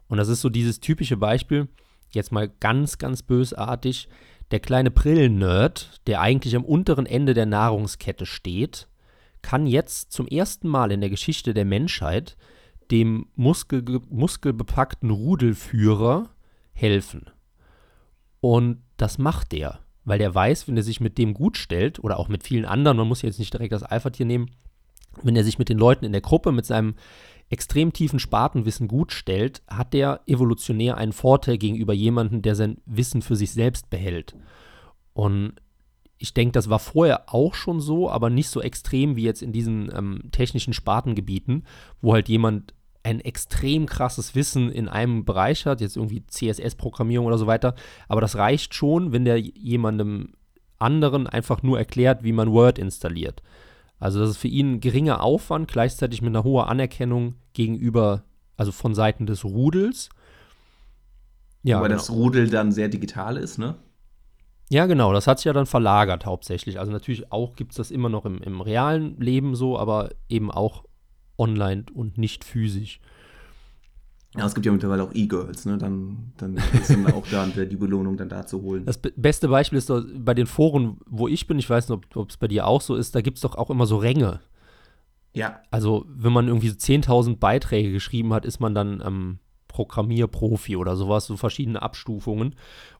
Und 0.07 0.17
das 0.17 0.27
ist 0.27 0.41
so 0.41 0.49
dieses 0.49 0.79
typische 0.79 1.17
Beispiel, 1.17 1.67
jetzt 2.11 2.31
mal 2.31 2.49
ganz, 2.59 2.97
ganz 2.97 3.23
bösartig, 3.23 4.09
der 4.51 4.59
kleine 4.59 4.91
Brillen-Nerd, 4.91 6.01
der 6.07 6.19
eigentlich 6.19 6.55
am 6.55 6.65
unteren 6.65 7.05
Ende 7.05 7.33
der 7.33 7.45
Nahrungskette 7.45 8.25
steht 8.25 8.89
kann 9.41 9.67
jetzt 9.67 10.11
zum 10.11 10.27
ersten 10.27 10.67
Mal 10.67 10.91
in 10.91 11.01
der 11.01 11.09
Geschichte 11.09 11.53
der 11.53 11.65
Menschheit 11.65 12.37
dem 12.91 13.27
muskel, 13.35 14.01
muskelbepackten 14.09 15.09
Rudelführer 15.09 16.29
helfen. 16.73 17.29
Und 18.41 18.81
das 18.97 19.17
macht 19.17 19.51
der, 19.51 19.79
weil 20.03 20.19
der 20.19 20.33
weiß, 20.35 20.67
wenn 20.67 20.75
er 20.75 20.83
sich 20.83 20.99
mit 20.99 21.17
dem 21.17 21.33
gut 21.33 21.57
stellt, 21.57 22.03
oder 22.03 22.19
auch 22.19 22.27
mit 22.27 22.43
vielen 22.43 22.65
anderen, 22.65 22.97
man 22.97 23.07
muss 23.07 23.21
jetzt 23.21 23.39
nicht 23.39 23.53
direkt 23.53 23.71
das 23.71 23.83
Alpha-Tier 23.83 24.25
nehmen, 24.25 24.51
wenn 25.21 25.35
er 25.35 25.43
sich 25.43 25.59
mit 25.59 25.69
den 25.69 25.77
Leuten 25.77 26.05
in 26.05 26.11
der 26.11 26.21
Gruppe, 26.21 26.51
mit 26.51 26.65
seinem 26.65 26.95
extrem 27.49 27.91
tiefen 27.93 28.19
Spartenwissen 28.19 28.87
gut 28.87 29.11
stellt, 29.11 29.61
hat 29.67 29.93
der 29.93 30.21
evolutionär 30.25 30.97
einen 30.97 31.11
Vorteil 31.11 31.57
gegenüber 31.57 31.93
jemandem, 31.93 32.41
der 32.41 32.55
sein 32.55 32.77
Wissen 32.85 33.21
für 33.21 33.35
sich 33.35 33.51
selbst 33.51 33.89
behält. 33.89 34.35
Und 35.13 35.55
ich 36.17 36.33
denke, 36.33 36.53
das 36.53 36.69
war 36.69 36.79
vorher 36.79 37.33
auch 37.33 37.53
schon 37.53 37.81
so, 37.81 38.09
aber 38.09 38.29
nicht 38.29 38.47
so 38.47 38.61
extrem 38.61 39.15
wie 39.15 39.23
jetzt 39.23 39.41
in 39.41 39.51
diesen 39.51 39.91
ähm, 39.93 40.29
technischen 40.31 40.73
Spartengebieten, 40.73 41.65
wo 41.99 42.13
halt 42.13 42.29
jemand 42.29 42.73
ein 43.03 43.19
extrem 43.19 43.85
krasses 43.85 44.35
Wissen 44.35 44.71
in 44.71 44.87
einem 44.87 45.25
Bereich 45.25 45.65
hat, 45.65 45.81
jetzt 45.81 45.95
irgendwie 45.95 46.25
CSS-Programmierung 46.27 47.25
oder 47.25 47.37
so 47.37 47.47
weiter. 47.47 47.75
Aber 48.07 48.21
das 48.21 48.35
reicht 48.35 48.75
schon, 48.75 49.11
wenn 49.11 49.25
der 49.25 49.37
jemandem 49.39 50.33
anderen 50.77 51.27
einfach 51.27 51.63
nur 51.63 51.77
erklärt, 51.77 52.23
wie 52.23 52.31
man 52.31 52.51
Word 52.51 52.79
installiert. 52.79 53.41
Also 53.99 54.19
das 54.19 54.31
ist 54.31 54.37
für 54.37 54.47
ihn 54.47 54.73
ein 54.73 54.79
geringer 54.79 55.21
Aufwand, 55.21 55.67
gleichzeitig 55.67 56.21
mit 56.21 56.29
einer 56.29 56.43
hohen 56.43 56.65
Anerkennung 56.65 57.35
gegenüber, 57.53 58.23
also 58.57 58.71
von 58.71 58.95
Seiten 58.95 59.25
des 59.25 59.45
Rudels. 59.45 60.09
Ja, 61.63 61.77
Wobei 61.77 61.89
genau. 61.89 61.99
das 61.99 62.09
Rudel 62.09 62.49
dann 62.49 62.71
sehr 62.71 62.87
digital 62.87 63.37
ist, 63.37 63.59
ne? 63.59 63.75
Ja, 64.69 64.85
genau, 64.85 65.11
das 65.13 65.27
hat 65.27 65.37
sich 65.37 65.45
ja 65.45 65.53
dann 65.53 65.65
verlagert 65.65 66.25
hauptsächlich. 66.25 66.79
Also 66.79 66.91
natürlich 66.91 67.31
auch 67.31 67.55
gibt 67.55 67.71
es 67.71 67.77
das 67.77 67.91
immer 67.91 68.09
noch 68.09 68.25
im, 68.25 68.41
im 68.41 68.61
realen 68.61 69.19
Leben 69.19 69.53
so, 69.53 69.77
aber 69.77 70.11
eben 70.29 70.49
auch 70.49 70.85
online 71.41 71.85
und 71.93 72.17
nicht 72.17 72.43
physisch. 72.43 72.99
Ja, 74.37 74.45
es 74.45 74.55
gibt 74.55 74.65
ja 74.65 74.71
mittlerweile 74.71 75.03
auch 75.03 75.13
E-Girls, 75.13 75.65
ne? 75.65 75.77
Dann, 75.77 76.31
dann 76.37 76.55
ist 76.55 76.89
dann 76.89 77.05
auch 77.07 77.27
da 77.27 77.45
die 77.47 77.75
Belohnung 77.75 78.15
dann 78.15 78.29
da 78.29 78.45
zu 78.45 78.61
holen. 78.61 78.85
Das 78.85 78.97
beste 78.97 79.49
Beispiel 79.49 79.77
ist 79.77 79.89
doch 79.89 80.01
bei 80.15 80.33
den 80.33 80.47
Foren, 80.47 80.99
wo 81.05 81.27
ich 81.27 81.47
bin, 81.47 81.59
ich 81.59 81.69
weiß 81.69 81.89
nicht, 81.89 82.15
ob 82.15 82.29
es 82.29 82.37
bei 82.37 82.47
dir 82.47 82.65
auch 82.65 82.79
so 82.79 82.95
ist, 82.95 83.13
da 83.13 83.21
gibt 83.21 83.37
es 83.37 83.41
doch 83.41 83.55
auch 83.55 83.69
immer 83.69 83.85
so 83.85 83.97
Ränge. 83.97 84.39
Ja. 85.33 85.59
Also, 85.69 86.05
wenn 86.07 86.31
man 86.31 86.47
irgendwie 86.47 86.69
so 86.69 86.75
10.000 86.75 87.37
Beiträge 87.37 87.91
geschrieben 87.91 88.33
hat, 88.33 88.45
ist 88.45 88.61
man 88.61 88.73
dann 88.73 89.03
ähm, 89.05 89.39
Programmierprofi 89.67 90.75
oder 90.75 90.95
sowas, 90.95 91.25
so 91.25 91.37
verschiedene 91.37 91.81
Abstufungen 91.81 92.55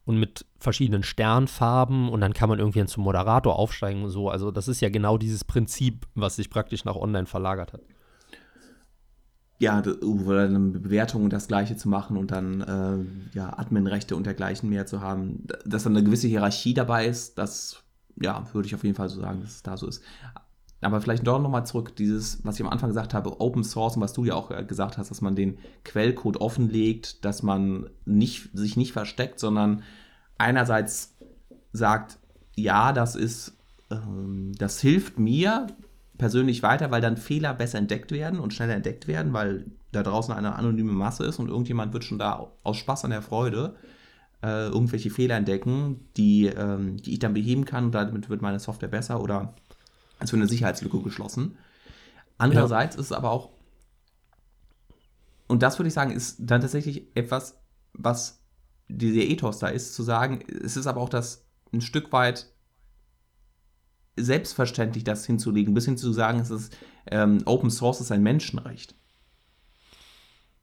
und 0.05 0.17
mit 0.17 0.45
verschiedenen 0.57 1.03
Sternfarben 1.03 2.09
und 2.09 2.21
dann 2.21 2.33
kann 2.33 2.49
man 2.49 2.59
irgendwie 2.59 2.85
zum 2.85 3.03
Moderator 3.03 3.57
aufsteigen 3.57 4.03
und 4.03 4.09
so. 4.09 4.29
Also 4.29 4.51
das 4.51 4.67
ist 4.67 4.81
ja 4.81 4.89
genau 4.89 5.17
dieses 5.17 5.43
Prinzip, 5.43 6.07
was 6.15 6.37
sich 6.37 6.49
praktisch 6.49 6.85
nach 6.85 6.95
online 6.95 7.25
verlagert 7.25 7.73
hat. 7.73 7.81
Ja, 9.61 9.77
eine 9.77 10.59
Bewertung 10.59 11.23
und 11.23 11.31
das 11.31 11.47
Gleiche 11.47 11.77
zu 11.77 11.87
machen 11.87 12.17
und 12.17 12.31
dann 12.31 12.61
äh, 12.61 13.37
ja, 13.37 13.59
Adminrechte 13.59 14.15
und 14.15 14.25
dergleichen 14.25 14.69
mehr 14.69 14.87
zu 14.87 15.01
haben, 15.01 15.45
dass 15.65 15.83
dann 15.83 15.95
eine 15.95 16.03
gewisse 16.03 16.27
Hierarchie 16.27 16.73
dabei 16.73 17.05
ist, 17.05 17.37
das 17.37 17.83
ja, 18.19 18.43
würde 18.53 18.67
ich 18.67 18.73
auf 18.73 18.83
jeden 18.83 18.95
Fall 18.95 19.07
so 19.09 19.21
sagen, 19.21 19.41
dass 19.41 19.51
es 19.51 19.63
da 19.63 19.77
so 19.77 19.87
ist. 19.87 20.01
Aber 20.81 20.99
vielleicht 20.99 21.27
doch 21.27 21.39
nochmal 21.39 21.65
zurück, 21.65 21.95
dieses, 21.95 22.43
was 22.43 22.55
ich 22.55 22.65
am 22.65 22.71
Anfang 22.71 22.89
gesagt 22.89 23.13
habe, 23.13 23.39
Open 23.39 23.63
Source 23.63 23.97
und 23.97 24.01
was 24.01 24.13
du 24.13 24.25
ja 24.25 24.33
auch 24.33 24.49
äh, 24.49 24.63
gesagt 24.63 24.97
hast, 24.97 25.11
dass 25.11 25.21
man 25.21 25.35
den 25.35 25.59
Quellcode 25.83 26.41
offenlegt, 26.41 27.23
dass 27.23 27.43
man 27.43 27.87
nicht, 28.05 28.49
sich 28.53 28.77
nicht 28.77 28.93
versteckt, 28.93 29.39
sondern 29.39 29.83
einerseits 30.39 31.15
sagt, 31.71 32.17
ja, 32.55 32.93
das 32.93 33.15
ist, 33.15 33.55
ähm, 33.91 34.53
das 34.57 34.81
hilft 34.81 35.19
mir 35.19 35.67
persönlich 36.21 36.61
weiter, 36.61 36.91
weil 36.91 37.01
dann 37.01 37.17
Fehler 37.17 37.55
besser 37.55 37.79
entdeckt 37.79 38.11
werden 38.11 38.39
und 38.39 38.53
schneller 38.53 38.75
entdeckt 38.75 39.07
werden, 39.07 39.33
weil 39.33 39.65
da 39.91 40.03
draußen 40.03 40.31
eine 40.31 40.53
anonyme 40.53 40.91
Masse 40.91 41.25
ist 41.25 41.39
und 41.39 41.49
irgendjemand 41.49 41.93
wird 41.93 42.03
schon 42.03 42.19
da 42.19 42.51
aus 42.61 42.77
Spaß 42.77 43.05
an 43.05 43.09
der 43.09 43.23
Freude 43.23 43.75
äh, 44.43 44.67
irgendwelche 44.67 45.09
Fehler 45.09 45.35
entdecken, 45.35 46.05
die, 46.17 46.45
ähm, 46.45 46.97
die 46.97 47.13
ich 47.13 47.19
dann 47.19 47.33
beheben 47.33 47.65
kann 47.65 47.85
und 47.85 47.95
damit 47.95 48.29
wird 48.29 48.43
meine 48.43 48.59
Software 48.59 48.87
besser 48.87 49.19
oder 49.19 49.55
es 50.19 50.31
wird 50.31 50.43
eine 50.43 50.47
Sicherheitslücke 50.47 51.01
geschlossen. 51.01 51.57
Andererseits 52.37 52.97
ja. 52.97 53.01
ist 53.01 53.07
es 53.07 53.13
aber 53.13 53.31
auch, 53.31 53.49
und 55.47 55.63
das 55.63 55.79
würde 55.79 55.87
ich 55.87 55.95
sagen, 55.95 56.11
ist 56.11 56.37
dann 56.39 56.61
tatsächlich 56.61 57.07
etwas, 57.15 57.59
was 57.93 58.43
dieser 58.89 59.21
Ethos 59.21 59.57
da 59.57 59.69
ist, 59.69 59.95
zu 59.95 60.03
sagen, 60.03 60.43
es 60.63 60.77
ist 60.77 60.85
aber 60.85 61.01
auch 61.01 61.09
das 61.09 61.47
ein 61.73 61.81
Stück 61.81 62.11
weit 62.11 62.45
selbstverständlich, 64.23 65.03
das 65.03 65.25
hinzulegen, 65.25 65.73
bis 65.73 65.85
hin 65.85 65.97
zu 65.97 66.11
sagen, 66.13 66.39
es 66.39 66.51
ist 66.51 66.75
ähm, 67.09 67.41
Open 67.45 67.69
Source 67.69 68.01
ist 68.01 68.11
ein 68.11 68.23
Menschenrecht. 68.23 68.95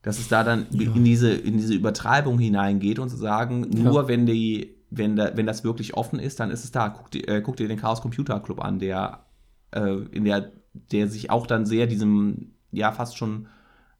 Dass 0.02 0.18
es 0.18 0.28
da 0.28 0.44
dann 0.44 0.66
ja. 0.70 0.92
in, 0.92 1.04
diese, 1.04 1.32
in 1.32 1.56
diese 1.56 1.74
Übertreibung 1.74 2.38
hineingeht 2.38 2.98
und 2.98 3.08
zu 3.08 3.16
sagen, 3.16 3.68
nur 3.70 4.02
ja. 4.02 4.08
wenn 4.08 4.26
die, 4.26 4.76
wenn, 4.90 5.16
da, 5.16 5.36
wenn 5.36 5.46
das 5.46 5.64
wirklich 5.64 5.94
offen 5.94 6.18
ist, 6.18 6.40
dann 6.40 6.50
ist 6.50 6.64
es 6.64 6.70
da. 6.70 6.88
Guck, 6.88 7.10
dir, 7.10 7.28
äh, 7.28 7.42
guck 7.42 7.56
dir 7.56 7.68
den 7.68 7.78
Chaos 7.78 8.00
Computer 8.00 8.40
Club 8.40 8.62
an, 8.62 8.78
der 8.78 9.24
äh, 9.72 9.96
in 10.12 10.24
der, 10.24 10.52
der 10.92 11.08
sich 11.08 11.30
auch 11.30 11.46
dann 11.46 11.66
sehr 11.66 11.86
diesem, 11.86 12.52
ja, 12.70 12.92
fast 12.92 13.16
schon 13.16 13.48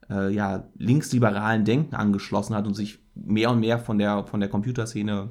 äh, 0.09 0.33
ja, 0.33 0.67
linksliberalen 0.77 1.65
Denken 1.65 1.95
angeschlossen 1.95 2.55
hat 2.55 2.65
und 2.65 2.73
sich 2.73 2.99
mehr 3.13 3.51
und 3.51 3.59
mehr 3.59 3.79
von 3.79 3.97
der, 3.97 4.23
von 4.25 4.39
der 4.39 4.49
Computerszene, 4.49 5.29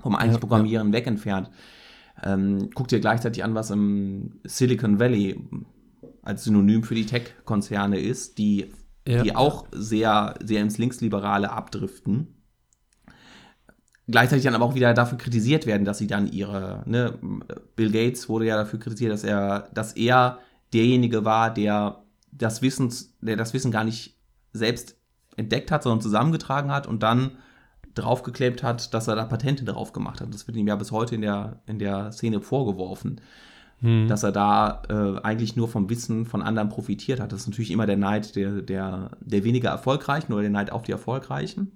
vom 0.00 0.16
eigentlich 0.16 0.40
Programmieren 0.40 0.88
ja. 0.88 0.92
weg 0.94 1.06
entfernt. 1.06 1.50
Ähm, 2.22 2.70
guck 2.74 2.88
dir 2.88 3.00
gleichzeitig 3.00 3.44
an, 3.44 3.54
was 3.54 3.70
im 3.70 4.40
Silicon 4.44 4.98
Valley 4.98 5.48
als 6.22 6.44
Synonym 6.44 6.84
für 6.84 6.94
die 6.94 7.06
Tech-Konzerne 7.06 7.98
ist, 7.98 8.38
die, 8.38 8.72
ja. 9.06 9.22
die 9.22 9.34
auch 9.34 9.66
sehr, 9.72 10.34
sehr 10.42 10.62
ins 10.62 10.78
Linksliberale 10.78 11.50
abdriften. 11.50 12.42
Gleichzeitig 14.08 14.44
dann 14.44 14.54
aber 14.54 14.64
auch 14.64 14.74
wieder 14.74 14.94
dafür 14.94 15.18
kritisiert 15.18 15.66
werden, 15.66 15.84
dass 15.84 15.98
sie 15.98 16.06
dann 16.06 16.30
ihre, 16.30 16.82
ne, 16.86 17.18
Bill 17.76 17.90
Gates 17.90 18.28
wurde 18.28 18.46
ja 18.46 18.56
dafür 18.56 18.78
kritisiert, 18.78 19.12
dass 19.12 19.24
er, 19.24 19.68
dass 19.72 19.92
er 19.94 20.38
derjenige 20.72 21.24
war, 21.24 21.52
der 21.52 22.02
das 22.30 22.62
Wissen, 22.62 22.92
der 23.20 23.36
das 23.36 23.54
Wissen 23.54 23.70
gar 23.70 23.84
nicht 23.84 24.18
selbst 24.52 24.96
entdeckt 25.36 25.70
hat, 25.70 25.82
sondern 25.82 26.00
zusammengetragen 26.00 26.70
hat 26.70 26.86
und 26.86 27.02
dann 27.02 27.32
draufgeklebt 27.94 28.62
hat, 28.62 28.94
dass 28.94 29.08
er 29.08 29.16
da 29.16 29.24
Patente 29.24 29.64
drauf 29.64 29.92
gemacht 29.92 30.20
hat. 30.20 30.32
Das 30.32 30.46
wird 30.46 30.56
ihm 30.56 30.66
ja 30.66 30.76
bis 30.76 30.92
heute 30.92 31.14
in 31.14 31.22
der, 31.22 31.60
in 31.66 31.78
der 31.78 32.12
Szene 32.12 32.40
vorgeworfen, 32.40 33.20
hm. 33.80 34.08
dass 34.08 34.22
er 34.22 34.32
da 34.32 34.82
äh, 34.88 35.20
eigentlich 35.22 35.56
nur 35.56 35.68
vom 35.68 35.90
Wissen 35.90 36.26
von 36.26 36.42
anderen 36.42 36.68
profitiert 36.68 37.20
hat. 37.20 37.32
Das 37.32 37.42
ist 37.42 37.48
natürlich 37.48 37.70
immer 37.70 37.86
der 37.86 37.96
Neid 37.96 38.36
der, 38.36 38.62
der, 38.62 39.10
der 39.20 39.44
weniger 39.44 39.70
Erfolgreichen 39.70 40.32
oder 40.32 40.42
der 40.42 40.50
Neid 40.50 40.72
auf 40.72 40.82
die 40.82 40.92
Erfolgreichen. 40.92 41.72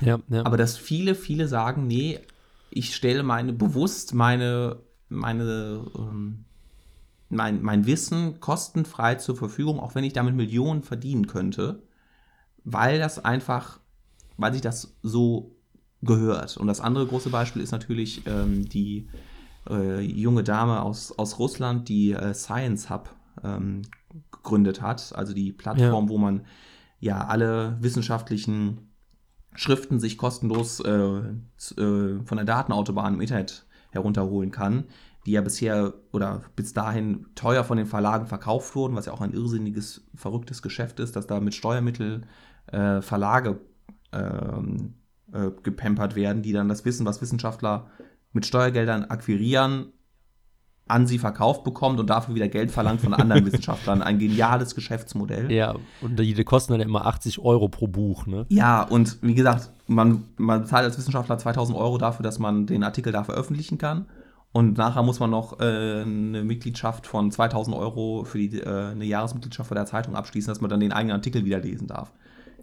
Ja, 0.00 0.18
ja. 0.28 0.44
Aber 0.44 0.56
dass 0.56 0.76
viele, 0.76 1.14
viele 1.14 1.48
sagen, 1.48 1.86
nee, 1.86 2.20
ich 2.70 2.94
stelle 2.94 3.22
meine 3.22 3.52
bewusst 3.52 4.14
meine, 4.14 4.80
meine, 5.08 5.84
ähm, 5.96 6.44
mein, 7.28 7.62
mein 7.62 7.86
Wissen 7.86 8.40
kostenfrei 8.40 9.16
zur 9.16 9.36
Verfügung, 9.36 9.80
auch 9.80 9.94
wenn 9.94 10.04
ich 10.04 10.12
damit 10.12 10.34
Millionen 10.34 10.82
verdienen 10.82 11.26
könnte, 11.26 11.82
weil 12.64 12.98
das 12.98 13.24
einfach 13.24 13.80
weil 14.36 14.52
sich 14.52 14.62
das 14.62 14.96
so 15.02 15.56
gehört. 16.02 16.56
Und 16.56 16.66
das 16.66 16.80
andere 16.80 17.06
große 17.06 17.30
Beispiel 17.30 17.62
ist 17.62 17.72
natürlich 17.72 18.26
ähm, 18.26 18.68
die 18.68 19.08
äh, 19.68 20.00
junge 20.00 20.44
Dame 20.44 20.82
aus, 20.82 21.16
aus 21.18 21.38
Russland, 21.38 21.88
die 21.88 22.12
äh, 22.12 22.34
Science 22.34 22.90
Hub 22.90 23.14
ähm, 23.42 23.82
gegründet 24.30 24.82
hat, 24.82 25.14
also 25.14 25.32
die 25.32 25.52
Plattform, 25.52 26.04
ja. 26.04 26.10
wo 26.10 26.18
man 26.18 26.44
ja 27.00 27.26
alle 27.26 27.76
wissenschaftlichen 27.80 28.90
Schriften 29.54 30.00
sich 30.00 30.18
kostenlos 30.18 30.80
äh, 30.80 30.90
äh, 30.90 32.22
von 32.24 32.36
der 32.36 32.44
Datenautobahn 32.44 33.14
im 33.14 33.20
Internet 33.20 33.66
herunterholen 33.90 34.50
kann, 34.50 34.84
die 35.26 35.32
ja 35.32 35.40
bisher 35.40 35.94
oder 36.12 36.42
bis 36.56 36.72
dahin 36.72 37.26
teuer 37.34 37.64
von 37.64 37.76
den 37.76 37.86
Verlagen 37.86 38.26
verkauft 38.26 38.74
wurden, 38.74 38.96
was 38.96 39.06
ja 39.06 39.12
auch 39.12 39.20
ein 39.20 39.32
irrsinniges, 39.32 40.04
verrücktes 40.14 40.60
Geschäft 40.60 41.00
ist, 41.00 41.16
dass 41.16 41.26
da 41.26 41.40
mit 41.40 41.54
Steuermitteln 41.54 42.26
äh, 42.66 43.00
Verlage 43.00 43.60
ähm, 44.14 44.94
äh, 45.32 45.50
gepampert 45.62 46.16
werden, 46.16 46.42
die 46.42 46.52
dann 46.52 46.68
das 46.68 46.84
Wissen, 46.84 47.06
was 47.06 47.20
Wissenschaftler 47.20 47.90
mit 48.32 48.46
Steuergeldern 48.46 49.04
akquirieren, 49.04 49.92
an 50.86 51.06
sie 51.06 51.18
verkauft 51.18 51.64
bekommt 51.64 51.98
und 51.98 52.10
dafür 52.10 52.34
wieder 52.34 52.48
Geld 52.48 52.70
verlangt 52.70 53.00
von 53.00 53.14
anderen 53.14 53.46
Wissenschaftlern. 53.46 54.02
Ein 54.02 54.18
geniales 54.18 54.74
Geschäftsmodell. 54.74 55.50
Ja, 55.50 55.74
und 56.02 56.18
die 56.18 56.44
kosten 56.44 56.72
dann 56.72 56.82
immer 56.82 57.06
80 57.06 57.38
Euro 57.38 57.68
pro 57.68 57.86
Buch, 57.86 58.26
ne? 58.26 58.44
Ja, 58.50 58.82
und 58.82 59.18
wie 59.22 59.34
gesagt, 59.34 59.70
man, 59.86 60.24
man 60.36 60.66
zahlt 60.66 60.84
als 60.84 60.98
Wissenschaftler 60.98 61.38
2000 61.38 61.76
Euro 61.78 61.96
dafür, 61.96 62.22
dass 62.22 62.38
man 62.38 62.66
den 62.66 62.84
Artikel 62.84 63.12
da 63.12 63.24
veröffentlichen 63.24 63.78
kann. 63.78 64.06
Und 64.52 64.78
nachher 64.78 65.02
muss 65.02 65.18
man 65.18 65.30
noch 65.30 65.58
äh, 65.58 66.02
eine 66.02 66.44
Mitgliedschaft 66.44 67.08
von 67.08 67.32
2000 67.32 67.76
Euro 67.76 68.24
für 68.24 68.38
die, 68.38 68.60
äh, 68.60 68.90
eine 68.92 69.04
Jahresmitgliedschaft 69.04 69.68
bei 69.68 69.74
der 69.74 69.86
Zeitung 69.86 70.14
abschließen, 70.14 70.52
dass 70.52 70.60
man 70.60 70.70
dann 70.70 70.78
den 70.80 70.92
eigenen 70.92 71.16
Artikel 71.16 71.44
wieder 71.44 71.58
lesen 71.58 71.88
darf. 71.88 72.12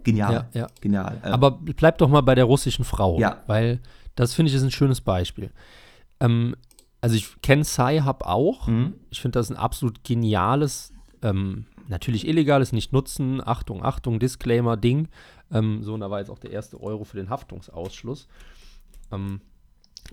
Genial. 0.04 0.48
Ja, 0.52 0.60
ja. 0.60 0.66
Genial. 0.80 1.20
Ähm, 1.24 1.32
Aber 1.32 1.50
bleib 1.50 1.98
doch 1.98 2.08
mal 2.08 2.22
bei 2.22 2.34
der 2.34 2.44
russischen 2.44 2.84
Frau. 2.84 3.18
Ja. 3.18 3.42
Weil 3.46 3.80
das 4.14 4.34
finde 4.34 4.50
ich 4.50 4.56
ist 4.56 4.62
ein 4.62 4.70
schönes 4.70 5.00
Beispiel. 5.00 5.50
Ähm, 6.20 6.54
also 7.00 7.16
ich 7.16 7.40
kenne 7.42 7.64
Sci-Hub 7.64 8.22
auch. 8.24 8.68
Mhm. 8.68 8.94
Ich 9.10 9.20
finde 9.20 9.38
das 9.38 9.50
ein 9.50 9.56
absolut 9.56 10.04
geniales, 10.04 10.92
ähm, 11.22 11.66
natürlich 11.88 12.26
illegales, 12.26 12.72
nicht 12.72 12.92
nutzen, 12.92 13.46
Achtung, 13.46 13.84
Achtung, 13.84 14.18
Disclaimer-Ding. 14.18 15.08
Ähm, 15.50 15.82
so, 15.82 15.94
und 15.94 16.00
da 16.00 16.10
war 16.10 16.20
jetzt 16.20 16.30
auch 16.30 16.38
der 16.38 16.52
erste 16.52 16.80
Euro 16.80 17.04
für 17.04 17.16
den 17.16 17.28
Haftungsausschluss. 17.28 18.28
Ähm, 19.10 19.40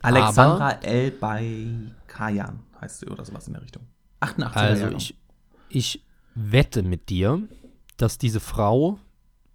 Alexandra 0.01 0.71
El 0.81 1.11
Baykayan 1.11 2.59
heißt 2.79 3.01
sie 3.01 3.07
oder 3.07 3.25
sowas 3.25 3.47
in 3.47 3.53
der 3.53 3.61
Richtung. 3.61 3.83
88 4.19 4.61
Also 4.61 4.97
ich, 4.97 5.15
ich 5.69 6.03
wette 6.35 6.83
mit 6.83 7.09
dir, 7.09 7.41
dass 7.97 8.17
diese 8.17 8.39
Frau 8.39 8.99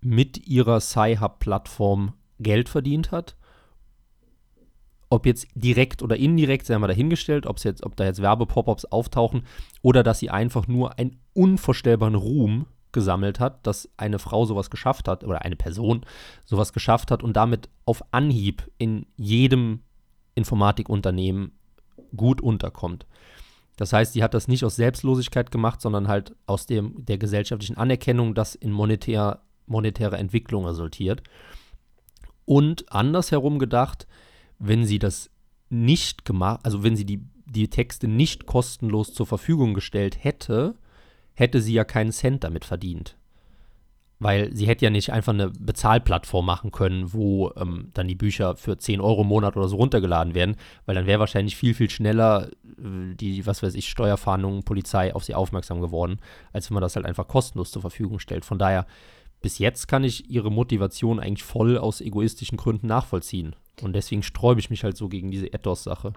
mit 0.04 0.46
ihrer 0.46 0.80
Sci-Hub-Plattform 0.80 2.14
Geld 2.40 2.68
verdient 2.68 3.10
hat. 3.10 3.36
Ob 5.10 5.26
jetzt 5.26 5.46
direkt 5.54 6.02
oder 6.02 6.16
indirekt, 6.16 6.66
sei 6.66 6.78
mal 6.78 6.88
dahingestellt, 6.88 7.46
jetzt, 7.62 7.84
ob 7.84 7.96
da 7.96 8.04
jetzt 8.04 8.20
Werbepop-ups 8.20 8.84
auftauchen 8.86 9.44
oder 9.82 10.02
dass 10.02 10.18
sie 10.18 10.30
einfach 10.30 10.66
nur 10.66 10.98
einen 10.98 11.18
unvorstellbaren 11.34 12.16
Ruhm 12.16 12.66
gesammelt 12.92 13.40
hat, 13.40 13.66
dass 13.66 13.90
eine 13.96 14.18
Frau 14.18 14.44
sowas 14.46 14.70
geschafft 14.70 15.08
hat 15.08 15.24
oder 15.24 15.42
eine 15.42 15.56
Person 15.56 16.06
sowas 16.44 16.72
geschafft 16.72 17.10
hat 17.10 17.22
und 17.22 17.36
damit 17.36 17.68
auf 17.84 18.04
Anhieb 18.12 18.70
in 18.78 19.06
jedem 19.16 19.80
Informatikunternehmen 20.34 21.52
gut 22.16 22.40
unterkommt. 22.40 23.06
Das 23.76 23.92
heißt, 23.92 24.12
sie 24.12 24.22
hat 24.22 24.34
das 24.34 24.48
nicht 24.48 24.64
aus 24.64 24.76
Selbstlosigkeit 24.76 25.50
gemacht, 25.50 25.80
sondern 25.80 26.08
halt 26.08 26.34
aus 26.46 26.66
dem, 26.66 27.04
der 27.04 27.18
gesellschaftlichen 27.18 27.76
Anerkennung, 27.76 28.34
dass 28.34 28.54
in 28.54 28.70
monetär 28.70 29.40
monetäre 29.66 30.16
Entwicklung 30.16 30.66
resultiert. 30.66 31.22
Und 32.44 32.92
andersherum 32.92 33.58
gedacht, 33.58 34.06
wenn 34.58 34.84
sie 34.84 34.98
das 34.98 35.30
nicht 35.70 36.24
gemacht, 36.24 36.60
also 36.62 36.82
wenn 36.82 36.96
sie 36.96 37.06
die, 37.06 37.22
die 37.46 37.68
Texte 37.68 38.08
nicht 38.08 38.46
kostenlos 38.46 39.12
zur 39.12 39.26
Verfügung 39.26 39.74
gestellt 39.74 40.22
hätte, 40.22 40.76
hätte 41.34 41.60
sie 41.60 41.74
ja 41.74 41.84
keinen 41.84 42.12
Cent 42.12 42.44
damit 42.44 42.64
verdient. 42.64 43.16
Weil 44.20 44.54
sie 44.54 44.68
hätte 44.68 44.84
ja 44.84 44.90
nicht 44.90 45.12
einfach 45.12 45.32
eine 45.32 45.50
Bezahlplattform 45.50 46.46
machen 46.46 46.70
können, 46.70 47.12
wo 47.12 47.50
ähm, 47.56 47.90
dann 47.94 48.06
die 48.06 48.14
Bücher 48.14 48.56
für 48.56 48.78
10 48.78 49.00
Euro 49.00 49.22
im 49.22 49.28
Monat 49.28 49.56
oder 49.56 49.68
so 49.68 49.76
runtergeladen 49.76 50.34
werden, 50.34 50.56
weil 50.86 50.94
dann 50.94 51.06
wäre 51.06 51.18
wahrscheinlich 51.18 51.56
viel, 51.56 51.74
viel 51.74 51.90
schneller 51.90 52.48
äh, 52.78 53.14
die, 53.14 53.44
was 53.44 53.62
weiß 53.62 53.74
ich, 53.74 53.88
Steuerfahndung, 53.88 54.62
Polizei 54.62 55.14
auf 55.14 55.24
sie 55.24 55.34
aufmerksam 55.34 55.80
geworden, 55.80 56.20
als 56.52 56.70
wenn 56.70 56.74
man 56.74 56.82
das 56.82 56.94
halt 56.94 57.06
einfach 57.06 57.26
kostenlos 57.26 57.72
zur 57.72 57.82
Verfügung 57.82 58.20
stellt. 58.20 58.44
Von 58.44 58.58
daher 58.58 58.86
bis 59.44 59.58
jetzt 59.58 59.88
kann 59.88 60.04
ich 60.04 60.30
ihre 60.30 60.50
Motivation 60.50 61.20
eigentlich 61.20 61.44
voll 61.44 61.76
aus 61.76 62.00
egoistischen 62.00 62.56
Gründen 62.56 62.86
nachvollziehen. 62.86 63.54
Und 63.82 63.92
deswegen 63.92 64.22
sträube 64.22 64.58
ich 64.58 64.70
mich 64.70 64.84
halt 64.84 64.96
so 64.96 65.10
gegen 65.10 65.30
diese 65.30 65.52
Ethos-Sache. 65.52 66.14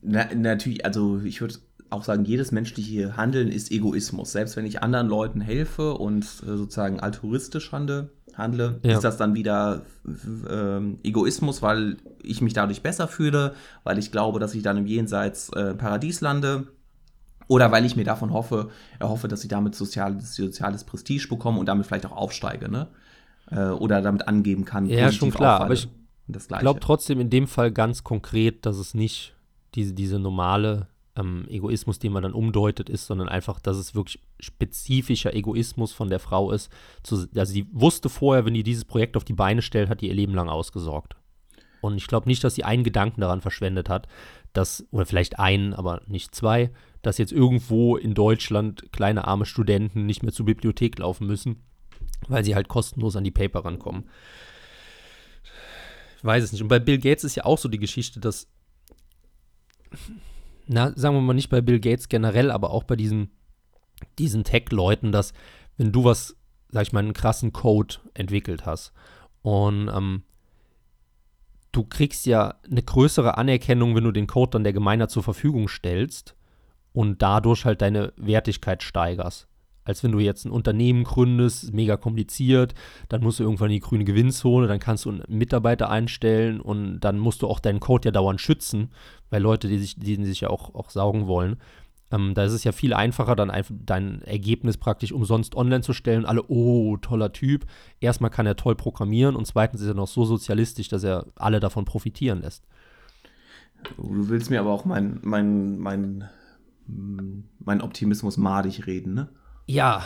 Na, 0.00 0.26
natürlich, 0.34 0.86
also 0.86 1.20
ich 1.22 1.42
würde 1.42 1.56
auch 1.90 2.02
sagen, 2.02 2.24
jedes 2.24 2.50
menschliche 2.50 3.18
Handeln 3.18 3.50
ist 3.50 3.70
Egoismus. 3.70 4.32
Selbst 4.32 4.56
wenn 4.56 4.64
ich 4.64 4.82
anderen 4.82 5.08
Leuten 5.08 5.42
helfe 5.42 5.92
und 5.92 6.24
äh, 6.24 6.56
sozusagen 6.56 6.98
altruistisch 6.98 7.72
handle, 7.72 8.08
handle 8.32 8.80
ja. 8.82 8.94
ist 8.94 9.04
das 9.04 9.18
dann 9.18 9.34
wieder 9.34 9.82
äh, 10.48 11.06
Egoismus, 11.06 11.60
weil 11.60 11.98
ich 12.22 12.40
mich 12.40 12.54
dadurch 12.54 12.80
besser 12.80 13.06
fühle, 13.06 13.54
weil 13.84 13.98
ich 13.98 14.10
glaube, 14.10 14.40
dass 14.40 14.54
ich 14.54 14.62
dann 14.62 14.78
im 14.78 14.86
Jenseits 14.86 15.50
äh, 15.50 15.74
Paradies 15.74 16.22
lande 16.22 16.68
oder 17.48 17.70
weil 17.72 17.84
ich 17.84 17.96
mir 17.96 18.04
davon 18.04 18.32
hoffe, 18.32 18.70
erhoffe, 18.98 19.28
dass 19.28 19.42
ich 19.42 19.48
damit 19.48 19.74
soziales, 19.74 20.34
soziales 20.34 20.84
Prestige 20.84 21.28
bekomme 21.28 21.58
und 21.60 21.66
damit 21.66 21.86
vielleicht 21.86 22.06
auch 22.06 22.16
aufsteige, 22.16 22.70
ne? 22.70 22.88
Äh, 23.50 23.68
oder 23.68 24.02
damit 24.02 24.26
angeben 24.26 24.64
kann. 24.64 24.86
Ja, 24.86 25.12
schon 25.12 25.30
klar, 25.30 25.60
aber 25.60 25.74
ich 25.74 25.88
glaube 26.58 26.80
trotzdem 26.80 27.20
in 27.20 27.30
dem 27.30 27.46
Fall 27.46 27.70
ganz 27.70 28.02
konkret, 28.02 28.66
dass 28.66 28.78
es 28.78 28.94
nicht 28.94 29.34
diese, 29.74 29.92
diese 29.92 30.18
normale 30.18 30.88
ähm, 31.16 31.46
Egoismus, 31.48 31.98
den 31.98 32.12
man 32.12 32.22
dann 32.22 32.32
umdeutet, 32.32 32.90
ist, 32.90 33.06
sondern 33.06 33.28
einfach, 33.28 33.60
dass 33.60 33.76
es 33.76 33.94
wirklich 33.94 34.20
spezifischer 34.40 35.34
Egoismus 35.34 35.92
von 35.92 36.08
der 36.08 36.18
Frau 36.18 36.50
ist. 36.50 36.70
Zu, 37.02 37.26
also 37.36 37.52
sie 37.52 37.66
wusste 37.72 38.08
vorher, 38.08 38.44
wenn 38.44 38.54
die 38.54 38.62
dieses 38.62 38.84
Projekt 38.84 39.16
auf 39.16 39.24
die 39.24 39.32
Beine 39.32 39.62
stellt, 39.62 39.88
hat 39.88 40.00
die 40.00 40.08
ihr 40.08 40.14
Leben 40.14 40.34
lang 40.34 40.48
ausgesorgt. 40.48 41.16
Und 41.80 41.96
ich 41.96 42.06
glaube 42.06 42.28
nicht, 42.28 42.42
dass 42.42 42.54
sie 42.54 42.64
einen 42.64 42.84
Gedanken 42.84 43.20
daran 43.20 43.40
verschwendet 43.40 43.88
hat, 43.88 44.08
dass, 44.52 44.86
oder 44.90 45.06
vielleicht 45.06 45.38
einen, 45.38 45.74
aber 45.74 46.02
nicht 46.06 46.34
zwei, 46.34 46.70
dass 47.06 47.18
jetzt 47.18 47.30
irgendwo 47.30 47.96
in 47.96 48.14
Deutschland 48.14 48.90
kleine 48.90 49.28
arme 49.28 49.46
Studenten 49.46 50.06
nicht 50.06 50.24
mehr 50.24 50.32
zur 50.32 50.44
Bibliothek 50.44 50.98
laufen 50.98 51.28
müssen, 51.28 51.62
weil 52.26 52.44
sie 52.44 52.56
halt 52.56 52.66
kostenlos 52.66 53.14
an 53.14 53.22
die 53.22 53.30
Paper 53.30 53.64
rankommen. 53.64 54.08
Ich 56.18 56.24
weiß 56.24 56.42
es 56.42 56.50
nicht. 56.50 56.62
Und 56.62 56.68
bei 56.68 56.80
Bill 56.80 56.98
Gates 56.98 57.22
ist 57.22 57.36
ja 57.36 57.44
auch 57.44 57.58
so 57.58 57.68
die 57.68 57.78
Geschichte, 57.78 58.18
dass 58.18 58.48
na, 60.66 60.92
sagen 60.96 61.14
wir 61.14 61.20
mal 61.20 61.34
nicht 61.34 61.48
bei 61.48 61.60
Bill 61.60 61.78
Gates 61.78 62.08
generell, 62.08 62.50
aber 62.50 62.70
auch 62.70 62.82
bei 62.82 62.96
diesen, 62.96 63.30
diesen 64.18 64.42
Tech-Leuten, 64.42 65.12
dass 65.12 65.32
wenn 65.76 65.92
du 65.92 66.02
was, 66.02 66.34
sag 66.70 66.88
ich 66.88 66.92
mal, 66.92 67.04
einen 67.04 67.12
krassen 67.12 67.52
Code 67.52 67.98
entwickelt 68.14 68.66
hast 68.66 68.92
und 69.42 69.88
ähm, 69.94 70.24
du 71.70 71.84
kriegst 71.84 72.26
ja 72.26 72.56
eine 72.68 72.82
größere 72.82 73.38
Anerkennung, 73.38 73.94
wenn 73.94 74.02
du 74.02 74.10
den 74.10 74.26
Code 74.26 74.50
dann 74.50 74.64
der 74.64 74.72
Gemeinde 74.72 75.06
zur 75.06 75.22
Verfügung 75.22 75.68
stellst 75.68 76.34
und 76.96 77.20
dadurch 77.20 77.66
halt 77.66 77.82
deine 77.82 78.12
Wertigkeit 78.16 78.82
steigerst 78.82 79.48
als 79.84 80.02
wenn 80.02 80.10
du 80.10 80.18
jetzt 80.18 80.44
ein 80.44 80.50
Unternehmen 80.50 81.04
gründest, 81.04 81.72
mega 81.72 81.96
kompliziert, 81.96 82.74
dann 83.08 83.22
musst 83.22 83.38
du 83.38 83.44
irgendwann 83.44 83.70
in 83.70 83.74
die 83.74 83.80
grüne 83.80 84.04
Gewinnzone, 84.04 84.66
dann 84.66 84.80
kannst 84.80 85.04
du 85.04 85.10
einen 85.10 85.22
Mitarbeiter 85.28 85.88
einstellen 85.88 86.60
und 86.60 86.98
dann 86.98 87.20
musst 87.20 87.40
du 87.40 87.46
auch 87.46 87.60
deinen 87.60 87.78
Code 87.78 88.08
ja 88.08 88.10
dauernd 88.10 88.40
schützen, 88.40 88.90
weil 89.30 89.42
Leute, 89.42 89.68
die 89.68 89.78
sich, 89.78 89.94
die 89.94 90.24
sich 90.24 90.40
ja 90.40 90.50
auch, 90.50 90.74
auch 90.74 90.90
saugen 90.90 91.28
wollen. 91.28 91.58
Ähm, 92.10 92.34
da 92.34 92.44
ist 92.44 92.52
es 92.52 92.64
ja 92.64 92.72
viel 92.72 92.94
einfacher, 92.94 93.36
dann 93.36 93.48
einfach 93.48 93.76
dein 93.78 94.22
Ergebnis 94.22 94.76
praktisch 94.76 95.12
umsonst 95.12 95.54
online 95.54 95.82
zu 95.82 95.92
stellen. 95.92 96.26
Alle, 96.26 96.42
oh, 96.48 96.96
toller 96.96 97.32
Typ. 97.32 97.64
Erstmal 98.00 98.30
kann 98.30 98.46
er 98.46 98.56
toll 98.56 98.74
programmieren 98.74 99.36
und 99.36 99.46
zweitens 99.46 99.82
ist 99.82 99.88
er 99.88 99.94
noch 99.94 100.08
so 100.08 100.24
sozialistisch, 100.24 100.88
dass 100.88 101.04
er 101.04 101.26
alle 101.36 101.60
davon 101.60 101.84
profitieren 101.84 102.42
lässt. 102.42 102.64
Du 103.96 104.28
willst 104.28 104.50
mir 104.50 104.58
aber 104.58 104.70
auch 104.70 104.84
mein, 104.84 105.20
mein, 105.22 105.78
mein, 105.78 106.28
mein 106.86 107.80
Optimismus 107.80 108.36
madig 108.36 108.86
reden, 108.86 109.14
ne? 109.14 109.28
Ja, 109.66 110.04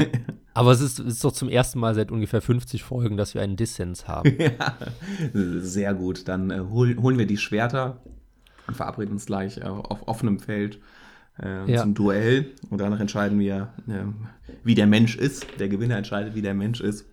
aber 0.54 0.72
es 0.72 0.80
ist, 0.80 0.98
ist, 0.98 1.22
doch 1.22 1.32
zum 1.32 1.48
ersten 1.50 1.78
Mal 1.78 1.94
seit 1.94 2.10
ungefähr 2.10 2.40
50 2.40 2.82
Folgen, 2.82 3.16
dass 3.16 3.34
wir 3.34 3.42
einen 3.42 3.56
Dissens 3.56 4.08
haben. 4.08 4.34
ja, 4.38 4.76
sehr 5.34 5.92
gut. 5.94 6.26
Dann 6.26 6.50
äh, 6.50 6.60
hol, 6.70 6.96
holen 6.96 7.18
wir 7.18 7.26
die 7.26 7.36
Schwerter 7.36 8.00
und 8.66 8.74
verabreden 8.74 9.12
uns 9.12 9.26
gleich 9.26 9.58
äh, 9.58 9.64
auf 9.64 10.08
offenem 10.08 10.38
Feld 10.38 10.80
äh, 11.42 11.70
ja. 11.70 11.82
zum 11.82 11.94
Duell. 11.94 12.52
Und 12.70 12.80
danach 12.80 13.00
entscheiden 13.00 13.38
wir, 13.38 13.68
ähm, 13.88 14.26
wie 14.62 14.74
der 14.74 14.86
Mensch 14.86 15.16
ist. 15.16 15.46
Der 15.58 15.68
Gewinner 15.68 15.98
entscheidet, 15.98 16.34
wie 16.34 16.42
der 16.42 16.54
Mensch 16.54 16.80
ist. 16.80 17.04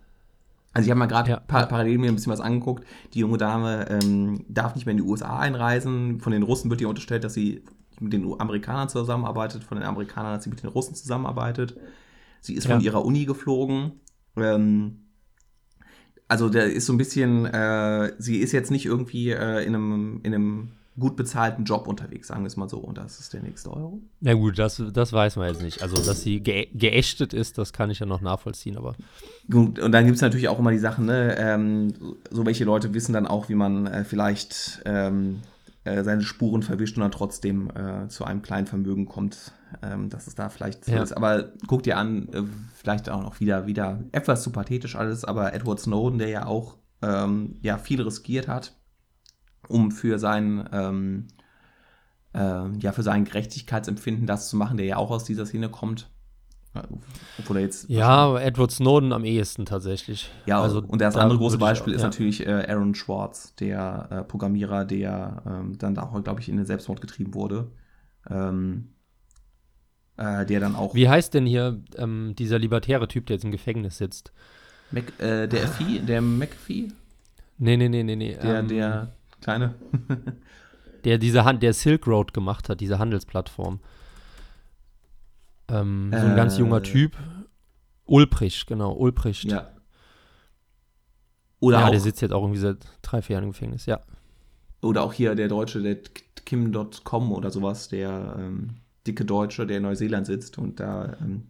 Also 0.74 0.86
ich 0.86 0.92
habe 0.92 1.00
mal 1.00 1.08
gerade 1.08 1.32
ja. 1.32 1.40
par 1.42 1.68
parallel 1.68 1.98
mir 1.98 2.10
ein 2.10 2.16
bisschen 2.16 2.32
was 2.32 2.40
angeguckt. 2.40 2.86
Die 3.14 3.20
junge 3.20 3.38
Dame 3.38 3.88
ähm, 3.90 4.46
darf 4.48 4.76
nicht 4.76 4.86
mehr 4.86 4.92
in 4.92 4.98
die 4.98 5.04
USA 5.04 5.38
einreisen. 5.38 6.22
Von 6.22 6.32
den 6.32 6.44
Russen 6.44 6.70
wird 6.70 6.80
ihr 6.80 6.88
unterstellt, 6.88 7.26
dass 7.26 7.34
sie 7.34 7.64
mit 8.02 8.14
den 8.14 8.40
Amerikanern 8.40 8.90
zusammenarbeitet, 8.90 9.64
von 9.64 9.78
den 9.78 9.86
Amerikanern 9.86 10.34
hat 10.34 10.44
sie 10.44 10.50
mit 10.50 10.64
den 10.64 10.70
Russen 10.70 10.96
zusammenarbeitet. 10.96 11.78
Sie 12.42 12.56
ist 12.56 12.66
ja. 12.66 12.76
von 12.76 12.84
ihrer 12.84 13.06
Uni 13.06 13.26
geflogen. 13.26 13.94
Ähm, 14.36 15.02
also 16.28 16.50
der 16.50 16.66
ist 16.72 16.86
so 16.86 16.94
ein 16.94 16.98
bisschen, 16.98 17.46
äh, 17.46 18.14
sie 18.18 18.38
ist 18.38 18.52
jetzt 18.52 18.72
nicht 18.72 18.86
irgendwie 18.86 19.32
äh, 19.32 19.66
in, 19.66 19.76
einem, 19.76 20.20
in 20.24 20.34
einem 20.34 20.72
gut 20.98 21.16
bezahlten 21.16 21.66
Job 21.66 21.88
unterwegs, 21.88 22.28
sagen 22.28 22.44
wir 22.44 22.48
es 22.48 22.58
mal 22.58 22.70
so. 22.70 22.78
Und 22.78 22.98
das 22.98 23.20
ist 23.20 23.34
der 23.34 23.42
nächste 23.42 23.72
Euro. 23.72 24.00
Na 24.20 24.34
gut, 24.34 24.58
das, 24.58 24.82
das 24.94 25.14
weiß 25.14 25.36
man 25.38 25.50
jetzt 25.50 25.62
nicht. 25.62 25.82
Also, 25.82 25.98
dass 25.98 26.22
sie 26.22 26.40
ge 26.40 26.68
geächtet 26.74 27.34
ist, 27.34 27.58
das 27.58 27.74
kann 27.74 27.90
ich 27.90 28.00
ja 28.00 28.06
noch 28.06 28.22
nachvollziehen, 28.22 28.78
aber. 28.78 28.96
Gut, 29.50 29.80
und 29.80 29.92
dann 29.92 30.06
gibt 30.06 30.16
es 30.16 30.22
natürlich 30.22 30.48
auch 30.48 30.60
immer 30.60 30.72
die 30.72 30.80
Sachen, 30.80 31.06
ne? 31.06 31.36
Ähm, 31.38 31.94
so 32.30 32.46
welche 32.46 32.66
Leute 32.66 32.94
wissen 32.94 33.14
dann 33.14 33.28
auch, 33.28 33.50
wie 33.50 33.56
man 33.56 33.88
äh, 33.88 34.04
vielleicht 34.04 34.82
ähm, 34.86 35.42
äh, 35.84 36.04
seine 36.04 36.22
Spuren 36.22 36.62
verwischt 36.62 36.96
und 36.98 37.02
dann 37.02 37.12
trotzdem 37.12 37.72
äh, 37.72 38.08
zu 38.08 38.24
einem 38.24 38.44
kleinen 38.44 38.68
Vermögen 38.68 39.06
kommt, 39.06 39.52
ähm, 39.82 40.10
dass 40.10 40.28
es 40.28 40.36
da 40.36 40.50
vielleicht 40.50 40.86
so 40.86 40.92
ja. 40.92 41.02
ist. 41.02 41.14
Aber 41.14 41.54
guck 41.66 41.82
dir 41.82 41.98
an, 41.98 42.30
äh, 42.30 42.44
vielleicht 42.76 43.10
auch 43.10 43.24
noch 43.24 43.40
wieder, 43.40 43.66
wieder 43.66 44.04
etwas 44.12 44.44
zu 44.44 44.52
pathetisch 44.52 44.96
alles, 44.96 45.26
aber 45.26 45.54
Edward 45.54 45.80
Snowden, 45.80 46.20
der 46.20 46.30
ja 46.30 46.46
auch 46.46 46.78
ähm, 47.02 47.58
ja, 47.62 47.80
viel 47.80 48.00
riskiert 48.02 48.48
hat, 48.48 48.76
um 49.68 49.92
für 49.92 50.20
sein, 50.20 50.70
ähm, 50.72 51.28
äh, 52.34 52.70
ja, 52.78 52.92
für 52.92 53.04
sein 53.04 53.26
Gerechtigkeitsempfinden 53.26 54.28
das 54.28 54.50
zu 54.50 54.58
machen, 54.58 54.78
der 54.78 54.86
ja 54.86 54.98
auch 54.98 55.10
aus 55.10 55.24
dieser 55.24 55.48
Szene 55.48 55.70
kommt, 55.70 56.11
obwohl 57.40 57.58
er 57.58 57.64
jetzt. 57.64 57.90
Ja, 57.90 58.40
Edward 58.40 58.72
Snowden 58.72 59.12
am 59.12 59.26
ehesten 59.26 59.66
tatsächlich. 59.66 60.32
Ja, 60.46 60.62
also 60.62 60.82
und 60.82 61.02
das 61.02 61.18
andere 61.18 61.38
große 61.38 61.58
Beispiel 61.58 61.94
auch, 61.94 61.96
ist 61.96 62.02
ja. 62.02 62.08
natürlich 62.08 62.46
äh, 62.46 62.66
Aaron 62.68 62.96
Schwartz, 62.96 63.56
der 63.56 64.08
äh, 64.10 64.24
Programmierer, 64.24 64.86
der 64.86 65.44
ähm, 65.46 65.78
dann 65.78 65.96
da 65.96 66.04
auch, 66.04 66.24
glaube 66.24 66.40
ich, 66.40 66.50
in 66.50 66.58
den 66.58 66.66
Selbstmord 66.66 67.02
getrieben 67.02 67.34
wurde. 67.34 67.72
Ähm, 68.30 68.90
äh, 70.18 70.46
der 70.46 70.60
dann 70.60 70.76
auch. 70.76 70.94
Wie 70.94 71.10
heißt 71.10 71.34
denn 71.34 71.46
hier 71.46 71.82
ähm, 71.98 72.36
dieser 72.38 72.60
libertäre 72.60 73.08
Typ, 73.08 73.26
der 73.26 73.36
jetzt 73.36 73.44
im 73.44 73.52
Gefängnis 73.52 73.98
sitzt? 73.98 74.32
Mac, 74.92 75.06
äh, 75.20 75.48
der 75.48 75.68
Vieh, 75.68 76.00
der 76.00 76.22
McPhee? 76.22 76.90
Nee, 77.58 77.78
nee, 77.78 77.90
nee, 77.90 78.04
nee, 78.04 78.16
nee. 78.16 78.38
Der, 78.42 78.60
ähm, 78.60 78.68
der 78.68 79.12
kleine. 79.42 79.76
der 81.06 81.18
diese 81.18 81.44
Hand, 81.46 81.64
der 81.64 81.74
Silk 81.74 82.08
Road 82.08 82.34
gemacht 82.34 82.70
hat, 82.70 82.82
diese 82.82 83.00
Handelsplattform. 83.00 83.80
Ähm, 85.72 86.12
so 86.12 86.26
ein 86.26 86.36
ganz 86.36 86.58
junger 86.58 86.78
äh. 86.78 86.84
Typ. 86.84 87.18
Ulbricht, 88.06 88.68
genau, 88.68 88.94
Ulbricht. 88.94 89.46
Ja. 89.46 89.72
Oder 91.60 91.80
ja, 91.80 91.86
auch, 91.86 91.92
der 91.92 92.00
sitzt 92.00 92.22
jetzt 92.22 92.34
auch 92.34 92.42
irgendwie 92.42 92.60
seit 92.60 92.78
drei, 93.02 93.22
vier 93.22 93.36
Jahren 93.36 93.46
im 93.46 93.52
Gefängnis, 93.52 93.86
ja. 93.86 94.02
Oder 94.82 95.04
auch 95.04 95.14
hier 95.14 95.36
der 95.36 95.48
Deutsche, 95.48 95.82
der 95.82 95.98
Kim.com 96.46 97.32
oder 97.32 97.52
sowas, 97.52 97.88
der 97.88 98.36
ähm, 98.40 98.70
dicke 99.06 99.26
Deutsche, 99.26 99.68
der 99.68 99.78
in 99.78 99.84
Neuseeland 99.84 100.26
sitzt 100.26 100.58
und 100.58 100.80
da 100.80 101.18
ähm, 101.22 101.44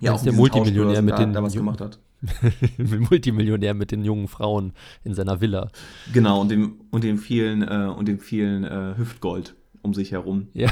ja 0.00 0.12
auch 0.12 0.22
der 0.22 0.32
Multimillionär 0.32 1.02
mit 1.02 1.14
da, 1.14 1.18
den 1.18 1.32
da 1.32 1.42
was 1.42 1.54
gemacht 1.54 1.80
hat. 1.80 1.98
Multimillionär 2.78 3.74
mit 3.74 3.90
den 3.92 4.02
jungen 4.02 4.28
Frauen 4.28 4.72
in 5.04 5.14
seiner 5.14 5.42
Villa. 5.42 5.70
Genau, 6.12 6.40
und 6.40 6.50
dem, 6.50 6.80
und 6.90 7.04
dem 7.04 7.18
vielen, 7.18 7.62
äh, 7.62 7.92
und 7.94 8.08
dem 8.08 8.18
vielen 8.18 8.64
äh, 8.64 8.94
Hüftgold 8.96 9.54
um 9.82 9.92
sich 9.92 10.12
herum. 10.12 10.48
Ja, 10.54 10.70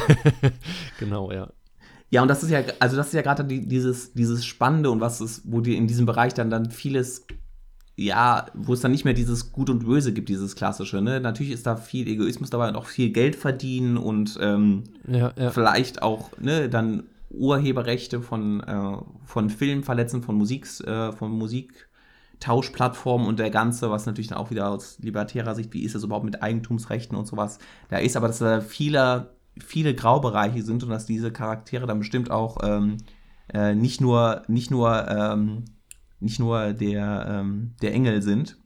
genau, 0.99 1.31
ja. 1.31 1.51
Ja, 2.12 2.20
und 2.20 2.29
das 2.29 2.42
ist 2.42 2.51
ja, 2.51 2.62
also 2.79 2.94
das 2.94 3.07
ist 3.07 3.14
ja 3.14 3.22
gerade 3.22 3.42
die, 3.42 3.66
dieses, 3.66 4.12
dieses 4.12 4.44
Spannende 4.44 4.90
und 4.90 5.01
was 5.01 5.22
ist, 5.22 5.40
wo 5.46 5.62
dir 5.62 5.79
in 5.79 5.87
diesem 5.87 6.05
Bereich 6.05 6.35
dann 6.35 6.51
dann 6.51 6.70
vieles, 6.70 7.27
ja, 7.96 8.44
wo 8.53 8.75
es 8.75 8.83
dann 8.83 8.92
nicht 8.92 9.07
mehr 9.07 9.14
dieses 9.14 9.51
Gut 9.51 9.70
und 9.70 9.87
Böse 9.87 10.12
gibt, 10.12 10.29
dieses 10.29 10.55
klassische, 10.55 11.01
ne? 11.01 11.20
Natürlich 11.20 11.53
ist 11.55 11.66
da 11.66 11.75
viel 11.75 12.07
Egoismus 12.07 12.51
dabei 12.51 12.68
und 12.68 12.77
auch 12.77 12.85
viel 12.85 13.12
Geld 13.12 13.35
verdienen 13.35 13.96
und 13.96 14.38
ähm, 14.42 14.85
ja, 15.09 15.33
ja. 15.38 15.51
vielleicht 15.53 16.03
auch, 16.03 16.29
ne, 16.38 16.68
dann 16.68 17.05
Urheberrechte 17.31 18.20
von, 18.20 18.61
äh, 18.61 18.98
von 19.25 19.48
Filmen 19.48 19.83
verletzen, 19.83 20.22
von 20.22 20.35
Musik, 20.35 20.66
äh, 20.87 21.12
von 21.12 21.31
Musiktauschplattformen 21.31 23.27
und 23.27 23.38
der 23.38 23.48
Ganze, 23.48 23.90
was 23.90 24.05
natürlich 24.05 24.29
dann 24.29 24.37
auch 24.37 24.51
wieder 24.51 24.68
aus 24.68 24.98
libertärer 25.01 25.55
Sicht, 25.55 25.72
wie 25.72 25.83
ist 25.83 25.94
das 25.94 26.05
überhaupt 26.05 26.27
mit 26.27 26.42
Eigentumsrechten 26.42 27.16
und 27.16 27.27
sowas, 27.27 27.59
da 27.88 27.96
ist 27.96 28.18
aber, 28.18 28.27
dass 28.27 28.40
da 28.40 28.61
viele 28.61 29.31
viele 29.58 29.94
Graubereiche 29.94 30.62
sind 30.62 30.82
und 30.82 30.90
dass 30.90 31.06
diese 31.06 31.32
Charaktere 31.32 31.86
dann 31.86 31.98
bestimmt 31.98 32.30
auch 32.30 32.58
ähm, 32.62 32.98
äh, 33.52 33.74
nicht 33.74 34.00
nur, 34.00 34.42
nicht 34.48 34.70
nur, 34.70 35.08
ähm, 35.08 35.64
nicht 36.20 36.38
nur 36.38 36.72
der, 36.72 37.26
ähm, 37.28 37.74
der 37.82 37.92
Engel 37.92 38.22
sind, 38.22 38.56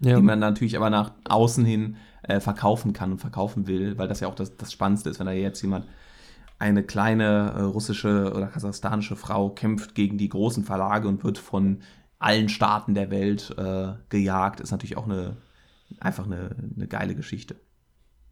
ja. 0.00 0.16
die 0.16 0.22
man 0.22 0.38
natürlich 0.38 0.76
aber 0.76 0.90
nach 0.90 1.12
außen 1.24 1.64
hin 1.64 1.96
äh, 2.22 2.40
verkaufen 2.40 2.92
kann 2.92 3.12
und 3.12 3.18
verkaufen 3.18 3.66
will, 3.66 3.98
weil 3.98 4.08
das 4.08 4.20
ja 4.20 4.28
auch 4.28 4.34
das, 4.34 4.56
das 4.56 4.72
Spannendste 4.72 5.10
ist, 5.10 5.18
wenn 5.18 5.26
da 5.26 5.32
jetzt 5.32 5.62
jemand 5.62 5.86
eine 6.58 6.82
kleine 6.82 7.54
äh, 7.56 7.62
russische 7.62 8.32
oder 8.34 8.46
kasachstanische 8.46 9.16
Frau 9.16 9.50
kämpft 9.50 9.94
gegen 9.94 10.18
die 10.18 10.28
großen 10.28 10.64
Verlage 10.64 11.08
und 11.08 11.24
wird 11.24 11.38
von 11.38 11.80
allen 12.18 12.50
Staaten 12.50 12.94
der 12.94 13.10
Welt 13.10 13.54
äh, 13.56 13.94
gejagt, 14.10 14.60
ist 14.60 14.70
natürlich 14.70 14.98
auch 14.98 15.06
eine 15.06 15.36
einfach 15.98 16.26
eine, 16.26 16.54
eine 16.76 16.86
geile 16.86 17.14
Geschichte. 17.14 17.56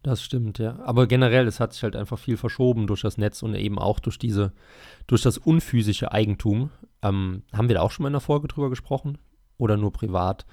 Das 0.02 0.22
stimmt, 0.22 0.58
ja. 0.58 0.78
Aber 0.80 1.06
generell, 1.06 1.46
es 1.46 1.58
hat 1.58 1.72
sich 1.72 1.82
halt 1.82 1.96
einfach 1.96 2.18
viel 2.18 2.36
verschoben 2.36 2.86
durch 2.86 3.02
das 3.02 3.18
Netz 3.18 3.42
und 3.42 3.54
eben 3.54 3.78
auch 3.78 3.98
durch 3.98 4.18
diese, 4.18 4.52
durch 5.06 5.22
das 5.22 5.38
unphysische 5.38 6.12
Eigentum. 6.12 6.70
Ähm, 7.02 7.42
haben 7.52 7.68
wir 7.68 7.74
da 7.74 7.80
auch 7.82 7.90
schon 7.90 8.04
mal 8.04 8.08
in 8.08 8.14
der 8.14 8.20
Folge 8.20 8.48
drüber 8.48 8.70
gesprochen? 8.70 9.18
Oder 9.56 9.76
nur 9.76 9.92
privat? 9.92 10.46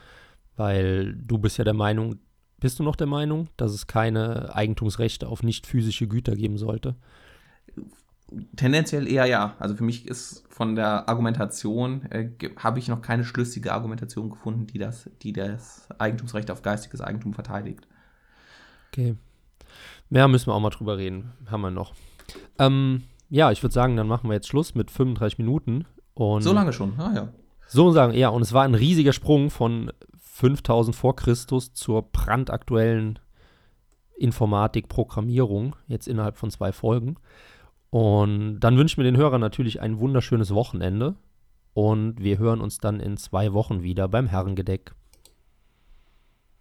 Weil 0.55 1.13
du 1.15 1.37
bist 1.37 1.57
ja 1.57 1.63
der 1.63 1.73
Meinung, 1.73 2.15
bist 2.59 2.79
du 2.79 2.83
noch 2.83 2.95
der 2.95 3.07
Meinung, 3.07 3.49
dass 3.57 3.71
es 3.71 3.85
keine 3.85 4.55
Eigentumsrechte 4.55 5.27
auf 5.27 5.43
nicht 5.43 5.67
physische 5.67 6.07
Güter 6.07 6.35
geben 6.35 6.57
sollte? 6.57 6.95
Tendenziell 8.55 9.07
eher 9.07 9.27
ja. 9.27 9.55
Also 9.59 9.75
für 9.75 9.83
mich 9.83 10.07
ist 10.07 10.43
von 10.49 10.75
der 10.75 11.07
Argumentation, 11.07 12.03
äh, 12.09 12.31
habe 12.57 12.79
ich 12.79 12.87
noch 12.87 13.03
keine 13.03 13.23
schlüssige 13.23 13.73
Argumentation 13.73 14.31
gefunden, 14.31 14.65
die 14.65 14.79
das, 14.79 15.09
die 15.21 15.33
das 15.33 15.87
Eigentumsrecht 15.99 16.49
auf 16.49 16.63
geistiges 16.63 17.01
Eigentum 17.01 17.35
verteidigt. 17.35 17.87
Okay. 18.91 19.15
Ja, 20.09 20.27
müssen 20.27 20.47
wir 20.47 20.53
auch 20.53 20.59
mal 20.59 20.69
drüber 20.69 20.97
reden. 20.97 21.33
Haben 21.49 21.61
wir 21.61 21.71
noch. 21.71 21.93
Ähm, 22.59 23.03
ja, 23.29 23.51
ich 23.51 23.61
würde 23.63 23.73
sagen, 23.73 23.95
dann 23.97 24.07
machen 24.07 24.29
wir 24.29 24.35
jetzt 24.35 24.47
Schluss 24.47 24.75
mit 24.75 24.91
35 24.91 25.37
Minuten. 25.39 25.85
Und 26.13 26.43
So 26.43 26.53
lange 26.53 26.73
schon, 26.73 26.99
ah 26.99 27.13
ja. 27.13 27.29
So 27.67 27.91
sagen, 27.91 28.13
ja, 28.13 28.29
und 28.29 28.41
es 28.41 28.53
war 28.53 28.63
ein 28.63 28.75
riesiger 28.75 29.13
Sprung 29.13 29.49
von 29.49 29.91
5000 30.17 30.95
vor 30.95 31.15
Christus 31.15 31.73
zur 31.73 32.03
brandaktuellen 32.03 33.19
Informatik, 34.17 34.87
Programmierung, 34.87 35.75
jetzt 35.87 36.07
innerhalb 36.07 36.37
von 36.37 36.51
zwei 36.51 36.71
Folgen. 36.71 37.15
Und 37.89 38.59
dann 38.59 38.77
wünschen 38.77 38.97
wir 38.97 39.03
den 39.03 39.17
Hörern 39.17 39.41
natürlich 39.41 39.81
ein 39.81 39.99
wunderschönes 39.99 40.53
Wochenende. 40.53 41.15
Und 41.73 42.21
wir 42.21 42.37
hören 42.37 42.61
uns 42.61 42.77
dann 42.77 42.99
in 42.99 43.17
zwei 43.17 43.53
Wochen 43.53 43.83
wieder 43.83 44.07
beim 44.07 44.27
Herrengedeck. 44.27 44.93